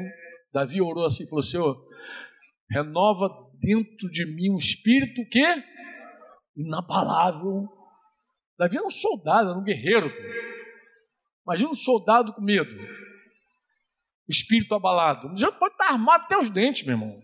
Davi 0.53 0.81
orou 0.81 1.05
assim, 1.05 1.27
falou, 1.27 1.41
Senhor, 1.41 1.87
renova 2.73 3.29
dentro 3.59 4.09
de 4.09 4.25
mim 4.25 4.51
um 4.51 4.57
espírito 4.57 5.21
que 5.29 5.63
inabalável. 6.57 7.69
Davi 8.57 8.77
era 8.77 8.85
um 8.85 8.89
soldado, 8.89 9.49
era 9.49 9.59
um 9.59 9.63
guerreiro. 9.63 10.11
Imagina 11.45 11.69
um 11.69 11.75
soldado 11.75 12.33
com 12.33 12.41
medo. 12.41 12.73
O 14.27 14.31
espírito 14.31 14.73
abalado. 14.73 15.37
Já 15.37 15.51
pode 15.51 15.73
estar 15.73 15.91
armado 15.91 16.23
até 16.23 16.37
os 16.37 16.49
dentes, 16.49 16.83
meu 16.83 16.95
irmão. 16.95 17.21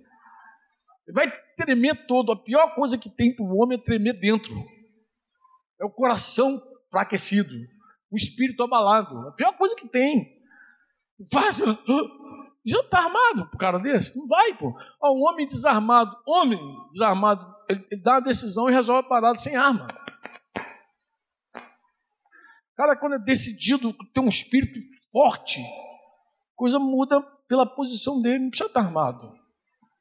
Ele 1.07 1.15
vai 1.15 1.31
tremer 1.55 2.05
todo. 2.05 2.31
A 2.31 2.37
pior 2.37 2.75
coisa 2.75 2.97
que 2.97 3.09
tem 3.09 3.35
para 3.35 3.45
o 3.45 3.57
homem 3.57 3.77
é 3.77 3.81
tremer 3.81 4.19
dentro. 4.19 4.53
É 5.79 5.85
o 5.85 5.89
coração 5.89 6.61
enfraquecido. 6.87 7.55
O 8.11 8.15
espírito 8.15 8.63
abalado. 8.63 9.29
A 9.29 9.31
pior 9.31 9.55
coisa 9.57 9.75
que 9.75 9.87
tem. 9.87 10.37
Faz. 11.31 11.59
Já 12.69 12.79
está 12.79 12.99
armado 12.99 13.49
para 13.49 13.59
cara 13.59 13.79
desse? 13.79 14.17
Não 14.17 14.27
vai, 14.27 14.55
pô. 14.55 14.77
Ó, 15.01 15.13
um 15.13 15.27
homem 15.27 15.45
desarmado, 15.45 16.15
homem 16.25 16.59
desarmado, 16.91 17.55
ele, 17.67 17.85
ele 17.89 18.01
dá 18.01 18.13
uma 18.13 18.21
decisão 18.21 18.69
e 18.69 18.73
resolve 18.73 19.05
a 19.05 19.09
parada 19.09 19.37
sem 19.37 19.55
arma. 19.55 19.87
Cara, 22.75 22.95
quando 22.95 23.15
é 23.15 23.19
decidido, 23.19 23.93
tem 24.13 24.23
um 24.23 24.29
espírito 24.29 24.79
forte, 25.11 25.59
coisa 26.55 26.79
muda 26.79 27.21
pela 27.47 27.65
posição 27.65 28.21
dele, 28.21 28.39
não 28.39 28.49
precisa 28.49 28.69
estar 28.69 28.81
armado. 28.81 29.33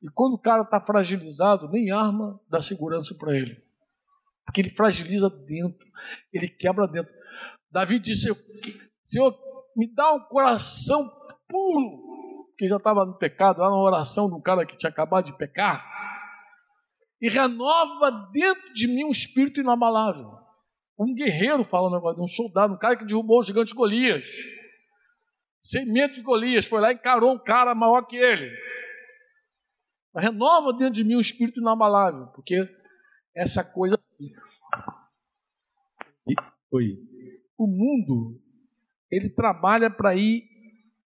E 0.03 0.09
quando 0.11 0.35
o 0.35 0.39
cara 0.39 0.63
está 0.63 0.81
fragilizado, 0.81 1.69
nem 1.71 1.91
arma 1.91 2.39
dá 2.49 2.61
segurança 2.61 3.15
para 3.15 3.35
ele. 3.37 3.61
Porque 4.45 4.61
ele 4.61 4.71
fragiliza 4.71 5.29
dentro, 5.29 5.87
ele 6.33 6.49
quebra 6.49 6.87
dentro. 6.87 7.13
Davi 7.71 7.99
disse: 7.99 8.29
Senhor, 9.03 9.37
me 9.77 9.93
dá 9.93 10.15
um 10.15 10.21
coração 10.21 11.11
puro, 11.49 12.08
que 12.59 12.69
já 12.69 12.77
estava 12.77 13.07
no 13.07 13.17
pecado, 13.17 13.63
era 13.63 13.71
uma 13.71 13.81
oração 13.81 14.29
de 14.29 14.35
um 14.35 14.41
cara 14.41 14.67
que 14.67 14.77
tinha 14.77 14.91
acabado 14.91 15.27
de 15.27 15.39
pecar, 15.39 15.87
e 17.21 17.29
renova 17.29 18.11
dentro 18.33 18.73
de 18.75 18.89
mim 18.89 19.05
um 19.05 19.11
espírito 19.11 19.61
inabalável. 19.61 20.37
Um 20.99 21.15
guerreiro 21.15 21.65
falando 21.65 21.97
agora, 21.97 22.21
um 22.21 22.27
soldado, 22.27 22.75
um 22.75 22.79
cara 22.79 22.97
que 22.97 23.05
derrubou 23.05 23.39
o 23.39 23.43
gigante 23.43 23.75
Golias. 23.75 24.27
Sem 25.61 25.87
medo 25.87 26.15
de 26.15 26.23
Golias, 26.23 26.67
foi 26.67 26.81
lá 26.81 26.91
e 26.91 26.95
encarou 26.95 27.33
um 27.33 27.39
cara 27.39 27.75
maior 27.75 28.03
que 28.03 28.17
ele. 28.17 28.51
Renova 30.17 30.73
dentro 30.73 30.95
de 30.95 31.05
mim 31.05 31.17
um 31.17 31.21
espírito 31.21 31.61
inabalável, 31.61 32.27
porque 32.35 32.69
essa 33.35 33.63
coisa. 33.65 34.01
Oi. 36.73 36.99
O 37.57 37.67
mundo, 37.67 38.41
ele 39.11 39.29
trabalha 39.31 39.91
para 39.91 40.15
ir 40.17 40.45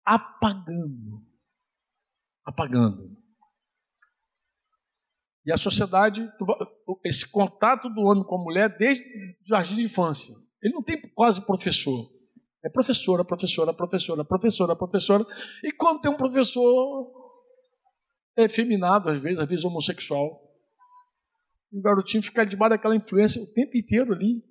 apagando. 0.04 1.25
Apagando. 2.46 3.16
E 5.46 5.52
a 5.52 5.58
sociedade, 5.58 6.28
esse 7.04 7.28
contato 7.30 7.88
do 7.90 8.02
homem 8.02 8.24
com 8.24 8.36
a 8.36 8.44
mulher 8.44 8.78
desde 8.78 9.04
o 9.04 9.48
jardim 9.48 9.76
de 9.76 9.84
infância. 9.84 10.34
Ele 10.62 10.74
não 10.74 10.82
tem 10.82 11.00
quase 11.14 11.46
professor. 11.46 12.10
É 12.64 12.70
professora, 12.70 13.24
professora, 13.24 13.72
professora, 13.74 14.26
professora, 14.26 14.76
professora. 14.76 15.26
E 15.64 15.72
quando 15.72 16.02
tem 16.02 16.12
um 16.12 16.18
professor 16.18 17.12
efeminado, 18.36 19.10
às 19.10 19.22
vezes, 19.22 19.40
às 19.40 19.48
vezes 19.48 19.64
homossexual, 19.64 20.42
o 21.72 21.82
garotinho 21.82 22.24
fica 22.24 22.44
debaixo 22.44 22.72
daquela 22.72 22.96
influência 22.96 23.42
o 23.42 23.54
tempo 23.54 23.78
inteiro 23.78 24.14
ali. 24.14 24.44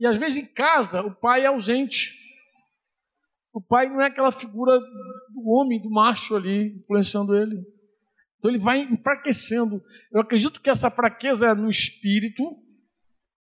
E 0.00 0.06
às 0.06 0.16
vezes 0.16 0.42
em 0.42 0.46
casa 0.46 1.02
o 1.02 1.14
pai 1.14 1.42
é 1.42 1.46
ausente. 1.46 2.18
O 3.52 3.60
pai 3.60 3.88
não 3.88 4.00
é 4.00 4.06
aquela 4.06 4.32
figura 4.32 4.80
do 5.32 5.48
homem, 5.48 5.80
do 5.80 5.90
macho 5.90 6.36
ali, 6.36 6.76
influenciando 6.78 7.36
ele. 7.36 7.56
Então 8.38 8.50
ele 8.50 8.58
vai 8.58 8.80
enfraquecendo. 8.80 9.82
Eu 10.12 10.20
acredito 10.20 10.60
que 10.60 10.70
essa 10.70 10.90
fraqueza 10.90 11.48
é 11.48 11.54
no 11.54 11.68
espírito, 11.68 12.42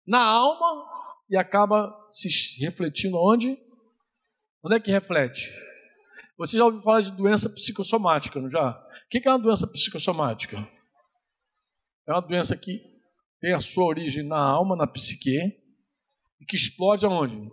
na 0.06 0.22
alma, 0.24 0.86
e 1.30 1.38
acaba 1.38 1.96
se 2.12 2.28
refletindo 2.60 3.18
onde? 3.18 3.58
Onde 4.64 4.76
é 4.76 4.80
que 4.80 4.92
reflete? 4.92 5.54
Você 6.38 6.58
já 6.58 6.66
ouviu 6.66 6.82
falar 6.82 7.02
de 7.02 7.12
doença 7.12 7.50
psicossomática, 7.50 8.40
não 8.40 8.50
já? 8.50 8.72
O 8.72 9.10
que 9.10 9.28
é 9.28 9.32
uma 9.32 9.40
doença 9.40 9.68
psicossomática? 9.68 10.58
É 12.08 12.12
uma 12.12 12.22
doença 12.22 12.58
que 12.58 12.82
tem 13.40 13.54
a 13.54 13.60
sua 13.60 13.86
origem 13.86 14.24
na 14.24 14.40
alma, 14.40 14.76
na 14.76 14.88
psique, 14.88 15.38
e 16.42 16.46
que 16.46 16.56
explode 16.56 17.06
aonde? 17.06 17.52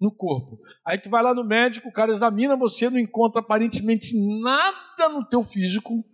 No 0.00 0.12
corpo. 0.12 0.60
Aí 0.84 0.98
tu 0.98 1.10
vai 1.10 1.22
lá 1.22 1.34
no 1.34 1.44
médico, 1.44 1.88
o 1.88 1.92
cara 1.92 2.12
examina 2.12 2.56
você, 2.56 2.88
não 2.88 2.98
encontra 2.98 3.40
aparentemente 3.40 4.12
nada 4.40 5.08
no 5.08 5.24
teu 5.24 5.42
físico, 5.42 6.04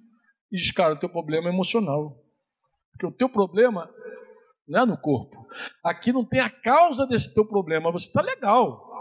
e 0.50 0.56
diz, 0.56 0.70
cara, 0.70 0.94
o 0.94 0.98
teu 0.98 1.08
problema 1.08 1.48
é 1.48 1.52
emocional. 1.52 2.16
Porque 2.92 3.06
o 3.06 3.12
teu 3.12 3.28
problema 3.28 3.90
não 4.66 4.82
é 4.82 4.86
no 4.86 4.96
corpo. 4.96 5.46
Aqui 5.82 6.12
não 6.12 6.24
tem 6.24 6.40
a 6.40 6.48
causa 6.48 7.06
desse 7.06 7.34
teu 7.34 7.46
problema. 7.46 7.90
Você 7.92 8.06
está 8.06 8.22
legal. 8.22 8.94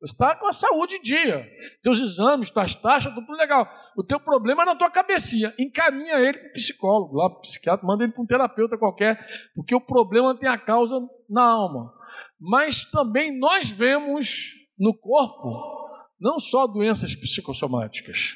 Você 0.00 0.12
está 0.14 0.34
com 0.34 0.46
a 0.46 0.52
saúde 0.52 0.96
em 0.96 1.02
dia. 1.02 1.46
Teus 1.82 2.00
exames, 2.00 2.50
tuas 2.50 2.74
taxas, 2.74 3.12
tudo 3.12 3.32
legal. 3.32 3.68
O 3.96 4.02
teu 4.02 4.18
problema 4.18 4.62
é 4.62 4.66
na 4.66 4.76
tua 4.76 4.90
cabecinha. 4.90 5.54
Encaminha 5.58 6.18
ele 6.18 6.38
para 6.38 6.48
o 6.48 6.52
psicólogo, 6.52 7.16
lá 7.16 7.28
para 7.28 7.38
o 7.38 7.42
psiquiatra, 7.42 7.86
manda 7.86 8.04
ele 8.04 8.12
para 8.12 8.22
um 8.22 8.26
terapeuta 8.26 8.78
qualquer, 8.78 9.18
porque 9.54 9.74
o 9.74 9.80
problema 9.80 10.34
tem 10.34 10.48
a 10.48 10.56
causa 10.56 10.98
na 11.28 11.42
alma. 11.42 11.92
Mas 12.40 12.84
também 12.86 13.38
nós 13.38 13.70
vemos 13.70 14.54
no 14.78 14.94
corpo 14.94 15.78
não 16.18 16.38
só 16.38 16.66
doenças 16.66 17.14
psicossomáticas. 17.14 18.34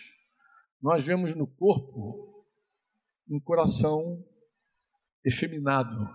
Nós 0.80 1.05
vemos 1.05 1.34
no 1.34 1.46
corpo 1.46 2.44
um 3.28 3.40
coração 3.40 4.22
efeminado. 5.24 6.07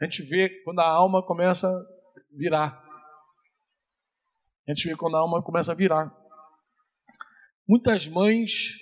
A 0.00 0.04
gente 0.04 0.22
vê 0.22 0.48
quando 0.64 0.80
a 0.80 0.88
alma 0.88 1.22
começa 1.22 1.68
a 1.68 1.84
virar. 2.30 2.82
A 4.66 4.72
gente 4.72 4.88
vê 4.88 4.96
quando 4.96 5.16
a 5.16 5.20
alma 5.20 5.42
começa 5.42 5.72
a 5.72 5.74
virar. 5.74 6.10
Muitas 7.68 8.08
mães, 8.08 8.78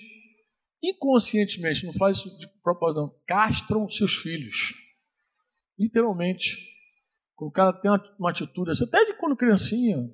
inconscientemente, 0.83 1.85
não 1.85 1.93
faz 1.93 2.19
isso 2.19 2.39
de 2.39 2.47
propósito, 2.63 3.13
castram 3.27 3.89
seus 3.89 4.15
filhos. 4.15 4.75
Literalmente. 5.77 6.68
O 7.41 7.51
cara 7.51 7.73
tem 7.73 7.91
uma, 8.19 8.31
atitude 8.31 8.71
assim, 8.71 8.85
até 8.85 9.05
de 9.05 9.15
quando 9.15 9.37
criancinha, 9.37 10.11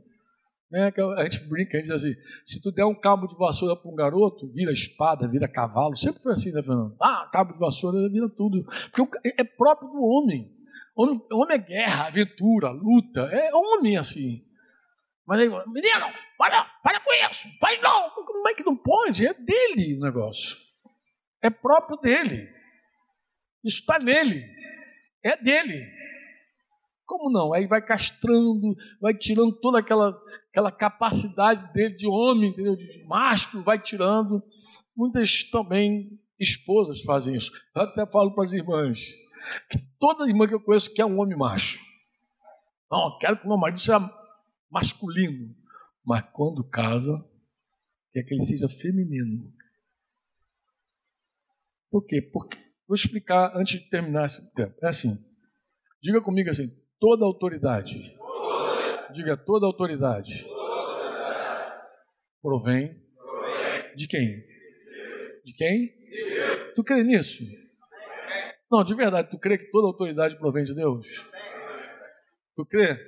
né, 0.71 0.93
a 1.17 1.23
gente 1.25 1.49
brinca, 1.49 1.79
a 1.79 1.81
gente 1.81 1.91
diz 1.91 2.05
assim: 2.05 2.15
se 2.45 2.61
tu 2.61 2.71
der 2.71 2.85
um 2.85 2.95
cabo 2.95 3.27
de 3.27 3.37
vassoura 3.37 3.75
para 3.75 3.91
um 3.91 3.95
garoto, 3.95 4.53
vira 4.53 4.73
espada, 4.73 5.27
vira 5.27 5.49
cavalo. 5.49 5.97
Sempre 5.97 6.23
foi 6.23 6.35
assim, 6.35 6.53
né, 6.53 6.63
Fernando? 6.63 6.97
Ah, 7.01 7.29
cabo 7.33 7.55
de 7.55 7.59
vassoura 7.59 8.09
vira 8.11 8.29
tudo. 8.29 8.65
Porque 8.93 9.19
é 9.39 9.45
próprio 9.45 9.89
do 9.89 10.03
homem. 10.03 10.53
Homem, 10.97 11.21
homem 11.33 11.57
é 11.57 11.59
guerra, 11.59 12.07
aventura, 12.07 12.71
luta. 12.71 13.23
É 13.23 13.55
homem 13.55 13.97
assim. 13.97 14.45
Mas 15.27 15.41
aí, 15.41 15.49
menino, 15.49 16.07
para, 16.37 16.65
para 16.83 17.01
com 17.01 17.13
isso. 17.31 17.49
Pai, 17.59 17.81
não. 17.81 18.11
Como 18.11 18.49
é 18.49 18.55
que 18.55 18.65
não 18.65 18.77
pode? 18.77 19.27
É 19.27 19.33
dele 19.33 19.97
o 19.97 20.01
negócio. 20.01 20.57
É 21.43 21.49
próprio 21.49 21.97
dele. 21.99 22.49
Isso 23.65 23.81
está 23.81 23.99
nele. 23.99 24.45
É 25.23 25.37
dele. 25.37 26.04
Como 27.17 27.31
não? 27.31 27.55
Aí 27.55 27.65
vai 27.69 27.81
castrando, 27.81 28.75
vai 29.01 29.15
tirando 29.17 29.53
toda 29.53 29.79
aquela, 29.79 30.21
aquela 30.51 30.73
capacidade 30.73 31.73
dele 31.73 31.95
de 31.95 32.09
homem, 32.09 32.51
entendeu? 32.51 32.75
de 32.75 33.05
macho, 33.05 33.63
vai 33.63 33.81
tirando. 33.81 34.43
Muitas 34.97 35.45
também 35.45 36.19
esposas 36.41 37.03
fazem 37.03 37.37
isso. 37.37 37.53
Eu 37.73 37.83
até 37.83 38.05
falo 38.05 38.35
para 38.35 38.43
as 38.43 38.53
irmãs 38.53 39.15
que 39.71 39.79
toda 39.97 40.27
irmã 40.29 40.49
que 40.49 40.55
eu 40.55 40.61
conheço 40.61 40.93
quer 40.93 41.05
um 41.05 41.21
homem 41.21 41.39
macho. 41.39 41.79
Não, 42.91 43.17
quero 43.21 43.39
que 43.39 43.45
o 43.45 43.49
meu 43.49 43.59
marido 43.59 43.79
seja 43.79 44.01
masculino. 44.69 45.55
Mas 46.05 46.23
quando 46.33 46.69
casa, 46.69 47.25
quer 48.13 48.25
que 48.25 48.35
ele 48.35 48.43
seja 48.43 48.69
feminino. 48.69 49.55
Por 51.93 52.05
quê? 52.05 52.21
Porque, 52.21 52.59
vou 52.89 52.97
explicar 52.97 53.57
antes 53.57 53.81
de 53.81 53.89
terminar 53.89 54.27
esse 54.27 54.53
tempo. 54.53 54.75
É 54.83 54.89
assim. 54.89 55.17
Diga 56.03 56.21
comigo 56.21 56.51
assim: 56.51 56.69
toda 57.05 57.27
autoridade. 57.27 58.17
Diga 59.13 59.37
toda 59.37 59.67
autoridade. 59.67 60.47
Provém 62.41 62.99
de 63.95 64.09
quem? 64.09 64.43
De 65.45 65.53
quem? 65.55 65.93
Tu 66.75 66.83
crê 66.83 67.03
nisso? 67.03 67.45
Não, 68.73 68.83
de 68.83 68.95
verdade, 68.95 69.29
tu 69.31 69.39
crê 69.39 69.59
que 69.59 69.71
toda 69.71 69.87
autoridade 69.87 70.39
provém 70.39 70.65
de 70.65 70.75
Deus? 70.75 71.23
Tu 72.57 72.65
crê? 72.65 72.99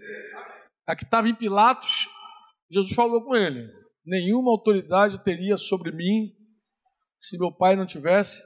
A 0.86 0.94
que 0.94 1.05
estava 1.05 1.30
em 1.30 1.34
Pilatos, 1.34 2.07
Jesus 2.70 2.94
falou 2.94 3.24
com 3.24 3.34
ele: 3.34 3.66
Nenhuma 4.05 4.51
autoridade 4.51 5.24
teria 5.24 5.57
sobre 5.57 5.90
mim 5.90 6.34
se 7.18 7.38
meu 7.38 7.51
pai 7.51 7.74
não 7.74 7.86
tivesse. 7.86 8.42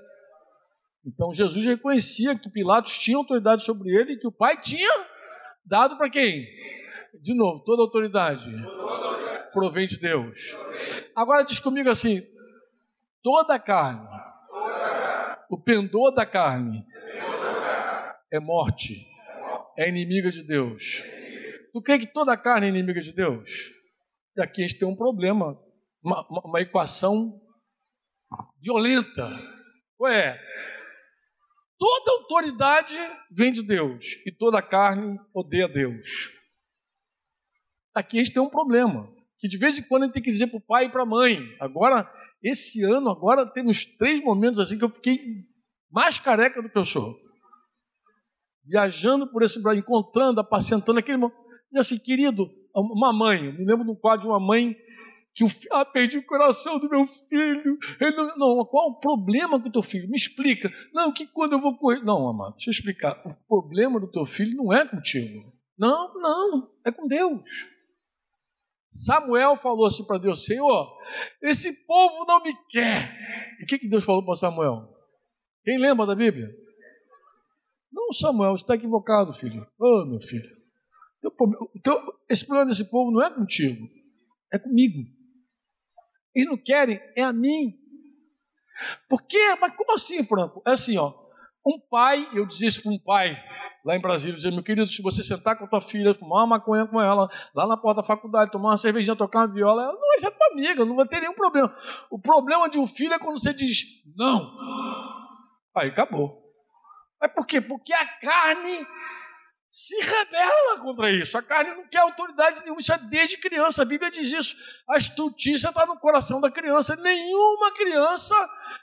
Então 1.04 1.34
Jesus 1.34 1.66
reconhecia 1.66 2.38
que 2.38 2.48
Pilatos 2.48 2.96
tinha 3.00 3.16
autoridade 3.16 3.64
sobre 3.64 3.90
ele 3.90 4.12
e 4.12 4.16
que 4.16 4.28
o 4.28 4.32
pai 4.32 4.60
tinha 4.62 5.10
dado 5.64 5.96
para 5.96 6.10
quem? 6.10 6.46
De 7.20 7.34
novo, 7.34 7.62
toda 7.64 7.82
autoridade 7.82 8.50
provém 9.52 9.86
de 9.86 9.98
Deus. 9.98 10.56
Agora 11.14 11.42
diz 11.44 11.58
comigo 11.58 11.90
assim: 11.90 12.22
toda 13.22 13.58
carne, 13.58 14.08
o 15.50 15.58
pendor 15.58 16.12
da 16.14 16.24
carne 16.24 16.84
é 18.32 18.38
morte, 18.38 19.06
é 19.76 19.88
inimiga 19.88 20.30
de 20.30 20.42
Deus. 20.42 21.02
Tu 21.72 21.82
crê 21.82 21.98
que 21.98 22.06
toda 22.06 22.36
carne 22.36 22.66
é 22.66 22.70
inimiga 22.70 23.00
de 23.00 23.12
Deus? 23.12 23.70
E 24.36 24.42
aqui 24.42 24.62
a 24.62 24.66
gente 24.66 24.78
tem 24.78 24.88
um 24.88 24.96
problema, 24.96 25.58
uma, 26.02 26.26
uma 26.44 26.60
equação 26.60 27.40
violenta. 28.60 29.28
Ué, 30.00 30.38
toda 31.80 32.12
autoridade 32.12 32.96
vem 33.28 33.50
de 33.50 33.62
Deus 33.62 34.18
e 34.24 34.30
toda 34.30 34.62
carne 34.62 35.18
odeia 35.34 35.66
Deus. 35.66 36.28
Aqui 37.92 38.20
a 38.20 38.22
gente 38.22 38.34
tem 38.34 38.42
um 38.42 38.50
problema, 38.50 39.12
que 39.38 39.48
de 39.48 39.56
vez 39.56 39.76
em 39.76 39.82
quando 39.82 40.02
a 40.02 40.06
gente 40.06 40.14
tem 40.14 40.22
que 40.22 40.30
dizer 40.30 40.46
para 40.46 40.58
o 40.58 40.64
pai 40.64 40.84
e 40.84 40.92
para 40.92 41.02
a 41.02 41.06
mãe. 41.06 41.38
Agora, 41.58 42.08
esse 42.42 42.84
ano, 42.84 43.10
agora 43.10 43.44
tem 43.44 43.66
uns 43.66 43.84
três 43.84 44.22
momentos 44.22 44.60
assim 44.60 44.78
que 44.78 44.84
eu 44.84 44.90
fiquei 44.90 45.18
mais 45.90 46.18
careca 46.18 46.62
do 46.62 46.70
que 46.70 46.78
eu 46.78 46.84
sou 46.84 47.18
viajando 48.70 49.26
por 49.26 49.42
esse 49.42 49.60
Brasil, 49.60 49.80
encontrando, 49.80 50.40
apacentando 50.40 50.98
aquele 50.98 51.16
irmão. 51.16 51.32
Diz 51.72 51.80
assim, 51.80 51.98
querido, 51.98 52.48
uma 52.74 53.12
mãe, 53.12 53.52
me 53.52 53.64
lembro 53.64 53.84
de 53.84 53.90
um 53.90 53.96
quadro 53.96 54.22
de 54.22 54.28
uma 54.28 54.40
mãe 54.40 54.76
que 55.34 55.44
o 55.44 55.48
ah, 55.70 55.84
perdi 55.84 56.18
o 56.18 56.26
coração 56.26 56.78
do 56.78 56.88
meu 56.88 57.06
filho. 57.06 57.78
Não, 58.00 58.36
não, 58.36 58.64
qual 58.64 58.90
o 58.90 59.00
problema 59.00 59.60
com 59.60 59.68
o 59.68 59.72
teu 59.72 59.82
filho? 59.82 60.08
Me 60.08 60.16
explica. 60.16 60.70
Não, 60.92 61.12
que 61.12 61.26
quando 61.26 61.52
eu 61.52 61.60
vou 61.60 61.76
correr. 61.78 62.02
Não, 62.02 62.28
amado, 62.28 62.54
deixa 62.54 62.70
eu 62.70 62.72
explicar. 62.72 63.20
O 63.24 63.34
problema 63.46 64.00
do 64.00 64.10
teu 64.10 64.26
filho 64.26 64.56
não 64.56 64.72
é 64.72 64.86
contigo. 64.86 65.52
Não, 65.78 66.12
não, 66.14 66.70
é 66.84 66.90
com 66.90 67.06
Deus. 67.06 67.42
Samuel 68.90 69.54
falou 69.56 69.86
assim 69.86 70.04
para 70.04 70.18
Deus: 70.18 70.44
Senhor, 70.44 70.98
esse 71.40 71.86
povo 71.86 72.24
não 72.26 72.42
me 72.42 72.54
quer. 72.68 73.16
E 73.60 73.64
o 73.64 73.66
que, 73.66 73.78
que 73.78 73.88
Deus 73.88 74.04
falou 74.04 74.24
para 74.24 74.34
Samuel? 74.34 74.88
Quem 75.64 75.78
lembra 75.78 76.06
da 76.06 76.14
Bíblia? 76.14 76.48
Não, 77.92 78.12
Samuel, 78.12 78.56
você 78.56 78.64
está 78.64 78.74
equivocado, 78.74 79.32
filho. 79.32 79.62
Ô, 79.78 80.02
oh, 80.02 80.06
meu 80.06 80.20
filho. 80.20 80.48
esse 82.28 82.44
problema 82.44 82.68
desse 82.68 82.90
povo 82.90 83.10
não 83.10 83.22
é 83.22 83.32
contigo, 83.32 83.86
é 84.52 84.58
comigo. 84.58 85.19
Eles 86.34 86.48
não 86.48 86.56
querem, 86.56 87.00
é 87.16 87.22
a 87.22 87.32
mim. 87.32 87.74
Por 89.08 89.22
quê? 89.22 89.56
Mas 89.60 89.74
como 89.76 89.92
assim, 89.92 90.24
Franco? 90.24 90.62
É 90.66 90.72
assim, 90.72 90.96
ó. 90.96 91.12
Um 91.66 91.78
pai, 91.90 92.26
eu 92.32 92.46
dizia 92.46 92.68
isso 92.68 92.82
para 92.82 92.92
um 92.92 92.98
pai 92.98 93.36
lá 93.84 93.96
em 93.96 94.00
Brasília, 94.00 94.36
dizia, 94.36 94.50
meu 94.50 94.62
querido, 94.62 94.86
se 94.86 95.02
você 95.02 95.22
sentar 95.22 95.56
com 95.56 95.64
a 95.64 95.68
tua 95.68 95.80
filha, 95.80 96.14
fumar 96.14 96.40
uma 96.40 96.58
maconha 96.58 96.86
com 96.86 97.00
ela, 97.00 97.28
lá 97.54 97.66
na 97.66 97.76
porta 97.76 98.02
da 98.02 98.06
faculdade, 98.06 98.50
tomar 98.50 98.70
uma 98.70 98.76
cervejinha, 98.76 99.16
tocar 99.16 99.40
uma 99.40 99.52
viola, 99.52 99.82
ela 99.82 99.92
não 99.92 100.00
vai 100.00 100.18
ser 100.18 100.30
tua 100.30 100.46
amiga, 100.52 100.84
não 100.84 100.96
vai 100.96 101.06
ter 101.06 101.20
nenhum 101.20 101.34
problema. 101.34 101.74
O 102.10 102.18
problema 102.18 102.68
de 102.68 102.78
um 102.78 102.86
filho 102.86 103.14
é 103.14 103.18
quando 103.18 103.40
você 103.40 103.54
diz 103.54 103.84
não. 104.16 104.50
Aí 105.76 105.88
acabou. 105.88 106.40
Mas 107.20 107.32
por 107.32 107.46
quê? 107.46 107.60
Porque 107.60 107.92
a 107.92 108.06
carne 108.18 108.86
se 109.70 109.94
rebela 110.00 110.80
contra 110.80 111.12
isso. 111.12 111.38
A 111.38 111.42
carne 111.42 111.70
não 111.76 111.88
quer 111.88 112.00
autoridade 112.00 112.60
nenhuma. 112.60 112.80
Isso 112.80 112.92
é 112.92 112.98
desde 112.98 113.38
criança. 113.38 113.82
A 113.82 113.84
Bíblia 113.84 114.10
diz 114.10 114.32
isso. 114.32 114.56
A 114.90 114.96
estutícia 114.96 115.68
está 115.68 115.86
no 115.86 115.96
coração 115.96 116.40
da 116.40 116.50
criança. 116.50 116.96
Nenhuma 116.96 117.72
criança 117.72 118.34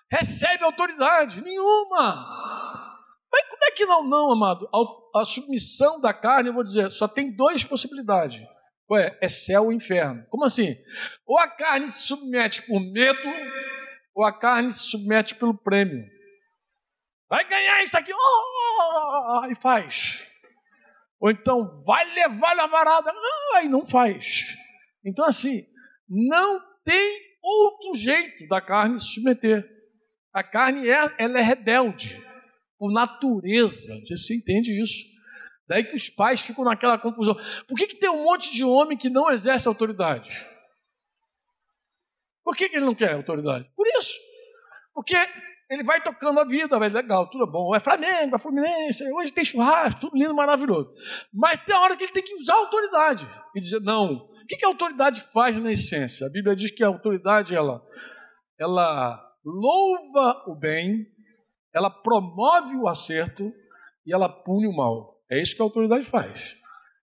recebe 0.10 0.64
autoridade. 0.64 1.42
Nenhuma. 1.42 2.26
Mas 3.30 3.44
como 3.50 3.66
é 3.66 3.72
que 3.72 3.86
não, 3.86 4.08
não, 4.08 4.32
amado? 4.32 4.70
A, 4.74 5.22
a 5.22 5.26
submissão 5.26 6.00
da 6.00 6.14
carne, 6.14 6.48
eu 6.48 6.54
vou 6.54 6.64
dizer, 6.64 6.90
só 6.90 7.06
tem 7.06 7.36
duas 7.36 7.66
possibilidades. 7.66 8.42
Ué, 8.90 9.18
é 9.22 9.28
céu 9.28 9.66
ou 9.66 9.74
inferno. 9.74 10.26
Como 10.30 10.46
assim? 10.46 10.74
Ou 11.26 11.38
a 11.38 11.50
carne 11.50 11.88
se 11.88 12.08
submete 12.08 12.62
por 12.62 12.80
medo, 12.80 13.20
ou 14.16 14.24
a 14.24 14.32
carne 14.32 14.72
se 14.72 14.84
submete 14.84 15.36
pelo 15.36 15.58
prêmio. 15.58 16.06
Vai 17.30 17.46
ganhar 17.50 17.84
isso 17.84 17.98
aqui, 17.98 18.14
oh, 18.14 19.46
e 19.52 19.56
faz. 19.56 20.26
Ou 21.20 21.32
então, 21.32 21.82
vai 21.84 22.05
levar 22.13 22.55
na 22.55 22.68
varada, 22.68 23.11
ah, 23.55 23.63
e 23.63 23.68
não 23.68 23.86
faz. 23.86 24.55
Então, 25.03 25.26
assim, 25.26 25.63
não 26.07 26.61
tem 26.84 27.20
outro 27.41 27.95
jeito 27.95 28.47
da 28.47 28.61
carne 28.61 28.99
se 28.99 29.13
submeter. 29.13 29.68
A 30.34 30.43
carne 30.43 30.88
é, 30.88 31.15
ela 31.18 31.39
é 31.39 31.41
rebelde, 31.41 32.24
por 32.78 32.91
natureza. 32.91 33.93
Você 34.07 34.36
entende 34.36 34.80
isso? 34.80 35.05
Daí 35.68 35.84
que 35.84 35.95
os 35.95 36.09
pais 36.09 36.41
ficam 36.41 36.63
naquela 36.63 36.97
confusão. 36.97 37.36
Por 37.68 37.78
que, 37.78 37.88
que 37.88 37.97
tem 37.97 38.09
um 38.09 38.24
monte 38.24 38.53
de 38.53 38.63
homem 38.63 38.97
que 38.97 39.09
não 39.09 39.30
exerce 39.30 39.68
autoridade? 39.68 40.45
Por 42.43 42.55
que, 42.55 42.70
que 42.70 42.78
ele 42.78 42.86
não 42.86 42.95
quer 42.95 43.13
autoridade? 43.13 43.70
Por 43.76 43.86
isso. 43.99 44.13
Porque 44.93 45.15
ele 45.70 45.84
vai 45.84 46.01
tocando 46.01 46.39
a 46.39 46.45
vida, 46.45 46.80
vai 46.80 46.89
legal, 46.89 47.30
tudo 47.30 47.45
bom. 47.45 47.76
É 47.76 47.80
Flamengo, 47.80 48.36
é 48.36 48.39
Fluminense, 48.39 49.03
hoje 49.13 49.34
tem 49.34 49.43
churrasco, 49.43 49.99
tudo 50.01 50.18
lindo, 50.18 50.34
maravilhoso. 50.34 50.93
Mas 51.34 51.59
tem 51.59 51.76
a 51.76 51.80
hora 51.82 51.97
que 51.97 52.03
ele 52.05 52.13
tem 52.13 52.24
que 52.24 52.36
usar 52.36 52.53
a 52.53 52.59
autoridade 52.59 53.28
e 53.55 53.59
dizer, 53.59 53.82
não. 53.82 54.13
O 54.13 54.47
que 54.47 54.63
a 54.63 54.70
autoridade 54.70 55.22
faz 55.34 55.59
na 55.59 55.72
essência? 55.72 56.26
A 56.26 56.30
Bíblia 56.30 56.55
diz 56.55 56.72
que 56.72 56.84
a 56.84 56.88
autoridade, 56.88 57.53
ela, 57.53 57.82
ela 58.57 59.22
louva 59.43 60.43
o 60.47 60.55
bem, 60.55 61.05
ela 61.74 61.89
promove 61.89 62.76
o 62.78 62.88
acerto 62.88 63.51
e 64.05 64.13
ela 64.13 64.30
pune 64.30 64.68
o 64.68 64.76
mal. 64.76 65.22
É 65.30 65.41
isso 65.41 65.53
que 65.53 65.61
a 65.61 65.65
autoridade 65.65 66.05
faz. 66.05 66.55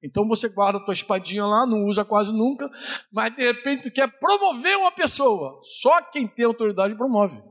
Então 0.02 0.26
você 0.26 0.48
guarda 0.48 0.78
a 0.78 0.84
tua 0.84 0.94
espadinha 0.94 1.44
lá, 1.44 1.66
não 1.66 1.84
usa 1.84 2.04
quase 2.04 2.32
nunca, 2.32 2.70
mas 3.12 3.34
de 3.34 3.42
repente 3.42 3.84
tu 3.84 3.94
quer 3.94 4.08
promover 4.18 4.76
uma 4.78 4.92
pessoa. 4.92 5.58
Só 5.62 6.00
quem 6.02 6.26
tem 6.26 6.46
autoridade 6.46 6.94
promove. 6.94 7.42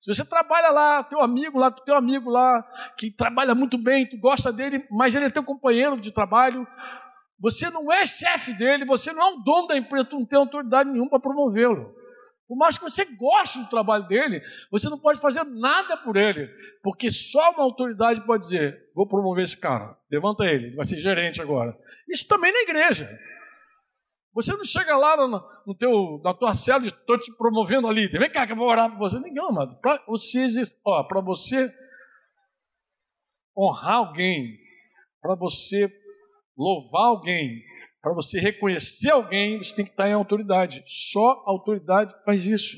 Se 0.00 0.14
você 0.14 0.24
trabalha 0.24 0.70
lá, 0.70 1.02
teu 1.02 1.20
amigo 1.20 1.58
lá, 1.58 1.70
teu 1.70 1.94
amigo 1.94 2.30
lá, 2.30 2.62
que 2.96 3.10
trabalha 3.10 3.54
muito 3.54 3.76
bem, 3.76 4.06
tu 4.06 4.16
gosta 4.16 4.52
dele, 4.52 4.86
mas 4.90 5.14
ele 5.14 5.26
é 5.26 5.30
teu 5.30 5.42
companheiro 5.42 6.00
de 6.00 6.12
trabalho, 6.12 6.66
você 7.40 7.68
não 7.70 7.92
é 7.92 8.04
chefe 8.04 8.52
dele, 8.52 8.84
você 8.84 9.12
não 9.12 9.22
é 9.22 9.32
o 9.34 9.36
dono 9.38 9.68
da 9.68 9.76
empresa, 9.76 10.04
tu 10.04 10.18
não 10.18 10.26
tem 10.26 10.38
autoridade 10.38 10.90
nenhuma 10.90 11.10
para 11.10 11.20
promovê-lo. 11.20 11.94
Por 12.46 12.56
mais 12.56 12.78
que 12.78 12.84
você 12.84 13.04
goste 13.04 13.58
do 13.58 13.68
trabalho 13.68 14.08
dele, 14.08 14.40
você 14.70 14.88
não 14.88 14.98
pode 14.98 15.20
fazer 15.20 15.44
nada 15.44 15.98
por 15.98 16.16
ele, 16.16 16.48
porque 16.82 17.10
só 17.10 17.50
uma 17.50 17.62
autoridade 17.62 18.24
pode 18.24 18.44
dizer: 18.44 18.90
vou 18.94 19.06
promover 19.06 19.44
esse 19.44 19.56
cara, 19.56 19.96
levanta 20.10 20.44
ele, 20.44 20.68
ele 20.68 20.76
vai 20.76 20.86
ser 20.86 20.98
gerente 20.98 21.42
agora. 21.42 21.76
Isso 22.08 22.26
também 22.26 22.50
na 22.50 22.60
igreja. 22.60 23.06
Você 24.38 24.52
não 24.52 24.64
chega 24.64 24.96
lá 24.96 25.16
no, 25.16 25.44
no 25.66 25.74
teu, 25.74 26.20
na 26.22 26.32
tua 26.32 26.54
cela 26.54 26.84
e 26.84 26.86
estou 26.86 27.18
te 27.18 27.32
promovendo 27.36 27.88
ali. 27.88 28.06
Vem 28.06 28.30
cá 28.30 28.46
que 28.46 28.52
eu 28.52 28.56
vou 28.56 28.68
orar 28.68 28.88
para 28.88 28.96
você. 28.96 29.18
Ninguém, 29.18 29.44
amado. 29.44 29.74
Para 29.80 30.00
você, 30.06 30.46
para 31.08 31.20
você 31.20 31.74
honrar 33.56 33.94
alguém, 33.96 34.56
para 35.20 35.34
você 35.34 35.92
louvar 36.56 37.06
alguém, 37.06 37.64
para 38.00 38.12
você 38.12 38.38
reconhecer 38.38 39.10
alguém, 39.10 39.58
você 39.58 39.74
tem 39.74 39.84
que 39.84 39.90
estar 39.90 40.08
em 40.08 40.12
autoridade. 40.12 40.84
Só 40.86 41.42
a 41.44 41.50
autoridade 41.50 42.14
faz 42.24 42.46
isso. 42.46 42.76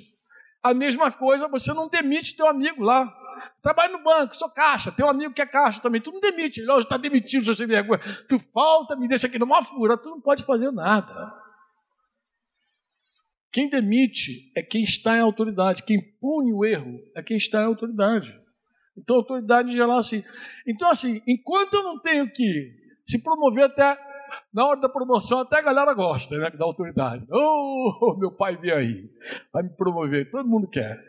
A 0.63 0.73
mesma 0.73 1.13
coisa, 1.13 1.47
você 1.47 1.75
não 1.75 1.91
demite 1.91 2.35
teu 2.35 2.49
amigo 2.49 2.83
lá. 2.83 3.07
Trabalho 3.61 3.99
no 3.99 4.03
banco, 4.03 4.35
sou 4.35 4.49
caixa, 4.49 4.91
teu 4.91 5.07
amigo 5.07 5.35
que 5.35 5.43
é 5.43 5.47
caixa 5.47 5.83
também, 5.83 6.01
tu 6.01 6.11
não 6.11 6.21
demite, 6.21 6.61
ele 6.61 6.73
está 6.79 6.97
demitido, 6.97 7.45
seu 7.45 7.55
sem 7.55 7.67
vergonha. 7.67 8.01
Tu 8.29 8.39
falta, 8.53 8.97
me 8.97 9.07
deixa 9.07 9.27
aqui 9.27 9.39
numa 9.39 9.63
fura, 9.63 9.99
tu 9.99 10.09
não 10.09 10.21
pode 10.23 10.43
fazer 10.45 10.71
nada. 10.71 11.40
Quem 13.53 13.69
demite 13.69 14.53
é 14.57 14.63
quem 14.63 14.83
está 14.83 15.17
em 15.17 15.21
autoridade, 15.21 15.83
quem 15.83 16.01
pune 16.21 16.53
o 16.53 16.65
erro 16.65 17.01
é 17.17 17.23
quem 17.23 17.37
está 17.37 17.63
em 17.63 17.67
autoridade. 17.67 18.39
Então, 18.97 19.17
autoridade 19.17 19.73
geral 19.73 19.99
assim. 19.99 20.23
Então, 20.67 20.89
assim, 20.89 21.21
enquanto 21.27 21.75
eu 21.75 21.83
não 21.83 21.99
tenho 22.01 22.31
que 22.31 22.73
se 23.05 23.23
promover 23.23 23.65
até 23.65 23.99
na 24.53 24.67
hora 24.67 24.81
da 24.81 24.89
promoção, 24.89 25.41
até 25.41 25.59
a 25.59 25.63
galera 25.63 25.93
gosta 25.95 26.37
né, 26.37 26.51
da 26.51 26.65
autoridade. 26.65 27.27
Oh, 27.31 28.17
meu 28.19 28.31
pai 28.31 28.57
vem 28.57 28.73
aí, 28.73 29.11
vai 29.53 29.63
me 29.63 29.71
promover. 29.71 30.31
Todo 30.31 30.49
mundo 30.49 30.69
quer. 30.69 31.03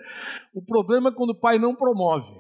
O 0.54 0.64
problema 0.64 1.10
é 1.10 1.14
quando 1.14 1.32
o 1.32 1.40
pai 1.40 1.60
não 1.60 1.76
promove. 1.76 2.32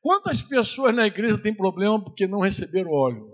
Quantas 0.00 0.42
pessoas 0.42 0.94
na 0.94 1.06
igreja 1.06 1.38
têm 1.38 1.54
problema 1.54 2.02
porque 2.02 2.26
não 2.26 2.40
receberam 2.40 2.90
óleo? 2.90 3.32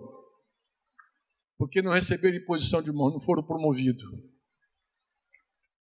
Porque 1.59 1.83
não 1.83 1.93
receberam 1.93 2.37
imposição 2.37 2.81
de 2.81 2.93
mão, 2.93 3.11
não 3.11 3.21
foram 3.21 3.43
promovidos. 3.43 4.05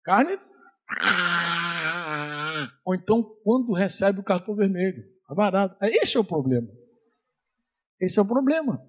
Carne? 0.04 0.40
Ou 2.86 2.96
então, 2.96 3.24
quando 3.44 3.74
recebe 3.74 4.20
o 4.20 4.24
cartão 4.24 4.56
vermelho, 4.56 5.04
avarado. 5.28 5.78
Esse 5.82 6.18
é 6.18 6.20
o 6.20 6.26
problema. 6.26 6.68
Esse 8.00 8.18
é 8.20 8.22
o 8.22 8.28
problema. 8.28 8.84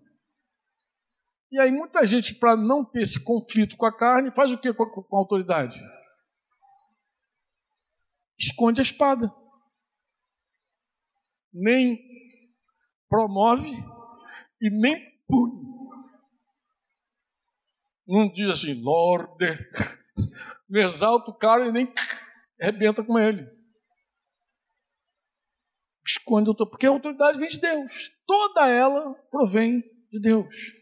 E 1.52 1.58
aí 1.58 1.72
muita 1.72 2.04
gente, 2.06 2.34
para 2.34 2.56
não 2.56 2.84
ter 2.84 3.02
esse 3.02 3.22
conflito 3.24 3.76
com 3.76 3.84
a 3.84 3.96
carne, 3.96 4.30
faz 4.30 4.52
o 4.52 4.58
que 4.58 4.72
com, 4.72 4.86
com 4.86 5.16
a 5.16 5.18
autoridade? 5.18 5.80
Esconde 8.38 8.80
a 8.80 8.82
espada. 8.82 9.34
Nem 11.52 11.98
promove 13.08 13.68
e 14.62 14.70
nem 14.70 15.10
pune. 15.26 15.68
Não 18.06 18.32
diz 18.32 18.48
assim, 18.48 18.80
Lorde, 18.80 19.58
exalta 20.78 21.30
o 21.30 21.34
cara 21.34 21.66
e 21.66 21.72
nem 21.72 21.92
arrebenta 22.60 23.02
com 23.02 23.18
ele. 23.18 23.46
Esconde, 26.06 26.50
porque 26.56 26.86
a 26.86 26.90
autoridade 26.90 27.38
vem 27.38 27.48
de 27.48 27.60
Deus. 27.60 28.10
Toda 28.26 28.66
ela 28.68 29.14
provém 29.30 29.82
de 30.10 30.20
Deus. 30.20 30.72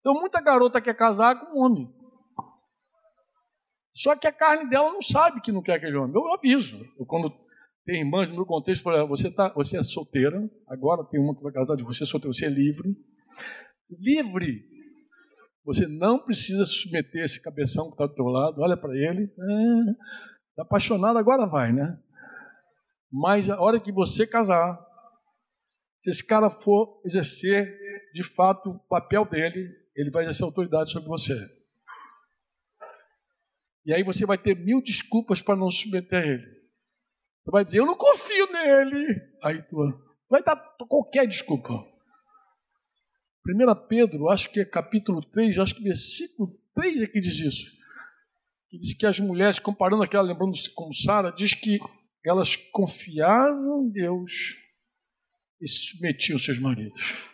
Então, 0.00 0.14
muita 0.14 0.40
garota 0.40 0.80
quer 0.80 0.94
casar 0.94 1.38
com 1.38 1.58
um 1.58 1.64
homem. 1.64 1.94
Só 3.94 4.16
que 4.16 4.26
a 4.26 4.32
carne 4.32 4.68
dela 4.68 4.92
não 4.92 5.02
sabe 5.02 5.40
que 5.40 5.52
não 5.52 5.62
quer 5.62 5.74
aquele 5.74 5.96
homem. 5.96 6.14
Eu 6.14 6.32
aviso. 6.32 6.78
Eu, 6.98 7.04
quando 7.04 7.30
tem 7.84 8.00
irmãs 8.00 8.28
no 8.28 8.36
meu 8.36 8.46
contexto, 8.46 8.82
falo, 8.82 9.06
você, 9.08 9.30
tá, 9.30 9.48
você 9.50 9.78
é 9.78 9.82
solteira, 9.82 10.48
agora 10.68 11.04
tem 11.04 11.20
uma 11.20 11.36
que 11.36 11.42
vai 11.42 11.52
casar 11.52 11.76
de 11.76 11.82
você, 11.82 12.06
solteira, 12.06 12.32
você 12.32 12.46
é 12.46 12.48
livre. 12.48 12.96
Livre! 13.90 14.64
Você 15.70 15.86
não 15.86 16.18
precisa 16.18 16.66
se 16.66 16.72
submeter 16.72 17.22
a 17.22 17.24
esse 17.24 17.40
cabeção 17.40 17.86
que 17.86 17.92
está 17.92 18.04
do 18.04 18.14
teu 18.16 18.24
lado, 18.24 18.60
olha 18.60 18.76
para 18.76 18.92
ele. 18.92 19.26
Está 19.26 19.42
é, 20.58 20.62
apaixonado, 20.62 21.16
agora 21.16 21.46
vai, 21.46 21.72
né? 21.72 21.96
Mas 23.08 23.48
a 23.48 23.60
hora 23.60 23.78
que 23.78 23.92
você 23.92 24.26
casar, 24.26 24.84
se 26.00 26.10
esse 26.10 26.26
cara 26.26 26.50
for 26.50 27.00
exercer 27.04 27.72
de 28.12 28.24
fato 28.24 28.70
o 28.70 28.78
papel 28.88 29.24
dele, 29.24 29.70
ele 29.94 30.10
vai 30.10 30.24
exercer 30.24 30.44
autoridade 30.44 30.90
sobre 30.90 31.08
você. 31.08 31.38
E 33.86 33.94
aí 33.94 34.02
você 34.02 34.26
vai 34.26 34.38
ter 34.38 34.56
mil 34.56 34.82
desculpas 34.82 35.40
para 35.40 35.54
não 35.54 35.70
se 35.70 35.82
submeter 35.82 36.20
a 36.20 36.26
ele. 36.26 36.46
Tu 37.44 37.52
vai 37.52 37.62
dizer, 37.62 37.78
eu 37.78 37.86
não 37.86 37.96
confio 37.96 38.52
nele. 38.52 39.22
Aí 39.44 39.62
tu 39.62 39.76
vai 40.28 40.42
dar 40.42 40.56
qualquer 40.88 41.28
desculpa. 41.28 41.89
1 43.46 43.88
Pedro, 43.88 44.28
acho 44.28 44.50
que 44.50 44.60
é 44.60 44.64
capítulo 44.64 45.22
3, 45.22 45.58
acho 45.58 45.74
que 45.74 45.82
versículo 45.82 46.50
3 46.74 47.02
é 47.02 47.06
que 47.06 47.20
diz 47.20 47.38
isso. 47.40 47.70
Que 48.68 48.78
diz 48.78 48.94
que 48.94 49.06
as 49.06 49.18
mulheres, 49.18 49.58
comparando 49.58 50.02
aquela, 50.02 50.22
lembrando-se 50.22 50.70
como 50.70 50.94
Sara, 50.94 51.32
diz 51.32 51.54
que 51.54 51.80
elas 52.24 52.54
confiavam 52.56 53.84
em 53.84 53.90
Deus 53.90 54.56
e 55.60 55.66
submetiam 55.66 56.38
seus 56.38 56.58
maridos. 56.58 57.28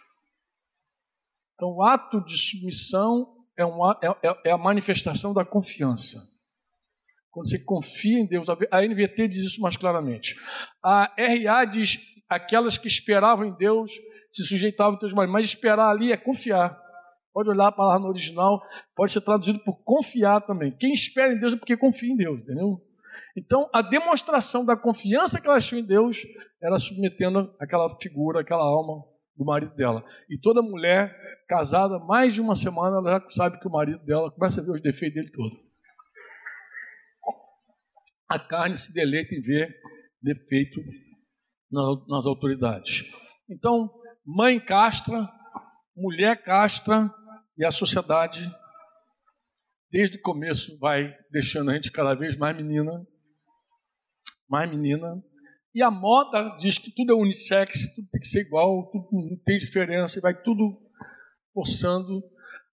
Então, 1.55 1.69
o 1.69 1.83
ato 1.83 2.25
de 2.25 2.37
submissão 2.37 3.35
é, 3.57 3.65
uma, 3.65 3.99
é, 4.03 4.29
é, 4.29 4.41
é 4.47 4.51
a 4.53 4.59
manifestação 4.59 5.33
da 5.33 5.45
confiança. 5.45 6.19
Quando 7.31 7.49
você 7.49 7.59
confia 7.59 8.19
em 8.19 8.27
Deus, 8.27 8.47
a 8.49 8.83
NVT 8.83 9.29
diz 9.29 9.43
isso 9.43 9.61
mais 9.61 9.77
claramente. 9.77 10.37
A 10.83 11.15
RA 11.19 11.65
diz 11.65 11.99
aquelas 12.29 12.79
que 12.79 12.89
esperavam 12.89 13.47
em 13.47 13.57
Deus 13.57 13.93
se 14.37 14.45
sujeitavam 14.45 14.97
a 14.97 14.99
Deus, 14.99 15.13
mas 15.13 15.45
esperar 15.47 15.91
ali 15.91 16.13
é 16.13 16.17
confiar. 16.17 16.79
Pode 17.33 17.51
olhar 17.51 17.69
a 17.69 17.73
palavra 17.73 18.01
no 18.03 18.09
original, 18.09 18.63
pode 18.95 19.13
ser 19.13 19.21
traduzido 19.21 19.59
por 19.61 19.83
confiar 19.85 20.41
também. 20.41 20.75
Quem 20.79 20.93
espera 20.93 21.33
em 21.33 21.39
Deus 21.39 21.53
é 21.53 21.57
porque 21.57 21.77
confia 21.77 22.11
em 22.11 22.17
Deus, 22.17 22.43
entendeu? 22.43 22.81
Então, 23.37 23.69
a 23.75 23.83
demonstração 23.83 24.65
da 24.65 24.75
confiança 24.75 25.41
que 25.41 25.47
ela 25.47 25.59
tinha 25.59 25.81
em 25.81 25.87
Deus 25.87 26.23
era 26.63 26.79
submetendo 26.79 27.55
aquela 27.61 27.95
figura, 28.01 28.41
aquela 28.41 28.65
alma 28.65 29.05
do 29.37 29.45
marido 29.45 29.75
dela. 29.75 30.03
E 30.31 30.39
toda 30.41 30.63
mulher 30.63 31.15
casada, 31.47 31.99
mais 31.99 32.35
de 32.35 32.41
uma 32.41 32.55
semana, 32.55 32.97
ela 32.97 33.21
já 33.21 33.31
sabe 33.31 33.61
que 33.61 33.69
o 33.69 33.71
marido 33.71 34.03
dela 34.05 34.31
começa 34.31 34.61
a 34.61 34.65
ver 34.65 34.73
os 34.73 34.81
defeitos 34.81 35.15
dele 35.15 35.31
todo. 35.31 35.55
A 38.29 38.39
carne 38.39 38.75
se 38.75 38.93
deleita 38.95 39.35
em 39.35 39.43
ver 39.43 39.69
defeito 40.23 40.81
nas 42.09 42.27
autoridades. 42.27 43.05
Então, 43.49 43.91
mãe 44.27 44.59
castra, 44.59 45.31
mulher 45.97 46.43
castra 46.43 47.13
e 47.57 47.65
a 47.65 47.71
sociedade, 47.71 48.53
desde 49.91 50.19
o 50.19 50.23
começo, 50.23 50.77
vai 50.79 51.15
deixando 51.31 51.71
a 51.71 51.75
gente 51.75 51.93
cada 51.93 52.15
vez 52.15 52.37
mais 52.37 52.57
menina, 52.57 53.07
mais 54.49 54.69
menina, 54.69 55.23
e 55.73 55.83
a 55.83 55.91
moda 55.91 56.57
diz 56.59 56.79
que 56.79 56.91
tudo 56.91 57.13
é 57.13 57.15
unissex, 57.15 57.95
tudo 57.95 58.09
tem 58.11 58.21
que 58.21 58.27
ser 58.27 58.41
igual, 58.41 58.91
tudo 58.91 59.09
não 59.13 59.37
tem 59.45 59.59
diferença, 59.59 60.19
e 60.19 60.23
vai 60.23 60.35
tudo 60.35 60.77
forçando 61.55 62.23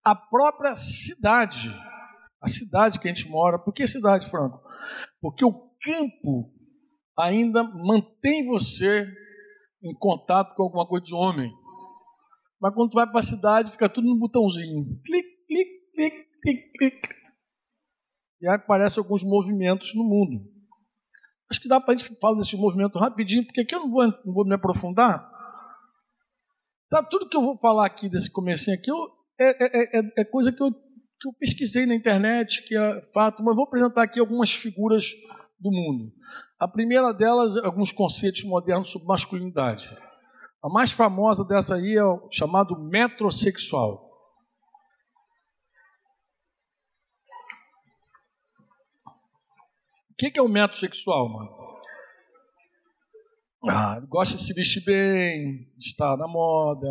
a 0.03 0.15
própria 0.15 0.75
cidade, 0.75 1.69
a 2.41 2.47
cidade 2.47 2.99
que 2.99 3.07
a 3.07 3.13
gente 3.13 3.29
mora. 3.29 3.59
Por 3.59 3.73
que 3.73 3.85
cidade, 3.87 4.29
Franco? 4.29 4.61
Porque 5.21 5.45
o 5.45 5.71
campo 5.81 6.53
ainda 7.17 7.63
mantém 7.63 8.45
você 8.45 9.07
em 9.83 9.93
contato 9.93 10.55
com 10.55 10.63
alguma 10.63 10.87
coisa 10.87 11.05
de 11.05 11.13
homem. 11.13 11.51
Mas 12.61 12.73
quando 12.73 12.91
tu 12.91 12.95
vai 12.95 13.05
para 13.05 13.19
a 13.19 13.23
cidade, 13.23 13.71
fica 13.71 13.89
tudo 13.89 14.07
no 14.07 14.17
botãozinho. 14.17 14.85
Clique, 15.03 15.45
clique, 15.47 15.91
clique, 15.93 16.25
clique, 16.41 16.71
clique. 16.77 17.09
E 18.41 18.47
aí 18.47 18.55
aparecem 18.55 19.01
alguns 19.01 19.23
movimentos 19.23 19.93
no 19.93 20.03
mundo. 20.03 20.45
Acho 21.49 21.61
que 21.61 21.67
dá 21.67 21.79
para 21.79 21.93
a 21.93 21.97
gente 21.97 22.17
falar 22.19 22.37
desse 22.37 22.55
movimento 22.55 22.97
rapidinho, 22.97 23.45
porque 23.45 23.61
aqui 23.61 23.75
eu 23.75 23.81
não 23.81 23.91
vou, 23.91 24.03
não 24.25 24.33
vou 24.33 24.45
me 24.45 24.55
aprofundar. 24.55 25.29
Tá, 26.89 27.03
tudo 27.03 27.27
que 27.27 27.35
eu 27.35 27.41
vou 27.41 27.57
falar 27.57 27.85
aqui 27.85 28.07
desse 28.07 28.31
comecinho 28.31 28.77
aqui 28.77 28.91
eu, 28.91 28.97
é, 29.39 29.65
é, 29.65 29.99
é, 29.99 30.11
é, 30.19 30.23
coisa 30.23 30.51
que 30.51 30.61
eu, 30.61 30.71
que 30.71 31.27
eu 31.27 31.33
pesquisei 31.39 31.85
na 31.85 31.95
internet, 31.95 32.63
que 32.67 32.77
é 32.77 33.01
fato, 33.13 33.43
mas 33.43 33.55
vou 33.55 33.65
apresentar 33.65 34.03
aqui 34.03 34.19
algumas 34.19 34.51
figuras 34.51 35.11
do 35.63 35.71
mundo. 35.71 36.13
A 36.59 36.67
primeira 36.67 37.13
delas, 37.13 37.55
alguns 37.57 37.91
conceitos 37.91 38.43
modernos 38.43 38.91
sobre 38.91 39.07
masculinidade. 39.07 39.89
A 40.61 40.69
mais 40.69 40.91
famosa 40.91 41.43
dessa 41.45 41.75
aí 41.75 41.95
é 41.95 42.03
o 42.03 42.29
chamado 42.29 42.77
metrosexual. 42.77 44.11
O 50.11 50.15
que 50.15 50.37
é 50.37 50.41
o 50.41 50.47
método 50.47 50.77
sexual, 50.77 51.27
mano? 51.27 51.63
Ah, 53.69 53.99
gosta 54.09 54.37
de 54.37 54.43
se 54.43 54.53
vestir 54.53 54.83
bem, 54.83 55.71
de 55.77 55.87
estar 55.87 56.17
na 56.17 56.27
moda, 56.27 56.87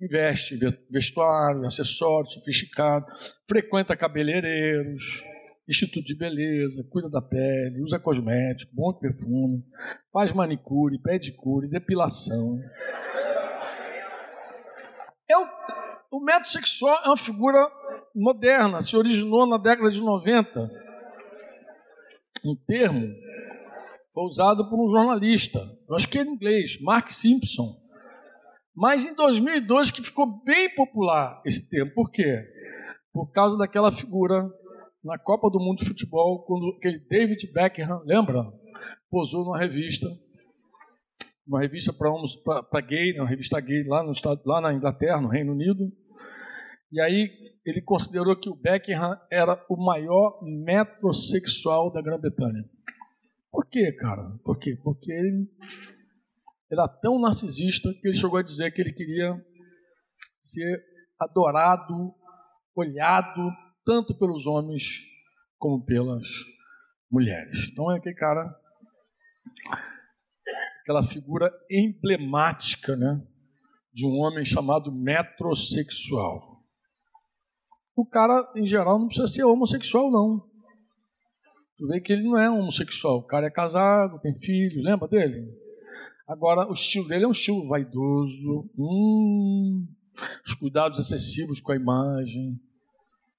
investe 0.00 0.58
vestuário, 0.90 1.66
acessórios, 1.66 2.34
sofisticado, 2.34 3.06
frequenta 3.48 3.96
cabeleireiros, 3.96 5.22
instituto 5.68 6.04
de 6.04 6.16
beleza, 6.16 6.86
cuida 6.90 7.08
da 7.08 7.20
pele, 7.20 7.82
usa 7.82 7.98
cosmético, 7.98 8.74
bom 8.74 8.92
perfume, 8.92 9.64
faz 10.12 10.32
manicure, 10.32 11.00
pedicure, 11.02 11.68
depilação. 11.68 12.60
É 15.28 15.36
o, 15.36 15.46
o 16.12 16.20
método 16.20 16.48
sexual 16.48 16.98
é 17.04 17.08
uma 17.08 17.16
figura 17.16 17.68
moderna, 18.14 18.80
se 18.80 18.96
originou 18.96 19.46
na 19.46 19.58
década 19.58 19.90
de 19.90 20.00
90 20.00 20.86
um 22.44 22.54
termo 22.54 23.12
foi 24.16 24.24
usado 24.24 24.66
por 24.70 24.82
um 24.82 24.88
jornalista, 24.88 25.60
eu 25.86 25.94
acho 25.94 26.08
que 26.08 26.18
em 26.18 26.26
inglês, 26.26 26.80
Mark 26.80 27.10
Simpson. 27.10 27.76
Mas 28.74 29.04
em 29.04 29.14
2002 29.14 29.90
que 29.90 30.02
ficou 30.02 30.42
bem 30.42 30.74
popular 30.74 31.42
esse 31.44 31.68
termo. 31.68 31.92
Por 31.92 32.10
quê? 32.10 32.42
Por 33.12 33.30
causa 33.30 33.58
daquela 33.58 33.92
figura 33.92 34.50
na 35.06 35.16
Copa 35.16 35.48
do 35.48 35.60
Mundo 35.60 35.78
de 35.78 35.86
Futebol, 35.86 36.44
quando 36.44 36.76
aquele 36.76 36.98
David 36.98 37.52
Beckham, 37.52 38.02
lembra? 38.04 38.42
Posou 39.08 39.44
numa 39.44 39.58
revista, 39.58 40.08
uma 41.46 41.60
revista 41.60 41.92
para 41.92 42.80
gay, 42.80 43.18
uma 43.18 43.28
revista 43.28 43.60
gay 43.60 43.84
lá, 43.84 44.02
no 44.02 44.10
estado, 44.10 44.42
lá 44.44 44.60
na 44.60 44.74
Inglaterra, 44.74 45.20
no 45.20 45.28
Reino 45.28 45.52
Unido. 45.52 45.92
E 46.90 47.00
aí 47.00 47.30
ele 47.64 47.80
considerou 47.80 48.36
que 48.36 48.50
o 48.50 48.56
Beckham 48.56 49.16
era 49.30 49.64
o 49.70 49.76
maior 49.76 50.40
metrosexual 50.42 51.92
da 51.92 52.02
Grã-Bretanha. 52.02 52.64
Por 53.50 53.64
quê, 53.66 53.92
cara? 53.92 54.36
Por 54.44 54.58
quê? 54.58 54.76
Porque 54.82 55.12
ele 55.12 55.48
era 56.70 56.88
tão 56.88 57.20
narcisista 57.20 57.92
que 57.94 58.08
ele 58.08 58.16
chegou 58.16 58.38
a 58.38 58.42
dizer 58.42 58.72
que 58.72 58.80
ele 58.80 58.92
queria 58.92 59.40
ser 60.42 60.84
adorado, 61.18 62.12
olhado 62.74 63.52
tanto 63.86 64.18
pelos 64.18 64.46
homens 64.46 65.00
como 65.56 65.82
pelas 65.84 66.28
mulheres. 67.10 67.68
Então 67.70 67.90
é 67.90 67.96
aquele 67.96 68.16
cara, 68.16 68.52
aquela 70.82 71.04
figura 71.04 71.50
emblemática, 71.70 72.96
né, 72.96 73.24
de 73.94 74.04
um 74.04 74.18
homem 74.18 74.44
chamado 74.44 74.92
metrosexual. 74.92 76.62
O 77.94 78.04
cara, 78.04 78.52
em 78.56 78.66
geral, 78.66 78.98
não 78.98 79.06
precisa 79.06 79.28
ser 79.28 79.44
homossexual, 79.44 80.10
não. 80.10 80.44
Tu 81.78 81.86
vê 81.86 82.00
que 82.00 82.12
ele 82.12 82.24
não 82.24 82.38
é 82.38 82.50
homossexual. 82.50 83.18
O 83.18 83.26
cara 83.26 83.46
é 83.46 83.50
casado, 83.50 84.20
tem 84.20 84.38
filhos, 84.38 84.84
lembra 84.84 85.08
dele? 85.08 85.48
Agora, 86.28 86.68
o 86.68 86.72
estilo 86.72 87.06
dele 87.06 87.24
é 87.24 87.28
um 87.28 87.32
estilo 87.32 87.68
vaidoso, 87.68 88.68
hum, 88.76 89.86
os 90.44 90.54
cuidados 90.54 90.98
excessivos 90.98 91.60
com 91.60 91.72
a 91.72 91.76
imagem. 91.76 92.60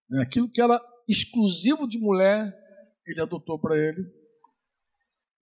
Né? 0.10 0.22
Aquilo 0.22 0.50
que 0.50 0.62
era 0.62 0.82
exclusivo 1.08 1.88
de 1.88 1.98
mulher, 2.00 2.54
ele 3.06 3.22
adotou 3.22 3.60
para 3.60 3.78
ele. 3.78 4.02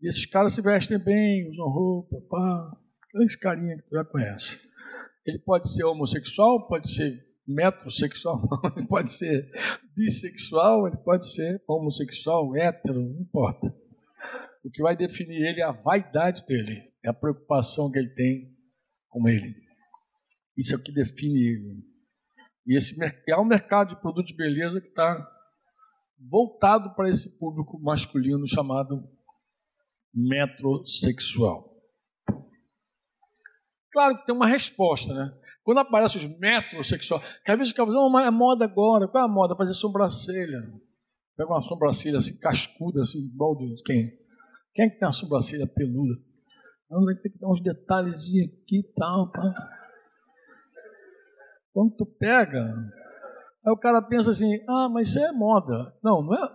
E 0.01 0.07
esses 0.07 0.25
caras 0.25 0.53
se 0.53 0.61
vestem 0.61 0.99
bem, 0.99 1.47
usam 1.49 1.67
roupa, 1.67 2.17
pá, 2.29 2.77
aqueles 3.03 3.35
carinha 3.35 3.77
que 3.77 3.83
tu 3.83 3.95
já 3.95 4.03
conhece. 4.03 4.59
Ele 5.25 5.39
pode 5.39 5.73
ser 5.73 5.83
homossexual, 5.83 6.67
pode 6.67 6.93
ser 6.93 7.25
metrosexual, 7.47 8.41
ele 8.75 8.87
pode 8.87 9.09
ser 9.11 9.49
bissexual, 9.95 10.87
ele 10.87 10.97
pode 10.97 11.31
ser 11.33 11.61
homossexual, 11.67 12.55
hétero, 12.55 13.01
não 13.01 13.21
importa. 13.21 13.73
O 14.63 14.69
que 14.69 14.81
vai 14.81 14.95
definir 14.95 15.41
ele 15.41 15.61
é 15.61 15.63
a 15.63 15.71
vaidade 15.71 16.45
dele, 16.45 16.91
é 17.03 17.09
a 17.09 17.13
preocupação 17.13 17.91
que 17.91 17.99
ele 17.99 18.09
tem 18.09 18.55
com 19.09 19.27
ele. 19.27 19.55
Isso 20.57 20.73
é 20.73 20.77
o 20.77 20.83
que 20.83 20.91
define 20.91 21.39
ele. 21.39 21.94
E 22.65 22.75
esse 22.75 22.95
é 23.27 23.37
um 23.37 23.45
mercado 23.45 23.89
de 23.89 24.01
produtos 24.01 24.31
de 24.31 24.37
beleza 24.37 24.81
que 24.81 24.87
está 24.87 25.31
voltado 26.29 26.95
para 26.95 27.09
esse 27.09 27.37
público 27.37 27.79
masculino 27.79 28.47
chamado 28.47 29.03
metrosexual. 30.13 31.71
Claro 33.91 34.17
que 34.17 34.25
tem 34.25 34.35
uma 34.35 34.47
resposta, 34.47 35.13
né? 35.13 35.37
Quando 35.63 35.79
aparecem 35.79 36.21
os 36.21 36.39
metrosexuais, 36.39 37.23
que 37.43 37.51
às 37.51 37.57
vezes 37.57 37.73
o 37.73 37.75
cara 37.75 37.91
fala, 37.91 38.25
é 38.25 38.31
moda 38.31 38.65
agora, 38.65 39.07
qual 39.07 39.23
é 39.23 39.25
a 39.25 39.31
moda? 39.31 39.55
Fazer 39.55 39.73
sobrancelha. 39.73 40.61
Pega 41.35 41.49
uma 41.49 41.61
sobrancelha 41.61 42.17
assim, 42.17 42.39
cascuda, 42.39 43.01
assim, 43.01 43.19
igual 43.33 43.55
de 43.55 43.83
quem? 43.83 44.11
Quem 44.73 44.85
é 44.85 44.89
que 44.89 44.99
tem 44.99 45.07
uma 45.07 45.11
sobrancelha 45.11 45.67
peluda? 45.67 46.13
Não, 46.89 47.05
ter 47.21 47.29
que 47.29 47.39
dar 47.39 47.49
uns 47.49 47.61
detalhes 47.61 48.29
aqui 48.29 48.79
e 48.79 48.93
tal, 48.95 49.31
pá. 49.31 49.53
Quando 51.75 51.91
tu 51.91 52.05
pega, 52.05 52.73
aí 53.65 53.73
o 53.73 53.75
cara 53.75 54.01
pensa 54.01 54.29
assim, 54.29 54.63
ah, 54.65 54.87
mas 54.87 55.09
isso 55.09 55.19
é 55.19 55.33
moda. 55.33 55.93
Não, 56.01 56.21
não 56.21 56.33
é. 56.33 56.49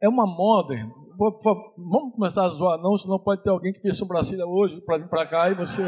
É 0.00 0.08
uma 0.08 0.26
moda, 0.26 0.74
Vamos 1.16 2.14
começar 2.14 2.44
a 2.44 2.48
zoar, 2.48 2.78
não, 2.78 2.96
senão 2.96 3.18
pode 3.18 3.42
ter 3.42 3.50
alguém 3.50 3.72
que 3.72 3.80
fez 3.80 3.96
sobrancelha 3.96 4.46
hoje 4.46 4.80
para 4.80 4.98
vir 4.98 5.08
para 5.08 5.26
cá 5.26 5.48
e 5.50 5.54
você 5.54 5.82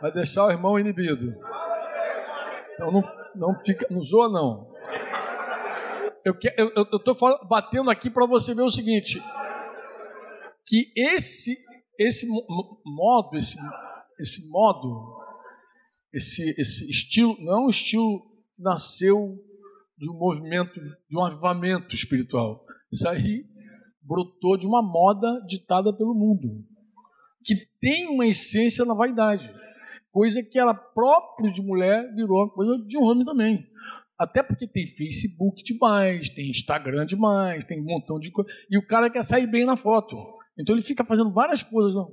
vai 0.00 0.10
deixar 0.10 0.46
o 0.46 0.50
irmão 0.50 0.78
inibido. 0.78 1.36
Então 2.74 2.90
não, 2.90 3.02
não, 3.36 3.60
fica, 3.60 3.86
não 3.90 4.02
zoa, 4.02 4.28
não. 4.28 4.74
Eu 6.24 6.34
estou 6.96 7.14
batendo 7.46 7.90
aqui 7.90 8.10
para 8.10 8.26
você 8.26 8.52
ver 8.52 8.62
o 8.62 8.70
seguinte: 8.70 9.22
que 10.66 10.90
esse, 10.96 11.56
esse 11.96 12.26
modo, 12.84 13.36
esse, 13.36 13.56
esse 14.20 14.48
modo, 14.48 15.18
esse, 16.12 16.54
esse 16.58 16.88
estilo, 16.90 17.36
não 17.40 17.52
é 17.52 17.66
um 17.66 17.70
estilo 17.70 18.20
que 18.54 18.62
nasceu 18.62 19.38
de 19.96 20.10
um 20.10 20.14
movimento, 20.14 20.80
de 20.80 21.16
um 21.16 21.24
avivamento 21.24 21.94
espiritual. 21.94 22.64
Isso 22.92 23.08
aí 23.08 23.44
brotou 24.02 24.56
de 24.56 24.66
uma 24.66 24.82
moda 24.82 25.40
ditada 25.46 25.92
pelo 25.92 26.14
mundo, 26.14 26.64
que 27.44 27.54
tem 27.80 28.08
uma 28.08 28.26
essência 28.26 28.84
na 28.84 28.94
vaidade 28.94 29.52
coisa 30.12 30.42
que 30.42 30.58
era 30.58 30.74
próprio 30.74 31.52
de 31.52 31.62
mulher 31.62 32.12
virou 32.14 32.44
uma 32.44 32.50
coisa 32.50 32.84
de 32.84 32.98
homem 32.98 33.24
também. 33.24 33.66
Até 34.18 34.42
porque 34.42 34.66
tem 34.66 34.86
Facebook 34.86 35.62
demais, 35.62 36.28
tem 36.28 36.50
Instagram 36.50 37.06
demais, 37.06 37.64
tem 37.64 37.80
um 37.80 37.84
montão 37.84 38.18
de 38.18 38.30
coisa. 38.30 38.50
E 38.70 38.76
o 38.76 38.86
cara 38.86 39.08
quer 39.08 39.24
sair 39.24 39.46
bem 39.46 39.64
na 39.64 39.76
foto. 39.76 40.16
Então 40.58 40.74
ele 40.74 40.84
fica 40.84 41.04
fazendo 41.04 41.32
várias 41.32 41.62
coisas. 41.62 41.94
Não. 41.94 42.12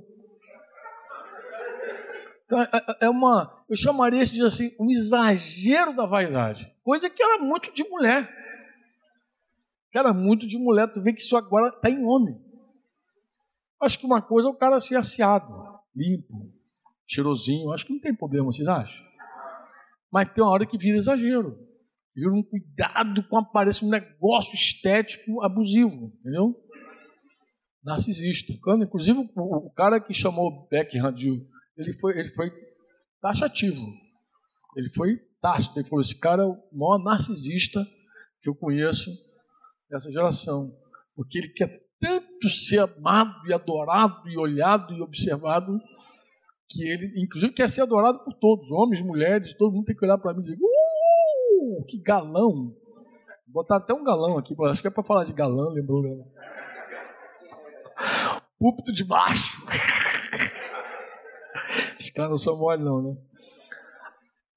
Então, 2.48 2.62
é, 2.62 2.68
é, 2.72 2.96
é 3.02 3.10
uma, 3.10 3.62
eu 3.68 3.76
chamaria 3.76 4.22
isso 4.22 4.32
de 4.32 4.42
assim, 4.42 4.74
um 4.80 4.90
exagero 4.90 5.94
da 5.94 6.06
vaidade. 6.06 6.74
Coisa 6.82 7.10
que 7.10 7.22
era 7.22 7.36
muito 7.36 7.70
de 7.74 7.84
mulher. 7.84 8.26
Era 9.94 10.14
muito 10.14 10.46
de 10.46 10.56
mulher. 10.56 10.90
Tu 10.90 11.02
vê 11.02 11.12
que 11.12 11.20
isso 11.20 11.36
agora 11.36 11.68
está 11.68 11.90
em 11.90 12.02
homem. 12.02 12.40
Acho 13.82 13.98
que 13.98 14.06
uma 14.06 14.22
coisa 14.22 14.48
é 14.48 14.50
o 14.50 14.54
cara 14.54 14.80
ser 14.80 14.96
aseado, 14.96 15.52
limpo, 15.94 16.50
cheirosinho, 17.06 17.70
acho 17.70 17.86
que 17.86 17.92
não 17.92 18.00
tem 18.00 18.14
problema, 18.14 18.46
vocês 18.46 18.66
acham? 18.66 19.06
Mas 20.10 20.32
tem 20.32 20.42
uma 20.42 20.50
hora 20.50 20.66
que 20.66 20.78
vira 20.78 20.96
exagero. 20.96 21.68
Vira 22.14 22.32
um 22.32 22.42
cuidado 22.42 23.22
com 23.28 23.36
a 23.36 23.40
aparência, 23.42 23.86
um 23.86 23.90
negócio 23.90 24.54
estético 24.54 25.42
abusivo, 25.42 26.12
entendeu? 26.18 26.56
Narcisista. 27.84 28.52
Inclusive, 28.52 29.18
o, 29.36 29.66
o 29.66 29.70
cara 29.70 30.00
que 30.00 30.12
chamou 30.14 30.66
Beckham 30.68 31.12
de. 31.12 31.46
Ele 31.78 31.92
foi, 31.92 32.18
ele 32.18 32.28
foi 32.30 32.50
taxativo. 33.22 33.80
Ele 34.76 34.90
foi 34.94 35.16
tácito. 35.40 35.78
Ele 35.78 35.88
falou: 35.88 36.02
esse 36.02 36.18
cara 36.18 36.42
é 36.42 36.46
o 36.46 36.58
maior 36.72 36.98
narcisista 36.98 37.86
que 38.42 38.48
eu 38.48 38.54
conheço 38.54 39.10
dessa 39.88 40.10
geração. 40.10 40.70
Porque 41.14 41.38
ele 41.38 41.48
quer 41.48 41.80
tanto 42.00 42.48
ser 42.48 42.80
amado 42.80 43.46
e 43.46 43.52
adorado 43.52 44.28
e 44.28 44.36
olhado 44.36 44.94
e 44.94 45.00
observado 45.00 45.80
que 46.68 46.86
ele, 46.86 47.22
inclusive, 47.22 47.52
quer 47.52 47.68
ser 47.68 47.82
adorado 47.82 48.18
por 48.20 48.34
todos, 48.34 48.70
homens, 48.70 49.00
mulheres, 49.00 49.54
todo 49.54 49.72
mundo 49.72 49.86
tem 49.86 49.96
que 49.96 50.04
olhar 50.04 50.18
para 50.18 50.34
mim 50.34 50.40
e 50.40 50.42
dizer, 50.42 50.58
uh, 50.60 51.84
que 51.86 51.98
galão. 51.98 52.76
Botar 53.46 53.76
até 53.78 53.94
um 53.94 54.04
galão 54.04 54.36
aqui, 54.36 54.54
acho 54.66 54.82
que 54.82 54.88
é 54.88 54.90
para 54.90 55.02
falar 55.02 55.24
de 55.24 55.32
galã, 55.32 55.70
lembrou? 55.70 56.02
Galã. 56.02 56.24
Púlpito 58.58 58.92
de 58.92 59.02
baixo. 59.02 59.64
Caras 62.18 62.44
não 62.44 62.58
mole 62.58 62.82
não, 62.82 63.00
né? 63.00 63.16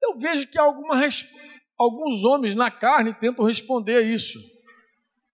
Eu 0.02 0.18
vejo 0.18 0.48
que 0.48 0.58
alguma, 0.58 1.00
alguns 1.78 2.26
homens 2.26 2.56
na 2.56 2.72
carne 2.72 3.14
tentam 3.14 3.46
responder 3.46 3.98
a 3.98 4.02
isso, 4.02 4.40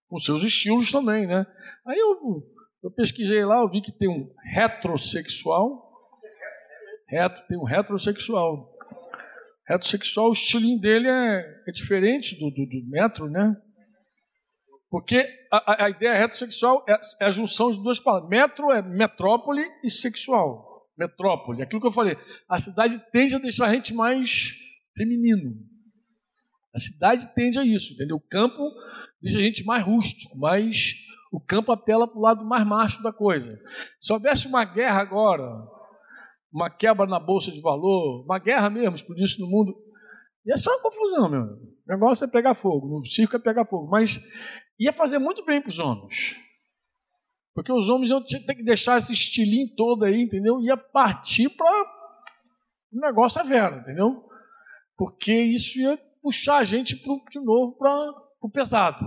com 0.09 0.17
seus 0.17 0.43
estilos 0.43 0.91
também, 0.91 1.25
né? 1.25 1.47
Aí 1.85 1.97
eu, 1.97 2.43
eu 2.83 2.91
pesquisei 2.91 3.45
lá, 3.45 3.61
eu 3.61 3.69
vi 3.69 3.79
que 3.79 3.93
tem 3.93 4.09
um 4.09 4.29
heterossexual, 4.57 5.89
reto, 7.07 7.47
tem 7.47 7.57
um 7.57 7.63
retrosexual. 7.63 8.75
Retrosexual, 9.65 10.27
o 10.27 10.33
estilinho 10.33 10.81
dele 10.81 11.07
é, 11.07 11.63
é 11.65 11.71
diferente 11.71 12.37
do, 12.37 12.51
do, 12.51 12.65
do, 12.65 12.89
metro, 12.89 13.29
né? 13.29 13.55
Porque 14.89 15.25
a, 15.49 15.85
a 15.85 15.89
ideia 15.89 16.13
retrosexual 16.13 16.83
é, 16.89 16.99
é, 17.21 17.25
a 17.25 17.31
junção 17.31 17.71
de 17.71 17.81
duas 17.81 18.01
palavras. 18.01 18.29
Metro 18.29 18.69
é 18.69 18.81
metrópole 18.81 19.63
e 19.81 19.89
sexual. 19.89 20.76
Metrópole, 20.97 21.61
aquilo 21.61 21.79
que 21.79 21.87
eu 21.87 21.91
falei. 21.91 22.17
A 22.49 22.59
cidade 22.59 22.99
tende 23.11 23.35
a 23.35 23.39
deixar 23.39 23.67
a 23.67 23.73
gente 23.73 23.93
mais 23.93 24.55
feminino. 24.95 25.55
A 26.73 26.79
cidade 26.79 27.33
tende 27.33 27.59
a 27.59 27.65
isso, 27.65 27.93
entendeu? 27.93 28.17
O 28.17 28.27
campo 28.29 28.71
deixa 29.21 29.37
a 29.37 29.41
gente 29.41 29.63
mais 29.63 29.83
rústico, 29.83 30.37
mais. 30.37 30.95
O 31.31 31.39
campo 31.39 31.71
apela 31.71 32.07
para 32.07 32.17
o 32.17 32.21
lado 32.21 32.45
mais 32.45 32.65
macho 32.65 33.01
da 33.03 33.11
coisa. 33.11 33.59
Se 33.99 34.11
houvesse 34.11 34.47
uma 34.47 34.63
guerra 34.63 35.01
agora, 35.01 35.43
uma 36.51 36.69
quebra 36.69 37.05
na 37.05 37.19
bolsa 37.19 37.51
de 37.51 37.61
valor, 37.61 38.23
uma 38.23 38.39
guerra 38.39 38.69
mesmo, 38.69 38.95
explodisse 38.95 39.39
no 39.39 39.47
mundo. 39.47 39.75
Ia 40.45 40.57
ser 40.57 40.69
uma 40.69 40.81
confusão, 40.81 41.29
meu. 41.29 41.43
O 41.43 41.75
negócio 41.87 42.25
é 42.25 42.27
pegar 42.27 42.55
fogo, 42.55 42.87
no 42.87 43.05
circo 43.05 43.35
é 43.35 43.39
pegar 43.39 43.65
fogo. 43.65 43.89
Mas 43.89 44.19
ia 44.79 44.93
fazer 44.93 45.19
muito 45.19 45.43
bem 45.45 45.61
para 45.61 45.69
os 45.69 45.79
homens. 45.79 46.35
Porque 47.57 47.73
os 47.73 47.89
homens 47.89 48.11
iam 48.11 48.23
ter 48.23 48.53
que 48.53 48.61
deixar 48.61 48.99
esse 48.99 49.11
estilinho 49.11 49.73
todo 49.75 50.05
aí, 50.05 50.21
entendeu? 50.21 50.61
Ia 50.61 50.77
partir 50.77 51.49
para 51.49 51.91
um 52.93 52.99
negócio 52.99 53.41
severo, 53.41 53.79
entendeu? 53.79 54.23
Porque 54.95 55.33
isso 55.33 55.79
ia 55.79 55.97
puxar 56.21 56.57
a 56.57 56.63
gente 56.63 56.95
pro, 56.97 57.19
de 57.31 57.39
novo 57.39 57.75
para 57.75 58.13
o 58.43 58.49
pesado. 58.51 59.03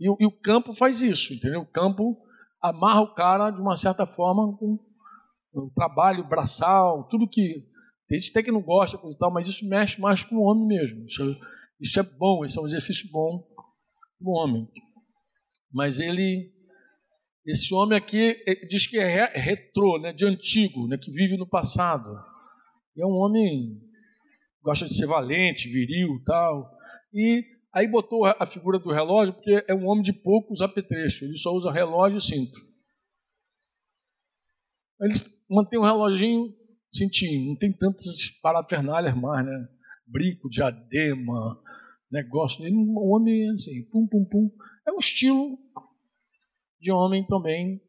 E, 0.00 0.06
e, 0.08 0.26
o 0.26 0.40
campo 0.40 0.74
faz 0.74 1.02
isso, 1.02 1.34
entendeu? 1.34 1.60
O 1.60 1.70
campo 1.70 2.20
amarra 2.60 3.02
o 3.02 3.14
cara 3.14 3.52
de 3.52 3.60
uma 3.60 3.76
certa 3.76 4.04
forma 4.04 4.56
com 4.56 4.76
o 5.54 5.70
trabalho 5.72 6.26
braçal, 6.26 7.04
tudo 7.04 7.28
que. 7.28 7.64
Tem 8.08 8.18
gente 8.18 8.30
até 8.32 8.42
que 8.42 8.50
não 8.50 8.60
gosta, 8.60 8.98
coisa 8.98 9.16
e 9.16 9.20
tal, 9.20 9.32
mas 9.32 9.46
isso 9.46 9.68
mexe 9.68 10.00
mais 10.00 10.24
com 10.24 10.34
o 10.34 10.42
homem 10.42 10.66
mesmo. 10.66 11.06
Isso, 11.06 11.22
isso 11.80 12.00
é 12.00 12.02
bom, 12.02 12.44
isso 12.44 12.58
é 12.58 12.62
um 12.64 12.66
exercício 12.66 13.08
bom 13.12 13.38
para 14.18 14.28
o 14.28 14.32
homem. 14.32 14.68
Mas 15.72 16.00
ele. 16.00 16.55
Esse 17.46 17.72
homem 17.72 17.96
aqui 17.96 18.36
diz 18.68 18.86
que 18.88 18.98
é 18.98 19.26
retrô, 19.38 20.00
né, 20.00 20.12
de 20.12 20.24
antigo, 20.24 20.88
né, 20.88 20.98
que 21.00 21.12
vive 21.12 21.36
no 21.36 21.46
passado. 21.46 22.08
E 22.96 23.02
é 23.02 23.06
um 23.06 23.12
homem 23.12 23.80
gosta 24.66 24.84
de 24.84 24.96
ser 24.96 25.06
valente, 25.06 25.68
viril, 25.68 26.20
tal. 26.24 26.68
E 27.14 27.44
aí 27.72 27.86
botou 27.86 28.24
a 28.24 28.46
figura 28.46 28.80
do 28.80 28.90
relógio 28.90 29.32
porque 29.32 29.64
é 29.68 29.74
um 29.74 29.86
homem 29.86 30.02
de 30.02 30.12
poucos 30.12 30.60
apetrechos. 30.60 31.22
Ele 31.22 31.38
só 31.38 31.52
usa 31.52 31.70
relógio 31.70 32.18
e 32.18 32.22
cinto. 32.22 32.58
Ele 35.00 35.14
mantém 35.48 35.78
um 35.78 35.84
reloginho 35.84 36.52
cintinho, 36.90 37.50
não 37.50 37.56
tem 37.56 37.72
tantas 37.72 38.30
parafernálias 38.42 39.14
mais, 39.14 39.46
né? 39.46 39.68
Brinco, 40.04 40.48
diadema, 40.48 41.62
negócio. 42.10 42.64
Ele 42.64 42.74
é 42.74 42.78
um 42.78 42.96
homem 42.98 43.50
assim, 43.50 43.84
pum, 43.84 44.06
pum, 44.06 44.24
pum. 44.24 44.50
É 44.86 44.90
um 44.90 44.98
estilo 44.98 45.58
de 46.80 46.92
homem 46.92 47.26
também. 47.26 47.80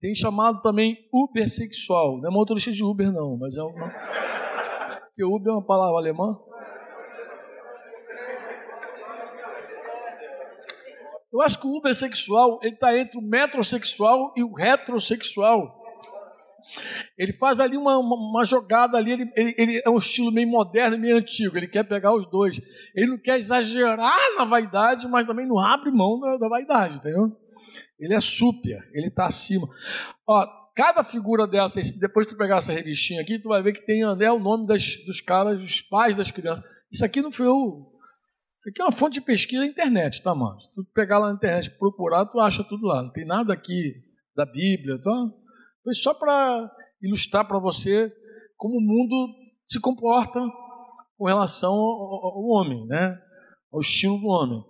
Tem 0.00 0.14
chamado 0.14 0.62
também 0.62 0.96
ubersexual. 1.12 2.20
Não 2.20 2.30
é 2.30 2.32
motorista 2.32 2.70
de 2.70 2.84
Uber, 2.84 3.12
não, 3.12 3.36
mas 3.36 3.56
é 3.56 3.62
uma. 3.62 3.88
Porque 5.08 5.24
Uber 5.24 5.52
é 5.52 5.56
uma 5.56 5.66
palavra 5.66 5.98
alemã. 5.98 6.38
Eu 11.32 11.42
acho 11.42 11.60
que 11.60 11.66
o 11.66 11.76
ubersexual 11.76 12.58
está 12.62 12.96
entre 12.96 13.18
o 13.18 13.22
metrosexual 13.22 14.32
e 14.36 14.42
o 14.42 14.52
retrosexual. 14.52 15.76
Ele 17.16 17.32
faz 17.32 17.60
ali 17.60 17.76
uma, 17.76 17.98
uma, 17.98 18.16
uma 18.16 18.44
jogada 18.44 18.96
ali, 18.96 19.12
ele, 19.12 19.32
ele, 19.36 19.54
ele, 19.58 19.82
é 19.84 19.90
um 19.90 19.98
estilo 19.98 20.30
meio 20.30 20.48
moderno 20.48 20.96
e 20.96 20.98
meio 20.98 21.16
antigo, 21.16 21.56
ele 21.56 21.66
quer 21.68 21.82
pegar 21.82 22.14
os 22.14 22.26
dois. 22.30 22.60
Ele 22.94 23.08
não 23.08 23.18
quer 23.18 23.38
exagerar 23.38 24.36
na 24.36 24.44
vaidade, 24.44 25.08
mas 25.08 25.26
também 25.26 25.46
não 25.46 25.58
abre 25.58 25.90
mão 25.90 26.20
da, 26.20 26.36
da 26.36 26.48
vaidade, 26.48 26.96
entendeu? 26.96 27.36
Ele 27.98 28.14
é 28.14 28.20
súpia, 28.20 28.82
ele 28.92 29.08
está 29.08 29.26
acima. 29.26 29.68
Ó, 30.26 30.46
cada 30.74 31.02
figura 31.02 31.46
dessa, 31.46 31.80
depois 31.98 32.26
que 32.26 32.34
tu 32.34 32.38
pegar 32.38 32.58
essa 32.58 32.72
revistinha 32.72 33.20
aqui, 33.20 33.38
tu 33.38 33.48
vai 33.48 33.62
ver 33.62 33.72
que 33.72 33.84
tem 33.84 34.04
né, 34.16 34.30
o 34.30 34.38
nome 34.38 34.66
das, 34.66 34.96
dos 35.04 35.20
caras, 35.20 35.60
dos 35.60 35.82
pais 35.82 36.14
das 36.14 36.30
crianças. 36.30 36.64
Isso 36.90 37.04
aqui 37.04 37.20
não 37.20 37.32
foi 37.32 37.48
o. 37.48 37.92
Isso 38.60 38.70
aqui 38.70 38.82
é 38.82 38.84
uma 38.84 38.92
fonte 38.92 39.14
de 39.14 39.20
pesquisa 39.20 39.62
na 39.62 39.68
internet, 39.68 40.22
tá, 40.22 40.34
mano? 40.34 40.60
Se 40.60 40.68
tu 40.74 40.84
pegar 40.94 41.18
lá 41.18 41.28
na 41.28 41.34
internet 41.34 41.70
procurar, 41.78 42.26
tu 42.26 42.38
acha 42.40 42.62
tudo 42.64 42.86
lá. 42.86 43.02
Não 43.02 43.10
tem 43.10 43.26
nada 43.26 43.52
aqui 43.52 43.94
da 44.36 44.46
Bíblia, 44.46 45.00
tá? 45.02 45.12
Foi 45.82 45.94
só 45.94 46.14
para 46.14 46.70
ilustrar 47.02 47.46
para 47.46 47.58
você 47.58 48.12
como 48.56 48.78
o 48.78 48.80
mundo 48.80 49.34
se 49.66 49.80
comporta 49.80 50.40
com 51.16 51.26
relação 51.26 51.72
ao, 51.72 52.36
ao, 52.36 52.44
homem, 52.44 52.86
né? 52.86 53.20
Ao 53.72 53.80
estilo 53.80 54.18
do 54.18 54.26
homem. 54.26 54.62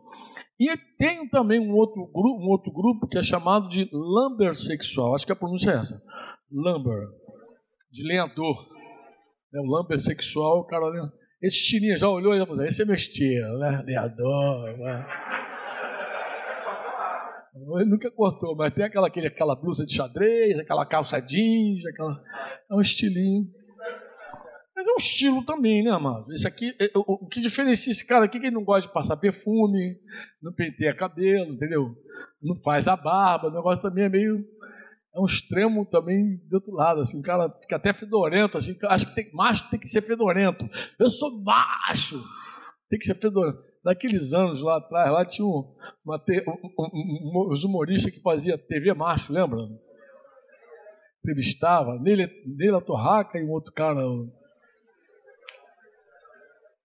E 0.58 0.76
tem 0.98 1.28
também 1.28 1.60
um 1.60 1.72
outro 1.72 2.04
grupo, 2.06 2.42
um 2.42 2.48
outro 2.48 2.72
grupo 2.72 3.06
que 3.06 3.16
é 3.16 3.22
chamado 3.22 3.68
de 3.68 3.88
lumber 3.92 4.54
sexual. 4.54 5.14
Acho 5.14 5.24
que 5.24 5.32
a 5.32 5.36
pronúncia 5.36 5.70
é 5.70 5.76
essa. 5.76 6.02
Lumber, 6.50 7.08
de 7.92 8.02
lenhador. 8.02 8.66
É, 9.54 9.60
o 9.60 9.64
lumber 9.64 10.00
sexual, 10.00 10.58
o 10.58 10.66
cara, 10.66 10.90
né? 10.90 11.08
esse 11.40 11.56
estilinho 11.56 11.96
já 11.96 12.08
olhou 12.08 12.34
e 12.34 12.44
falou, 12.44 12.64
esse 12.64 12.82
é 12.82 12.84
meu 12.84 12.96
estilo, 12.96 13.58
né? 13.58 13.82
Lenhador, 13.86 14.76
né? 14.78 15.06
Ele 17.76 17.90
nunca 17.90 18.10
cortou, 18.10 18.56
mas 18.56 18.72
tem 18.72 18.84
aquela, 18.84 19.08
aquele, 19.08 19.26
aquela 19.26 19.54
blusa 19.54 19.84
de 19.84 19.94
xadrez, 19.94 20.58
aquela 20.58 20.86
calça 20.86 21.20
jeans, 21.20 21.84
aquela, 21.86 22.20
é 22.70 22.74
um 22.74 22.80
estilinho. 22.80 23.46
Mas 24.78 24.86
é 24.86 24.92
um 24.92 24.96
estilo 24.96 25.44
também, 25.44 25.82
né, 25.82 25.90
amado? 25.90 26.32
Esse 26.32 26.46
aqui, 26.46 26.72
é, 26.80 26.88
o, 26.94 27.26
que 27.26 27.40
diferencia 27.40 27.90
esse 27.90 28.06
cara 28.06 28.26
aqui 28.26 28.36
é 28.36 28.40
que 28.40 28.46
ele 28.46 28.54
não 28.54 28.62
gosta 28.62 28.86
de 28.86 28.94
passar 28.94 29.16
perfume, 29.16 29.98
não 30.40 30.52
penteia 30.52 30.94
cabelo, 30.94 31.52
entendeu? 31.52 31.96
Não 32.40 32.54
faz 32.62 32.86
a 32.86 32.94
barba, 32.94 33.48
o 33.48 33.52
negócio 33.52 33.82
também 33.82 34.04
é 34.04 34.08
meio. 34.08 34.38
É 35.12 35.18
um 35.18 35.26
extremo 35.26 35.84
também 35.84 36.36
do 36.48 36.54
outro 36.54 36.72
lado, 36.72 37.00
assim, 37.00 37.18
o 37.18 37.22
cara 37.24 37.50
fica 37.60 37.74
até 37.74 37.92
fedorento, 37.92 38.56
assim, 38.56 38.76
acho 38.84 39.08
que 39.08 39.16
tem, 39.16 39.32
macho 39.34 39.68
tem 39.68 39.80
que 39.80 39.88
ser 39.88 40.00
fedorento. 40.00 40.64
Eu 40.96 41.10
sou 41.10 41.42
macho, 41.42 42.22
tem 42.88 43.00
que 43.00 43.04
ser 43.04 43.16
fedorento 43.16 43.58
naqueles 43.84 44.32
anos 44.32 44.62
lá 44.62 44.76
atrás, 44.76 45.10
lá 45.10 45.24
tinha 45.24 45.44
um, 45.44 45.74
uma, 46.04 46.22
um, 46.78 47.48
um, 47.48 47.50
os 47.50 47.64
humoristas 47.64 48.12
que 48.12 48.22
fazia 48.22 48.56
TV 48.56 48.94
macho, 48.94 49.32
lembra? 49.32 49.58
Entrevistava, 51.18 51.98
Neila 51.98 52.80
Torraca 52.80 53.40
e 53.40 53.44
um 53.44 53.50
outro 53.50 53.72
cara. 53.72 54.00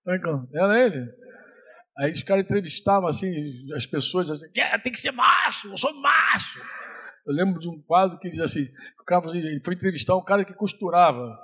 É 0.08 0.16
era 0.58 0.80
ele? 0.80 1.10
Aí 1.98 2.12
os 2.12 2.24
caras 2.24 2.44
entrevistavam 2.44 3.08
assim, 3.08 3.32
as 3.76 3.86
pessoas 3.86 4.30
assim, 4.30 4.48
tem 4.52 4.92
que 4.92 5.00
ser 5.00 5.12
macho, 5.12 5.70
eu 5.70 5.78
sou 5.78 5.94
macho. 6.02 6.60
Eu 7.26 7.34
lembro 7.34 7.60
de 7.60 7.70
um 7.70 7.82
quadro 7.82 8.18
que 8.20 8.30
dizia 8.30 8.46
assim, 8.46 8.68
o 9.00 9.06
cara 9.06 9.26
ele 9.28 9.62
foi 9.64 9.76
entrevistar 9.76 10.16
um 10.16 10.24
cara 10.24 10.44
que 10.44 10.54
costurava. 10.54 11.38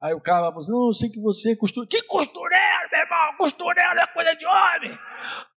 Aí 0.00 0.14
o 0.14 0.20
cara 0.20 0.46
falou 0.46 0.60
assim, 0.60 0.72
não, 0.72 0.86
eu 0.86 0.92
sei 0.92 1.10
que 1.10 1.20
você 1.20 1.56
costura. 1.56 1.86
Que 1.86 2.02
costureiro, 2.02 2.88
meu 2.92 3.00
irmão? 3.00 3.36
Costureiro 3.38 3.98
é 3.98 4.06
coisa 4.06 4.34
de 4.34 4.46
homem. 4.46 4.98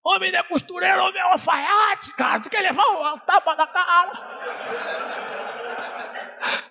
Homem 0.04 0.32
não 0.32 0.40
é 0.40 0.44
costureiro, 0.44 1.04
homem 1.04 1.22
é 1.22 1.32
alfaiate, 1.32 2.14
cara. 2.16 2.42
Tu 2.42 2.50
quer 2.50 2.62
levar 2.62 2.86
uma 2.88 3.20
tapa 3.20 3.56
na 3.56 3.68
cara? 3.68 5.19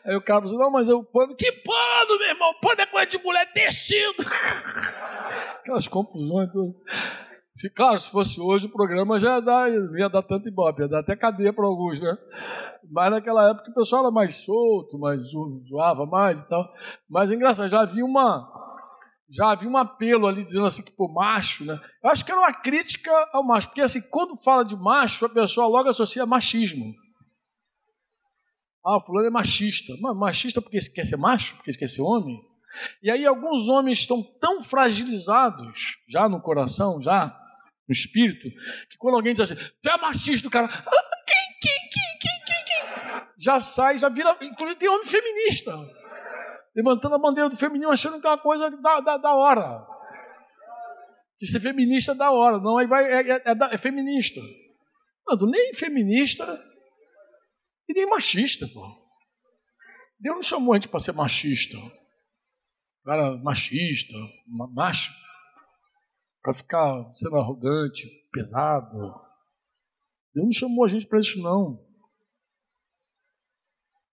Aí 0.05 0.17
o 0.17 0.23
cara 0.23 0.43
falou 0.43 0.59
não, 0.59 0.71
mas 0.71 0.89
o 0.89 1.03
pano. 1.05 1.37
Que 1.37 1.53
pano, 1.53 2.19
meu 2.19 2.29
irmão? 2.29 2.55
Pano 2.61 2.81
é 2.81 2.87
coisa 2.87 3.07
de 3.07 3.19
mulher, 3.19 3.53
tecido. 3.53 4.25
Aquelas 5.61 5.87
confusões 5.89 6.51
todas. 6.53 6.75
Se, 7.55 7.69
claro, 7.69 7.99
se 7.99 8.11
fosse 8.11 8.41
hoje 8.41 8.67
o 8.67 8.73
programa 8.73 9.19
já 9.19 9.35
ia 9.35 9.41
dar, 9.41 9.71
ia 9.71 10.09
dar 10.09 10.23
tanto 10.23 10.49
ibope, 10.49 10.83
ia 10.83 10.89
dar 10.89 11.01
até 11.01 11.17
cadeia 11.17 11.53
para 11.53 11.67
alguns, 11.67 12.01
né? 12.01 12.17
Mas 12.89 13.11
naquela 13.11 13.51
época 13.51 13.71
o 13.71 13.75
pessoal 13.75 14.03
era 14.03 14.13
mais 14.13 14.37
solto, 14.37 14.97
mais 14.97 15.21
zoava 15.69 16.07
mais 16.07 16.41
e 16.41 16.49
tal. 16.49 16.73
Mas 17.11 17.29
é 17.29 17.35
engraçado, 17.35 17.69
já 17.69 17.81
havia 17.81 18.05
uma 18.05 18.49
já 19.31 19.51
havia 19.51 19.69
um 19.69 19.77
apelo 19.77 20.27
ali 20.27 20.43
dizendo 20.43 20.65
assim 20.65 20.83
que 20.83 20.93
por 20.93 21.13
macho, 21.13 21.65
né? 21.65 21.79
Eu 22.03 22.11
acho 22.11 22.25
que 22.25 22.31
era 22.31 22.41
uma 22.41 22.53
crítica 22.53 23.11
ao 23.33 23.45
macho, 23.45 23.69
porque 23.69 23.83
assim, 23.83 24.01
quando 24.09 24.41
fala 24.43 24.65
de 24.65 24.77
macho, 24.77 25.27
a 25.27 25.29
pessoa 25.29 25.67
logo 25.67 25.89
associa 25.89 26.25
machismo. 26.25 26.95
Ah, 28.89 29.01
fulano 29.05 29.27
é 29.27 29.31
machista. 29.31 29.93
Mas 30.01 30.17
machista 30.17 30.63
porque 30.63 30.79
quer 30.95 31.05
ser 31.05 31.19
macho, 31.19 31.57
porque 31.57 31.73
quer 31.75 31.89
ser 31.89 32.01
homem? 32.01 32.41
E 33.03 33.11
aí 33.11 33.27
alguns 33.27 33.69
homens 33.69 33.99
estão 33.99 34.23
tão 34.41 34.63
fragilizados, 34.63 35.99
já 36.09 36.27
no 36.27 36.41
coração, 36.41 37.01
já 37.03 37.37
no 37.87 37.93
espírito, 37.93 38.49
que 38.91 38.97
quando 38.99 39.17
alguém 39.17 39.35
diz 39.35 39.51
assim, 39.51 39.63
tu 39.83 39.91
é 39.91 39.97
machista, 39.99 40.49
o 40.49 40.51
cara, 40.51 40.67
ah, 40.67 41.25
quem, 41.27 41.59
quem, 41.61 41.89
quem, 41.91 42.19
quem, 42.21 42.45
quem, 42.45 42.65
quem? 42.65 43.29
Já 43.39 43.61
sai, 43.61 43.99
já 43.99 44.09
vira, 44.09 44.37
inclusive 44.43 44.79
tem 44.79 44.89
homem 44.89 45.07
feminista, 45.07 45.75
levantando 46.77 47.15
a 47.15 47.19
bandeira 47.19 47.49
do 47.49 47.57
feminino, 47.57 47.91
achando 47.91 48.21
que 48.21 48.27
é 48.27 48.31
uma 48.31 48.39
coisa 48.39 48.71
da, 48.71 49.01
da, 49.01 49.17
da 49.17 49.35
hora. 49.35 49.87
Que 51.39 51.47
ser 51.47 51.61
feminista 51.61 52.13
é 52.13 52.15
da 52.15 52.31
hora, 52.31 52.59
não, 52.59 52.79
aí 52.79 52.87
vai, 52.87 53.05
é, 53.05 53.31
é, 53.31 53.43
é, 53.47 53.55
é 53.73 53.79
feminista. 53.79 54.41
Não, 55.27 55.47
nem 55.47 55.73
feminista 55.75 56.68
e 57.89 57.95
nem 57.95 58.07
machista, 58.07 58.67
pô. 58.69 59.09
Deus 60.21 60.35
não 60.37 60.43
chamou 60.43 60.75
a 60.75 60.77
gente 60.77 60.89
para 60.89 61.01
ser 61.01 61.13
machista 61.13 61.77
cara 63.09 63.39
machista, 63.39 64.13
macho, 64.47 65.11
para 66.43 66.53
ficar 66.53 67.11
sendo 67.15 67.37
arrogante, 67.37 68.07
pesado. 68.31 68.99
Deus 70.35 70.45
não 70.45 70.53
chamou 70.53 70.85
a 70.85 70.89
gente 70.89 71.07
para 71.07 71.19
isso, 71.19 71.41
não. 71.41 71.83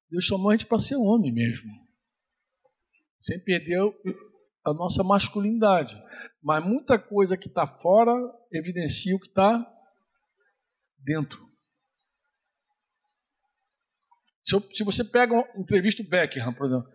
Deus 0.09 0.23
chamou 0.23 0.49
a 0.49 0.55
gente 0.55 0.65
para 0.65 0.79
ser 0.79 0.95
homem 0.95 1.33
mesmo, 1.33 1.69
sem 3.19 3.37
perder 3.43 3.81
a 4.63 4.73
nossa 4.73 5.03
masculinidade. 5.03 6.01
Mas 6.41 6.63
muita 6.63 6.97
coisa 6.97 7.35
que 7.35 7.49
está 7.49 7.67
fora 7.67 8.13
evidencia 8.49 9.13
o 9.13 9.19
que 9.19 9.27
está 9.27 9.59
dentro. 10.99 11.45
Se, 14.45 14.55
eu, 14.55 14.61
se, 14.71 14.83
você 14.83 15.03
pega 15.03 15.33
uma 15.33 15.47
entrevista 15.57 16.03
do 16.03 16.09
Beckham, 16.09 16.53
por 16.53 16.67
exemplo, 16.67 16.87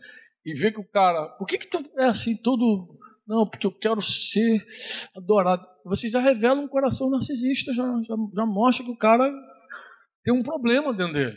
e 0.47 0.55
vê 0.55 0.71
que 0.71 0.81
o 0.81 0.89
cara, 0.89 1.27
por 1.31 1.47
que, 1.47 1.59
que 1.59 1.67
tu 1.67 1.79
é 1.99 2.05
assim 2.05 2.41
todo. 2.41 2.99
Não, 3.27 3.47
porque 3.47 3.67
eu 3.67 3.73
quero 3.73 4.01
ser 4.03 4.65
adorado. 5.17 5.65
Você 5.85 6.09
já 6.09 6.21
revela 6.21 6.61
um 6.61 6.69
coração 6.69 7.11
narcisista, 7.11 7.73
já, 7.73 7.85
já, 8.03 8.15
já 8.35 8.47
mostra 8.47 8.85
que 8.85 8.91
o 8.91 8.97
cara 8.97 9.33
tem 10.25 10.35
um 10.35 10.43
problema 10.43 10.93
dentro 10.93 11.15
dele. 11.15 11.37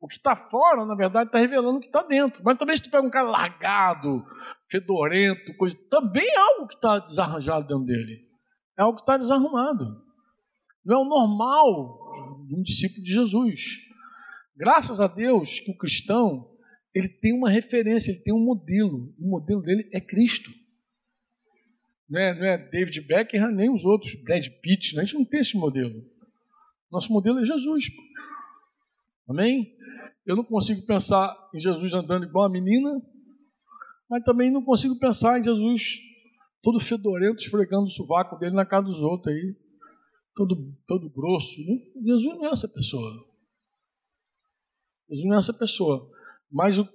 O 0.00 0.08
que 0.08 0.14
está 0.14 0.34
fora, 0.34 0.84
na 0.86 0.94
verdade, 0.94 1.28
está 1.28 1.38
revelando 1.38 1.78
o 1.78 1.80
que 1.80 1.86
está 1.86 2.02
dentro. 2.02 2.42
Mas 2.42 2.58
também 2.58 2.74
se 2.74 2.82
tu 2.82 2.90
pega 2.90 3.06
um 3.06 3.10
cara 3.10 3.28
largado, 3.28 4.24
fedorento, 4.70 5.54
coisa, 5.56 5.76
também 5.90 6.26
é 6.26 6.38
algo 6.38 6.66
que 6.66 6.74
está 6.74 6.98
desarranjado 6.98 7.66
dentro 7.66 7.84
dele. 7.84 8.26
É 8.78 8.82
algo 8.82 8.96
que 8.96 9.02
está 9.02 9.18
desarrumado. 9.18 10.02
Não 10.84 11.00
é 11.00 11.02
o 11.02 11.08
normal 11.08 12.46
de 12.46 12.56
um 12.56 12.62
discípulo 12.62 13.02
de 13.02 13.12
Jesus. 13.12 13.89
Graças 14.60 15.00
a 15.00 15.06
Deus 15.06 15.58
que 15.58 15.70
o 15.70 15.76
cristão 15.76 16.54
ele 16.94 17.08
tem 17.08 17.32
uma 17.32 17.48
referência, 17.48 18.10
ele 18.10 18.20
tem 18.20 18.34
um 18.34 18.44
modelo. 18.44 19.10
O 19.18 19.26
modelo 19.26 19.62
dele 19.62 19.88
é 19.90 19.98
Cristo. 19.98 20.50
Não 22.06 22.20
é, 22.20 22.34
não 22.38 22.44
é 22.44 22.58
David 22.58 23.00
Beckham, 23.00 23.52
nem 23.52 23.70
os 23.70 23.86
outros, 23.86 24.14
Brad 24.16 24.46
Pitt. 24.60 24.94
Né? 24.94 25.00
A 25.00 25.04
gente 25.06 25.14
não 25.14 25.24
tem 25.24 25.40
esse 25.40 25.56
modelo. 25.56 26.04
Nosso 26.92 27.10
modelo 27.10 27.38
é 27.38 27.44
Jesus. 27.46 27.86
Amém? 29.26 29.74
Eu 30.26 30.36
não 30.36 30.44
consigo 30.44 30.84
pensar 30.84 31.34
em 31.54 31.58
Jesus 31.58 31.94
andando 31.94 32.26
igual 32.26 32.44
a 32.44 32.50
menina, 32.50 33.00
Mas 34.10 34.22
também 34.24 34.50
não 34.50 34.62
consigo 34.62 34.98
pensar 34.98 35.38
em 35.38 35.42
Jesus 35.42 36.00
todo 36.60 36.78
fedorento, 36.78 37.42
esfregando 37.42 37.84
o 37.84 37.90
sovaco 37.90 38.36
dele 38.36 38.54
na 38.54 38.66
cara 38.66 38.82
dos 38.82 39.02
outros 39.02 39.34
aí, 39.34 39.56
todo, 40.36 40.76
todo 40.86 41.08
grosso. 41.08 41.56
Jesus 42.04 42.36
não 42.36 42.44
é 42.44 42.50
essa 42.50 42.68
pessoa. 42.68 43.29
Jesus 45.10 45.28
não 45.28 45.34
é 45.34 45.38
essa 45.38 45.52
pessoa. 45.52 46.08
Mas 46.50 46.78
o, 46.78 46.88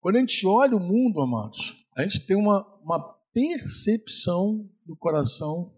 quando 0.00 0.16
a 0.16 0.20
gente 0.20 0.46
olha 0.46 0.76
o 0.76 0.80
mundo, 0.80 1.20
amados, 1.20 1.86
a 1.94 2.02
gente 2.02 2.26
tem 2.26 2.36
uma, 2.36 2.66
uma 2.82 2.98
percepção 3.32 4.68
do 4.84 4.96
coração 4.96 5.72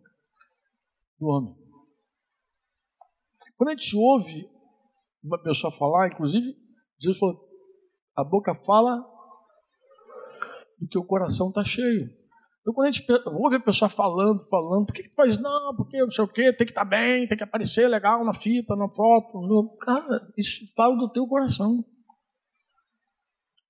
do 1.18 1.26
homem. 1.26 1.54
Quando 3.56 3.70
a 3.70 3.72
gente 3.72 3.94
ouve 3.96 4.48
uma 5.22 5.42
pessoa 5.42 5.70
falar, 5.72 6.08
inclusive, 6.08 6.56
Jesus 6.98 7.18
falou: 7.18 7.46
a 8.16 8.24
boca 8.24 8.54
fala 8.54 8.98
do 10.78 10.88
que 10.88 10.98
o 10.98 11.04
coração 11.04 11.48
está 11.48 11.62
cheio. 11.62 12.19
Então, 12.60 12.74
quando 12.74 12.88
a 12.88 12.90
gente 12.90 13.06
ouve 13.26 13.56
a 13.56 13.60
pessoa 13.60 13.88
falando, 13.88 14.44
falando, 14.48 14.86
por 14.86 14.94
que, 14.94 15.04
que 15.04 15.14
faz? 15.14 15.38
Não, 15.38 15.74
porque 15.74 15.98
não 15.98 16.10
sei 16.10 16.24
o 16.24 16.28
quê, 16.28 16.52
tem 16.52 16.66
que 16.66 16.72
estar 16.72 16.84
tá 16.84 16.90
bem, 16.90 17.26
tem 17.26 17.36
que 17.36 17.44
aparecer 17.44 17.88
legal 17.88 18.24
na 18.24 18.34
fita, 18.34 18.76
na 18.76 18.88
foto. 18.88 19.40
No... 19.40 19.76
Cara, 19.78 20.30
isso 20.36 20.66
fala 20.74 20.96
do 20.96 21.10
teu 21.10 21.26
coração. 21.26 21.84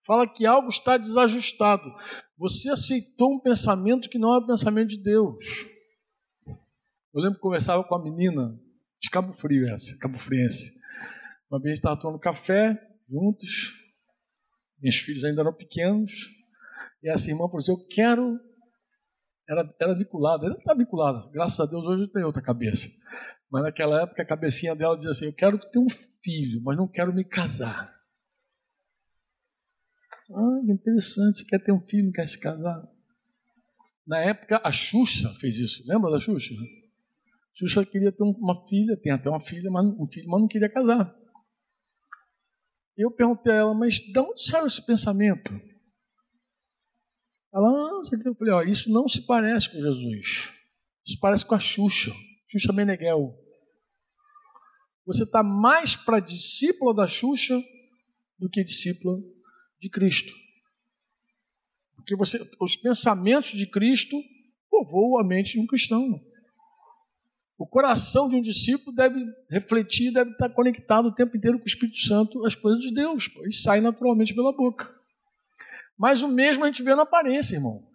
Fala 0.05 0.27
que 0.27 0.45
algo 0.45 0.69
está 0.69 0.97
desajustado. 0.97 1.85
Você 2.37 2.71
aceitou 2.71 3.35
um 3.35 3.41
pensamento 3.41 4.09
que 4.09 4.19
não 4.19 4.35
é 4.35 4.39
o 4.39 4.47
pensamento 4.47 4.89
de 4.89 5.03
Deus. 5.03 5.45
Eu 7.13 7.21
lembro 7.21 7.37
que 7.37 7.43
conversava 7.43 7.85
com 7.85 7.95
a 7.95 8.03
menina 8.03 8.59
de 9.01 9.09
Cabo 9.09 9.33
Frio, 9.33 9.69
essa, 9.69 9.97
Cabo 9.99 10.19
Friense. 10.19 10.73
Uma 11.51 11.61
vez 11.61 11.79
estava 11.79 12.01
tomando 12.01 12.21
café 12.21 12.81
juntos, 13.09 13.73
meus 14.81 14.97
filhos 14.97 15.25
ainda 15.25 15.41
eram 15.41 15.53
pequenos, 15.53 16.29
e 17.03 17.11
essa 17.11 17.29
irmã 17.29 17.47
falou 17.47 17.59
assim: 17.59 17.73
Eu 17.73 17.87
quero. 17.89 18.39
Era, 19.51 19.75
era 19.81 19.95
vinculada, 19.95 20.47
ela 20.47 20.57
está 20.57 20.73
vinculada, 20.73 21.29
graças 21.33 21.59
a 21.59 21.67
Deus 21.67 21.85
hoje 21.85 22.07
tem 22.07 22.23
outra 22.23 22.41
cabeça. 22.41 22.89
Mas 23.51 23.65
naquela 23.65 24.03
época 24.03 24.23
a 24.23 24.25
cabecinha 24.25 24.77
dela 24.77 24.95
dizia 24.95 25.11
assim: 25.11 25.27
Eu 25.27 25.33
quero 25.33 25.59
ter 25.59 25.81
um 25.81 25.89
filho, 26.23 26.63
mas 26.63 26.77
não 26.77 26.87
quero 26.87 27.13
me 27.13 27.25
casar. 27.25 27.93
Ah, 30.33 30.61
interessante, 30.69 31.39
você 31.39 31.45
quer 31.45 31.59
ter 31.59 31.73
um 31.73 31.81
filho, 31.81 32.05
não 32.05 32.13
quer 32.13 32.29
se 32.29 32.39
casar. 32.39 32.89
Na 34.07 34.19
época, 34.19 34.61
a 34.63 34.71
Xuxa 34.71 35.29
fez 35.41 35.59
isso. 35.59 35.83
Lembra 35.85 36.13
da 36.13 36.21
Xuxa? 36.21 36.55
Xuxa 37.53 37.85
queria 37.85 38.13
ter 38.13 38.23
uma 38.23 38.69
filha, 38.69 38.97
tem 38.97 39.11
até 39.11 39.29
uma 39.29 39.41
filha, 39.41 39.69
mas, 39.69 39.85
um 39.85 40.07
filho, 40.07 40.29
mas 40.29 40.41
não 40.41 40.47
queria 40.47 40.71
casar. 40.71 41.13
Eu 42.97 43.11
perguntei 43.11 43.53
a 43.53 43.57
ela, 43.57 43.75
mas 43.75 43.95
de 43.95 44.19
onde 44.21 44.45
saiu 44.45 44.67
esse 44.67 44.85
pensamento? 44.87 45.51
Ela, 47.53 47.67
ah, 47.67 48.01
eu 48.25 48.35
falei, 48.35 48.55
ó, 48.55 48.63
isso 48.63 48.91
não 48.91 49.09
se 49.09 49.27
parece 49.27 49.69
com 49.71 49.81
Jesus. 49.81 50.53
Isso 51.05 51.19
parece 51.21 51.45
com 51.45 51.55
a 51.55 51.59
Xuxa, 51.59 52.13
Xuxa 52.49 52.73
Meneghel. 52.73 53.35
Você 55.05 55.25
está 55.25 55.43
mais 55.43 55.97
para 55.97 56.21
discípula 56.21 56.95
da 56.95 57.09
Xuxa 57.09 57.61
do 58.39 58.49
que 58.49 58.63
discípula 58.63 59.17
de 59.81 59.89
Cristo. 59.91 60.33
Porque 61.97 62.15
você, 62.15 62.41
os 62.61 62.77
pensamentos 62.77 63.51
de 63.51 63.67
Cristo 63.67 64.17
povoam 64.71 65.19
a 65.19 65.25
mente 65.25 65.55
de 65.55 65.61
um 65.61 65.67
cristão. 65.67 66.21
O 67.59 67.67
coração 67.67 68.29
de 68.29 68.37
um 68.37 68.41
discípulo 68.41 68.95
deve 68.95 69.23
refletir, 69.51 70.13
deve 70.13 70.31
estar 70.31 70.49
conectado 70.51 71.09
o 71.09 71.15
tempo 71.15 71.37
inteiro 71.37 71.59
com 71.59 71.65
o 71.65 71.69
Espírito 71.69 71.99
Santo, 71.99 72.47
as 72.47 72.55
coisas 72.55 72.81
de 72.81 72.95
Deus, 72.95 73.29
pois 73.29 73.63
sai 73.63 73.81
naturalmente 73.81 74.35
pela 74.35 74.53
boca. 74.53 75.00
Mas 76.01 76.23
o 76.23 76.29
mesmo 76.29 76.65
a 76.65 76.67
gente 76.67 76.83
vê 76.83 76.95
na 76.95 77.03
aparência, 77.03 77.57
irmão. 77.57 77.87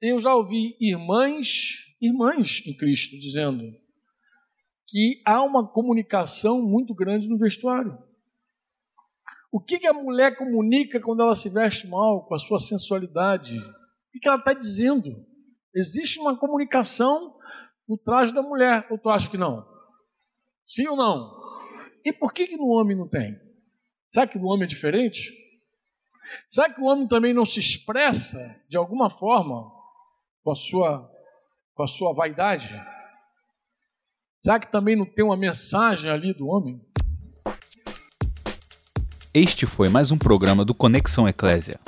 Eu 0.00 0.18
já 0.18 0.34
ouvi 0.34 0.76
irmãs, 0.80 1.86
irmãs 2.00 2.60
em 2.66 2.76
Cristo, 2.76 3.16
dizendo 3.16 3.72
que 4.88 5.22
há 5.24 5.40
uma 5.40 5.64
comunicação 5.64 6.60
muito 6.60 6.92
grande 6.92 7.28
no 7.28 7.38
vestuário. 7.38 7.96
O 9.52 9.60
que, 9.60 9.86
a 9.86 9.92
mulher 9.92 10.36
comunica 10.36 11.00
quando 11.00 11.22
ela 11.22 11.36
se 11.36 11.48
veste 11.48 11.86
mal, 11.86 12.26
com 12.26 12.34
a 12.34 12.38
sua 12.38 12.58
sensualidade? 12.58 13.56
O 13.56 14.18
que, 14.20 14.26
ela 14.26 14.38
está 14.38 14.52
dizendo? 14.52 15.24
Existe 15.72 16.18
uma 16.18 16.36
comunicação 16.36 17.38
no 17.88 17.96
traje 17.96 18.34
da 18.34 18.42
mulher, 18.42 18.88
ou 18.90 18.98
tu 18.98 19.08
acha 19.08 19.30
que 19.30 19.38
não? 19.38 19.64
Sim 20.66 20.88
ou 20.88 20.96
não? 20.96 21.40
E 22.04 22.12
por 22.12 22.32
que, 22.32 22.48
que 22.48 22.56
no 22.56 22.66
homem 22.66 22.96
não 22.96 23.08
tem? 23.08 23.38
Será 24.10 24.26
que 24.26 24.40
no 24.40 24.48
homem 24.48 24.64
é 24.64 24.66
diferente? 24.66 25.40
Será 26.48 26.72
que 26.72 26.80
o 26.80 26.84
homem 26.84 27.06
também 27.06 27.32
não 27.32 27.44
se 27.44 27.60
expressa 27.60 28.60
de 28.68 28.76
alguma 28.76 29.10
forma 29.10 29.70
com 30.42 30.50
a 30.50 30.54
sua, 30.54 31.10
com 31.74 31.82
a 31.82 31.86
sua 31.86 32.12
vaidade? 32.12 32.68
Será 34.42 34.58
que 34.58 34.70
também 34.70 34.96
não 34.96 35.06
tem 35.06 35.24
uma 35.24 35.36
mensagem 35.36 36.10
ali 36.10 36.32
do 36.32 36.48
homem? 36.48 36.80
Este 39.32 39.64
foi 39.66 39.88
mais 39.88 40.10
um 40.10 40.18
programa 40.18 40.64
do 40.64 40.74
Conexão 40.74 41.26
Eclésia. 41.28 41.80